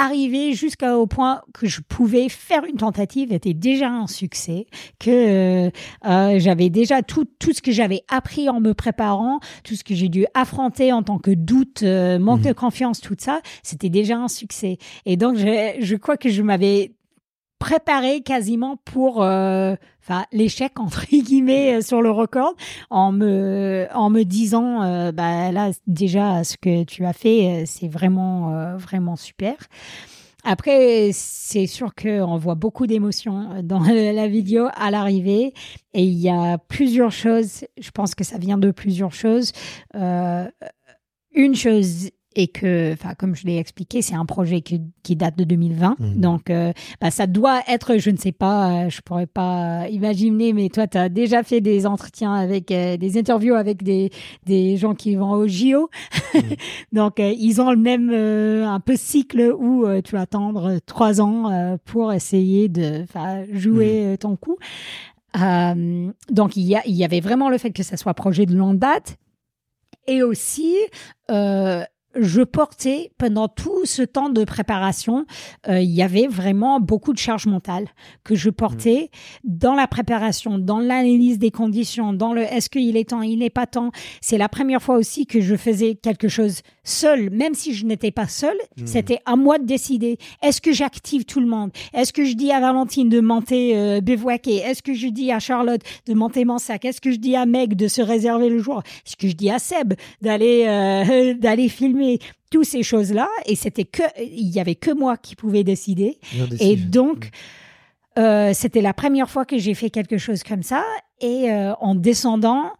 [0.00, 4.66] arriver jusqu'au point que je pouvais faire une tentative était déjà un succès,
[5.00, 5.72] que
[6.04, 10.08] j'avais déjà tout, tout ce que j'avais appris en me préparant, tout ce que j'ai
[10.08, 12.54] dû affronter en tant que doute, manque de mmh.
[12.54, 14.78] confiance, tout ça, c'était déjà un succès.
[15.04, 16.92] Et donc, je, je crois que je m'avais
[17.58, 19.74] préparé quasiment pour euh,
[20.32, 22.54] l'échec entre guillemets euh, sur le record
[22.90, 27.88] en me en me disant euh, bah là déjà ce que tu as fait c'est
[27.88, 29.56] vraiment vraiment super.
[30.44, 33.80] Après, c'est sûr qu'on voit beaucoup d'émotions dans
[34.12, 35.52] la vidéo à l'arrivée
[35.94, 37.64] et il y a plusieurs choses.
[37.76, 39.52] Je pense que ça vient de plusieurs choses.
[39.94, 45.36] une chose et que, enfin, comme je l'ai expliqué, c'est un projet qui, qui, date
[45.36, 45.96] de 2020.
[45.98, 46.20] Mhm.
[46.20, 50.52] Donc, euh, bah, ça doit être, je ne sais pas, euh, je pourrais pas imaginer,
[50.52, 54.10] mais toi, tu as déjà fait des entretiens avec, euh, des interviews avec des,
[54.46, 55.90] des gens qui vont au JO.
[56.32, 56.42] Mhm.
[56.92, 62.12] Donc, ils ont le même un peu cycle où tu vas attendre trois ans pour
[62.12, 63.04] essayer de
[63.52, 64.18] jouer mhm.
[64.18, 64.58] ton coup.
[65.34, 68.54] donc, il y, a, il y avait vraiment le fait que ça soit projet de
[68.54, 69.18] longue date.
[70.08, 70.74] Et aussi,
[71.30, 71.84] euh,
[72.20, 75.26] je portais pendant tout ce temps de préparation,
[75.68, 77.86] euh, il y avait vraiment beaucoup de charge mentale
[78.24, 79.10] que je portais
[79.44, 83.50] dans la préparation, dans l'analyse des conditions, dans le est-ce qu'il est temps, il n'est
[83.50, 83.90] pas temps.
[84.20, 88.10] C'est la première fois aussi que je faisais quelque chose seul, même si je n'étais
[88.10, 88.56] pas seule.
[88.76, 88.86] Hmm.
[88.86, 90.18] C'était à moi de décider.
[90.42, 91.70] Est-ce que j'active tout le monde?
[91.94, 95.38] Est-ce que je dis à Valentine de monter euh, bivouaquer Est-ce que je dis à
[95.38, 96.84] Charlotte de monter mon sac?
[96.84, 98.82] Est-ce que je dis à Meg de se réserver le jour?
[99.06, 102.07] Est-ce que je dis à Seb d'aller euh, d'aller filmer
[102.50, 103.28] toutes ces choses-là.
[103.46, 106.18] Et c'était que, il y avait que moi qui pouvais décider.
[106.60, 107.30] Et donc,
[108.18, 110.84] euh, c'était la première fois que j'ai fait quelque chose comme ça.
[111.20, 112.72] Et euh, en descendant,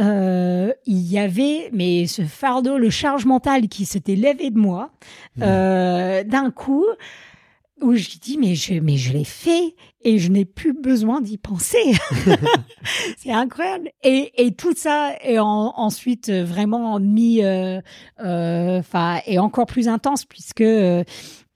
[0.00, 4.90] euh, il y avait mais ce fardeau, le charge mental qui s'était levé de moi
[5.36, 6.86] d'un coup
[7.82, 11.38] où je dis mais je mais je l'ai fait et je n'ai plus besoin d'y
[11.38, 11.92] penser.
[13.18, 13.90] c'est incroyable.
[14.02, 17.80] Et, et tout ça est ensuite vraiment mis, euh,
[18.20, 21.04] euh, enfin, euh, encore plus intense puisque, euh,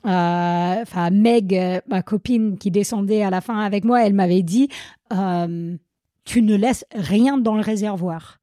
[0.05, 4.69] enfin, Meg, ma copine qui descendait à la fin avec moi, elle m'avait dit,
[5.11, 8.39] tu ne laisses rien dans le réservoir.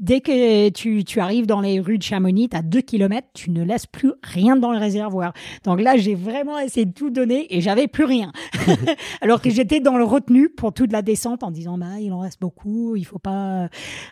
[0.00, 3.50] Dès que tu, tu, arrives dans les rues de Chamonix, tu as deux kilomètres, tu
[3.50, 5.32] ne laisses plus rien dans le réservoir.
[5.64, 8.32] Donc là, j'ai vraiment essayé de tout donner et j'avais plus rien.
[9.20, 12.20] Alors que j'étais dans le retenu pour toute la descente en disant, bah, il en
[12.20, 13.68] reste beaucoup, il faut pas,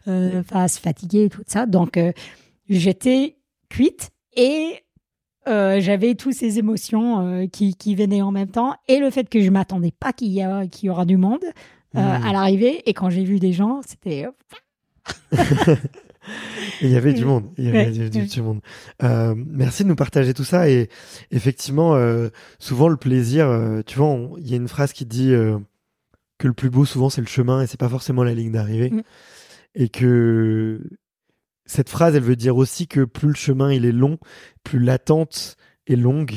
[0.06, 1.66] euh, se fatiguer et tout ça.
[1.66, 2.12] Donc, euh,
[2.68, 3.38] j'étais
[3.68, 4.84] cuite et
[5.48, 9.28] euh, j'avais toutes ces émotions euh, qui, qui, venaient en même temps et le fait
[9.30, 11.44] que je m'attendais pas qu'il y, y, aura du monde
[11.96, 12.26] euh, mmh.
[12.26, 12.82] à l'arrivée.
[12.88, 14.26] Et quand j'ai vu des gens, c'était
[16.82, 17.50] il y avait du monde.
[17.58, 18.60] Il y avait du, monde.
[19.02, 20.68] Euh, merci de nous partager tout ça.
[20.68, 20.88] Et
[21.30, 22.28] effectivement, euh,
[22.58, 25.30] souvent le plaisir, euh, tu vois, il y a une phrase qui dit
[26.38, 28.90] que le plus beau, souvent, c'est le chemin et c'est pas forcément la ligne d'arrivée.
[28.90, 29.02] Mm.
[29.74, 30.80] Et que
[31.66, 34.18] cette phrase, elle veut dire aussi que plus le chemin il est long,
[34.64, 35.57] plus l'attente
[35.88, 36.32] est longue,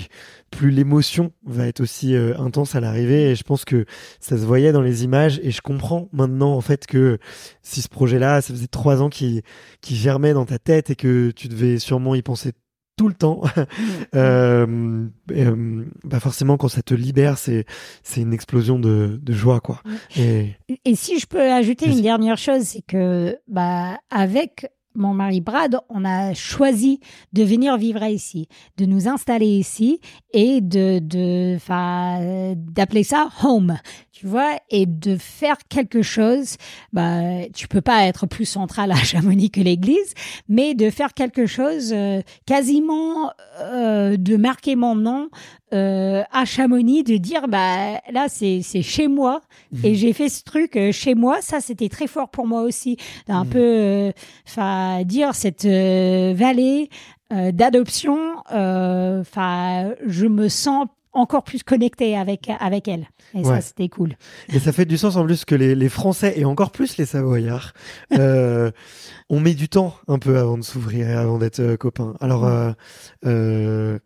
[0.49, 3.31] plus l'émotion va être aussi euh, intense à l'arrivée.
[3.31, 3.85] Et je pense que
[4.19, 5.39] ça se voyait dans les images.
[5.43, 7.19] Et je comprends maintenant en fait que
[7.61, 9.41] si ce projet-là, ça faisait trois ans qu'il
[9.81, 12.53] qui germait dans ta tête et que tu devais sûrement y penser
[12.97, 13.41] tout le temps.
[14.15, 17.65] euh, euh, bah forcément, quand ça te libère, c'est
[18.03, 19.81] c'est une explosion de, de joie, quoi.
[20.17, 20.51] Et,
[20.85, 25.79] Et si je peux ajouter une dernière chose, c'est que bah avec mon mari Brad,
[25.89, 26.99] on a choisi
[27.33, 28.47] de venir vivre ici,
[28.77, 29.99] de nous installer ici
[30.33, 31.57] et de de
[32.55, 33.77] d'appeler ça home,
[34.21, 36.57] tu vois, et de faire quelque chose.
[36.93, 37.21] Bah
[37.55, 40.13] tu peux pas être plus central à Chamonix que l'église,
[40.47, 43.31] mais de faire quelque chose euh, quasiment
[43.61, 45.29] euh, de marquer mon nom
[45.73, 49.41] euh, à Chamonix, de dire bah là c'est c'est chez moi
[49.83, 51.41] et j'ai fait ce truc chez moi.
[51.41, 54.11] Ça c'était très fort pour moi aussi, un peu euh,
[54.47, 56.89] enfin dire cette vallée
[57.31, 58.19] d'adoption.
[58.51, 63.43] Enfin je me sens encore plus connectée avec avec elle et Ouais.
[63.43, 64.15] ça c'était cool.
[64.53, 67.05] et ça fait du sens en plus que les, les Français et encore plus les
[67.05, 67.73] Savoyards,
[68.13, 68.71] euh,
[69.29, 72.13] on met du temps un peu avant de s'ouvrir et avant d'être euh, copains.
[72.21, 72.45] Alors,
[73.25, 73.99] euh,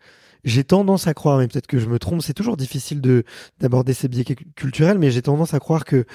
[0.43, 3.23] j'ai tendance à croire, mais peut-être que je me trompe, c'est toujours difficile de
[3.59, 6.05] d'aborder ces biais cu- culturels, mais j'ai tendance à croire que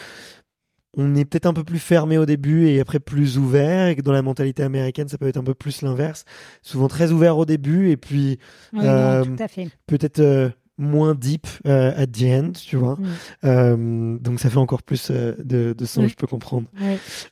[0.97, 4.03] on est peut-être un peu plus fermé au début et après plus ouvert, et que
[4.03, 6.25] dans la mentalité américaine, ça peut être un peu plus l'inverse.
[6.63, 8.39] Souvent très ouvert au début et puis
[8.73, 9.69] Oui, Euh, non, tout à fait.
[9.87, 10.51] peut-être euh,
[10.81, 12.97] moins deep euh, at the end, tu vois.
[12.97, 13.07] Mm.
[13.45, 16.67] Euh, donc ça fait encore plus euh, de, de sens, je peux comprendre.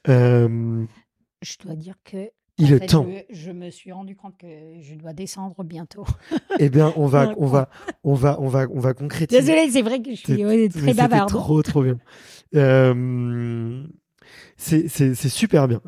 [0.09, 0.85] Euh,
[1.43, 2.31] Je dois dire que
[2.61, 3.07] il est temps.
[3.31, 4.47] Je, je me suis rendu compte que
[4.81, 6.05] je dois descendre bientôt.
[6.59, 7.70] Eh bien, on va, Ouais, on va,
[8.03, 9.41] on va, on va, on va concrétiser.
[9.41, 11.29] Désolée, c'est vrai que je suis Mais très bavarde.
[11.29, 11.99] Trop, trop bien.
[14.57, 15.81] C'est, super bien.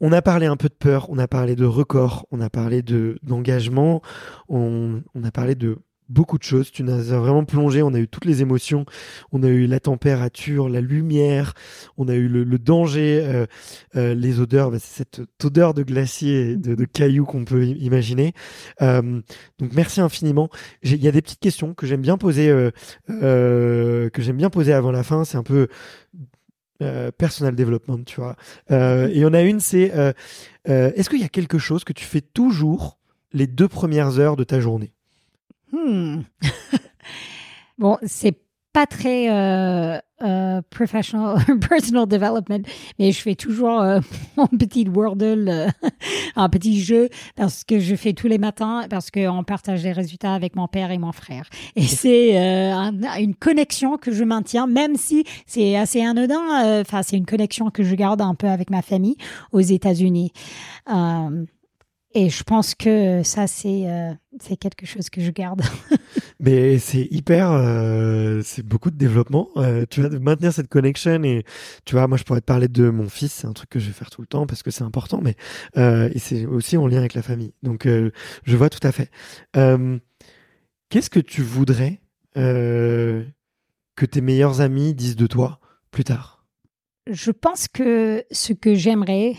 [0.00, 2.82] On a parlé un peu de peur, on a parlé de record, on a parlé
[2.82, 4.00] de d'engagement,
[4.48, 5.78] on, on a parlé de
[6.08, 6.70] beaucoup de choses.
[6.70, 7.82] Tu nous as vraiment plongé.
[7.82, 8.86] On a eu toutes les émotions.
[9.32, 11.54] On a eu la température, la lumière.
[11.96, 13.46] On a eu le, danger, euh,
[13.96, 14.70] euh, les odeurs.
[14.70, 18.32] Bah, c'est cette odeur de glacier, de, cailloux qu'on peut imaginer.
[18.82, 19.20] Euh,
[19.58, 20.48] donc merci infiniment.
[20.82, 22.48] Il y a des petites questions que j'aime bien poser,
[23.08, 25.24] que j'aime bien poser avant la fin.
[25.24, 25.68] C'est un peu
[27.18, 28.36] personal development, tu vois.
[28.70, 29.92] Et il y en a une, c'est
[30.64, 32.98] est-ce qu'il y a quelque chose que tu fais toujours
[33.32, 34.92] les deux premières heures de ta journée?
[35.72, 36.20] Hmm.
[37.78, 38.36] bon, c'est
[38.72, 42.62] pas très euh, euh, professional, personal development,
[42.98, 43.98] mais je fais toujours euh,
[44.36, 45.68] mon petit Wordle, euh,
[46.36, 50.34] un petit jeu, parce que je fais tous les matins, parce qu'on partage les résultats
[50.34, 51.48] avec mon père et mon frère.
[51.76, 56.64] Et c'est euh, un- une connexion que je maintiens, même si c'est assez anodin.
[56.66, 59.16] euh, Enfin, c'est une connexion que je garde un peu avec ma famille
[59.52, 60.32] aux États-Unis.
[62.14, 65.62] Et je pense que ça, c'est euh, c'est quelque chose que je garde.
[66.40, 69.50] Mais c'est hyper, euh, c'est beaucoup de développement.
[69.56, 71.44] Euh, tu de maintenir cette connection et
[71.84, 73.88] tu vois, moi je pourrais te parler de mon fils, c'est un truc que je
[73.88, 75.36] vais faire tout le temps parce que c'est important, mais
[75.76, 77.52] et c'est aussi en lien avec la famille.
[77.62, 79.10] Donc je vois tout à fait.
[80.88, 82.00] Qu'est-ce que tu voudrais
[82.34, 83.24] que
[84.10, 85.60] tes meilleurs amis disent de toi
[85.90, 86.46] plus tard?
[87.10, 89.34] Je pense que ce que j'aimerais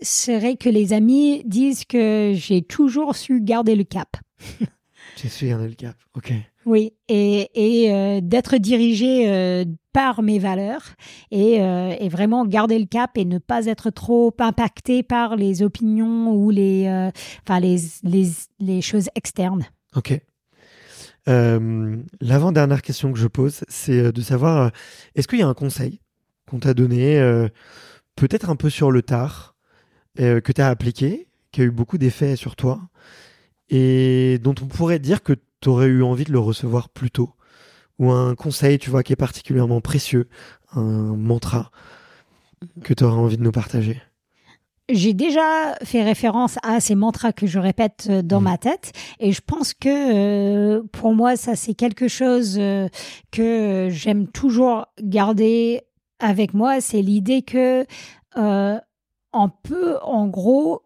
[0.00, 4.16] serait que les amis disent que j'ai toujours su garder le cap.
[5.16, 5.96] J'ai su garder le cap.
[6.14, 6.32] Ok.
[6.66, 10.94] Oui, et, et euh, d'être dirigé euh, par mes valeurs
[11.30, 15.62] et, euh, et vraiment garder le cap et ne pas être trop impacté par les
[15.62, 17.10] opinions ou les,
[17.42, 18.30] enfin les, les,
[18.60, 19.66] les choses externes.
[19.94, 20.18] Ok.
[21.26, 24.72] L'avant-dernière question que je pose, c'est de savoir,
[25.14, 26.00] est-ce qu'il y a un conseil
[26.48, 27.18] qu'on t'a donné,
[28.14, 29.53] peut-être un peu sur le tard,
[30.20, 32.80] euh, que tu as appliqué, qui a eu beaucoup d'effets sur toi,
[33.70, 37.30] et dont on pourrait dire que tu aurais eu envie de le recevoir plus tôt.
[37.98, 40.28] Ou un conseil, tu vois, qui est particulièrement précieux,
[40.74, 41.70] un mantra
[42.82, 44.00] que tu aurais envie de nous partager.
[44.90, 48.44] J'ai déjà fait référence à ces mantras que je répète euh, dans Mhm.
[48.44, 48.92] ma tête.
[49.18, 52.88] Et je pense que euh, pour moi ça c'est quelque chose euh,
[53.30, 55.80] que j'aime toujours garder
[56.18, 57.86] avec moi, c'est l'idée que
[58.36, 58.78] euh,
[59.34, 60.82] on peut en gros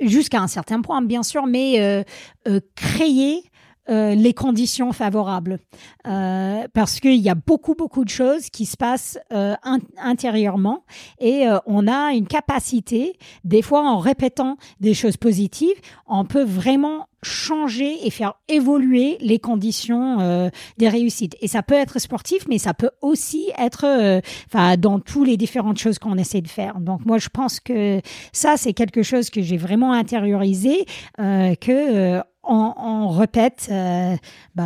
[0.00, 2.02] jusqu'à un certain point bien sûr, mais euh,
[2.46, 3.42] euh, créer
[3.90, 5.58] euh, les conditions favorables.
[6.06, 10.84] Euh, parce qu'il y a beaucoup, beaucoup de choses qui se passent euh, in- intérieurement
[11.18, 16.44] et euh, on a une capacité, des fois en répétant des choses positives, on peut
[16.44, 21.36] vraiment changer et faire évoluer les conditions euh, des réussites.
[21.40, 25.36] Et ça peut être sportif, mais ça peut aussi être euh, enfin dans tous les
[25.36, 26.78] différentes choses qu'on essaie de faire.
[26.78, 28.00] Donc moi, je pense que
[28.32, 30.86] ça, c'est quelque chose que j'ai vraiment intériorisé,
[31.18, 34.16] euh, que euh, on, on répète euh,
[34.54, 34.64] bah,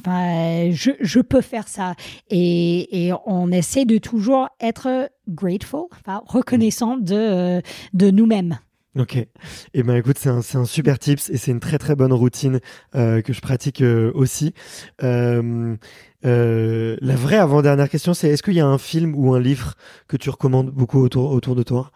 [0.00, 1.94] enfin, je, je peux faire ça.
[2.30, 7.60] Et, et on essaie de toujours être grateful, enfin, reconnaissant de,
[7.92, 8.58] de nous-mêmes.
[8.98, 9.16] Ok.
[9.16, 9.28] Et
[9.74, 12.60] eh ben écoute, c'est un, un, super tips et c'est une très très bonne routine
[12.94, 14.54] euh, que je pratique euh, aussi.
[15.02, 15.76] Euh,
[16.24, 19.74] euh, la vraie avant-dernière question, c'est est-ce qu'il y a un film ou un livre
[20.08, 21.90] que tu recommandes beaucoup autour, autour de toi?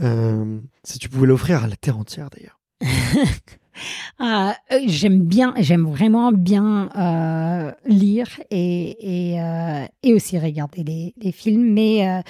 [0.00, 2.61] Euh, Si tu pouvais l'offrir à la terre entière d'ailleurs.
[4.18, 10.84] Ah, euh, j'aime bien, j'aime vraiment bien euh, lire et, et, euh, et, aussi regarder
[10.84, 12.22] les, les films, mais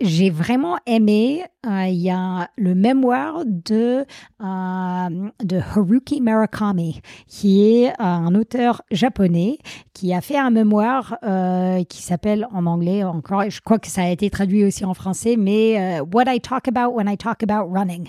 [0.00, 4.04] j'ai vraiment aimé, euh, il y a le mémoire de,
[4.42, 9.58] euh, de Haruki Murakami, qui est un auteur japonais
[9.92, 14.02] qui a fait un mémoire euh, qui s'appelle en anglais encore, je crois que ça
[14.02, 17.72] a été traduit aussi en français, mais What I Talk About When I Talk About
[17.72, 18.08] Running.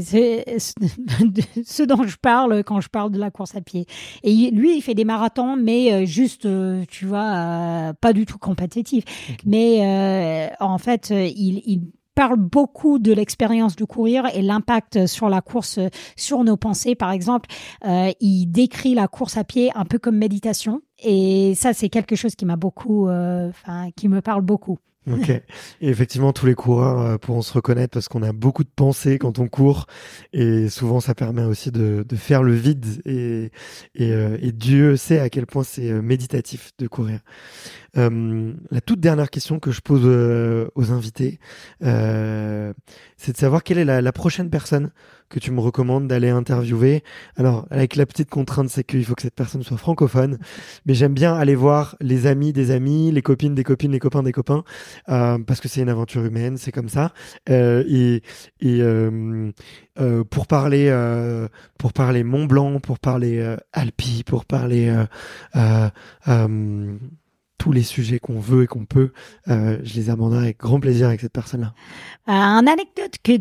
[0.00, 3.86] C'est ce dont je parle quand je parle de la course à pied.
[4.22, 6.46] Et lui, il fait des marathons, mais juste,
[6.88, 9.04] tu vois, pas du tout compétitif.
[9.44, 11.80] Mais en fait, il,
[12.16, 15.78] parle beaucoup de l'expérience de courir et l'impact sur la course,
[16.16, 17.48] sur nos pensées, par exemple.
[17.84, 20.80] Euh, il décrit la course à pied un peu comme méditation.
[21.04, 23.52] Et ça, c'est quelque chose qui m'a beaucoup, euh,
[23.96, 24.78] qui me parle beaucoup.
[25.08, 25.28] Ok.
[25.28, 25.42] Et
[25.88, 29.38] effectivement, tous les coureurs euh, pourront se reconnaître parce qu'on a beaucoup de pensées quand
[29.38, 29.86] on court,
[30.32, 33.02] et souvent ça permet aussi de, faire le vide.
[33.04, 33.52] Et,
[34.52, 37.20] Dieu sait à quel point c'est méditatif de courir.
[37.96, 40.04] Euh, la toute dernière question que je pose
[40.74, 41.38] aux invités,
[41.80, 44.90] c'est de savoir quelle est la, prochaine personne
[45.28, 47.02] que tu me recommandes d'aller interviewer.
[47.36, 50.38] Alors, avec la petite contrainte, c'est qu'il faut que cette personne soit francophone,
[50.84, 54.22] mais j'aime bien aller voir les amis des amis, les copines des copines, les copains
[54.22, 54.64] des copains,
[55.08, 57.12] euh, parce que c'est une aventure humaine, c'est comme ça.
[57.48, 58.22] Euh, et
[58.60, 59.50] et euh,
[59.98, 61.48] euh pour parler, euh,
[61.78, 64.94] pour parler Mont Blanc, pour parler euh, Alpi, pour parler
[67.66, 69.10] tous les sujets qu'on veut et qu'on peut,
[69.48, 71.74] euh, je les aborderai avec grand plaisir avec cette personne-là.
[72.28, 73.32] Euh, un anecdote que,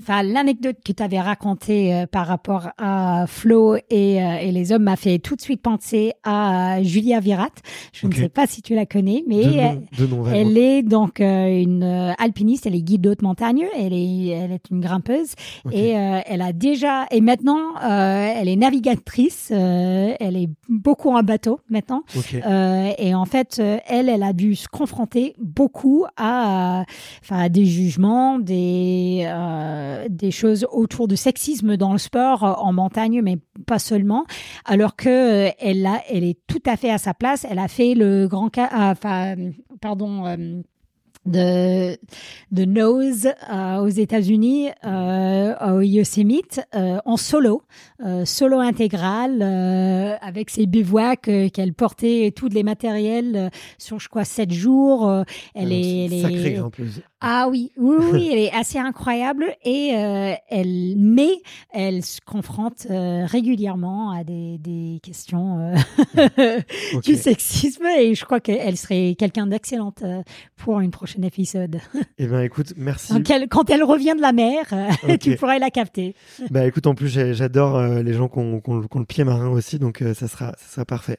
[0.00, 4.82] enfin, l'anecdote que tu avais racontée euh, par rapport à Flo et, et les hommes
[4.82, 7.50] m'a fait tout de suite penser à Julia Virat.
[7.92, 9.42] Je ne sais pas si tu la connais, mais
[10.32, 11.84] elle, est donc une
[12.18, 15.34] alpiniste, elle est guide de haute montagne, elle est, elle est une grimpeuse.
[15.70, 22.02] Et elle a déjà, et maintenant, elle est navigatrice, elle est beaucoup en bateau maintenant.
[22.18, 26.84] et en fait, elle, elle a dû se confronter beaucoup à,
[27.50, 33.20] des jugements, des, euh, des choses autour du sexisme dans le sport, euh, en montagne,
[33.22, 34.24] mais pas seulement.
[34.64, 35.08] Alors que
[35.48, 37.46] euh, elle, elle est tout à fait à sa place.
[37.48, 39.34] Elle a fait le grand cas, enfin,
[39.80, 40.24] pardon
[41.28, 41.96] de,
[42.50, 47.62] de Nose euh, aux États-Unis, euh, au Yosemite, euh, en solo,
[48.04, 49.42] euh, solo intégral,
[50.20, 55.24] avec ses bivouacs qu'elle portait tous les matériels sur, je crois, sept jours.
[55.54, 56.60] elle, est, elle est,
[57.20, 61.42] ah oui, oui, oui, elle est assez incroyable et elle, mais
[61.72, 65.74] elle se confronte régulièrement à des, des questions
[67.04, 70.04] du sexisme et je crois qu'elle serait quelqu'un d'excellente
[70.56, 71.80] pour une prochaine épisode.
[72.18, 73.12] Eh ben, écoute, merci.
[73.50, 74.66] quand elle revient de la mer,
[75.20, 76.14] tu pourrais la capter.
[76.50, 80.28] Bah, écoute, en plus, j'adore les gens qui ont, le pied marin aussi, donc ça
[80.28, 81.18] sera, ça sera parfait.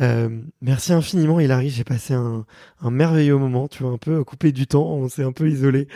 [0.00, 0.28] Euh,
[0.62, 2.44] merci infiniment Hilary, j'ai passé un,
[2.80, 5.88] un, merveilleux moment, tu vois, un peu coupé du temps, on s'est un peu isolé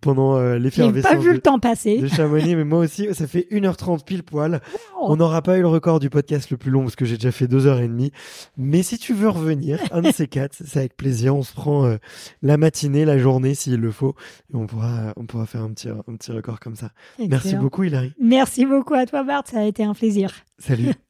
[0.00, 1.10] pendant euh, l'effervescence.
[1.10, 1.98] J'ai pas vu le temps passer.
[1.98, 4.60] De Chamonix, mais moi aussi, ça fait 1h30 pile poil.
[5.00, 7.32] On n'aura pas eu le record du podcast le plus long parce que j'ai déjà
[7.32, 8.12] fait 2h30.
[8.56, 11.86] Mais si tu veux revenir, un de ces quatre, c'est avec plaisir, on se prend
[11.86, 11.96] euh,
[12.42, 14.14] la matinée, la journée s'il le faut,
[14.52, 16.90] et on pourra, on pourra faire un petit, un petit record comme ça.
[17.18, 18.12] Merci beaucoup Hilary.
[18.20, 20.32] Merci beaucoup à toi Bart, ça a été un plaisir.
[20.58, 20.92] Salut.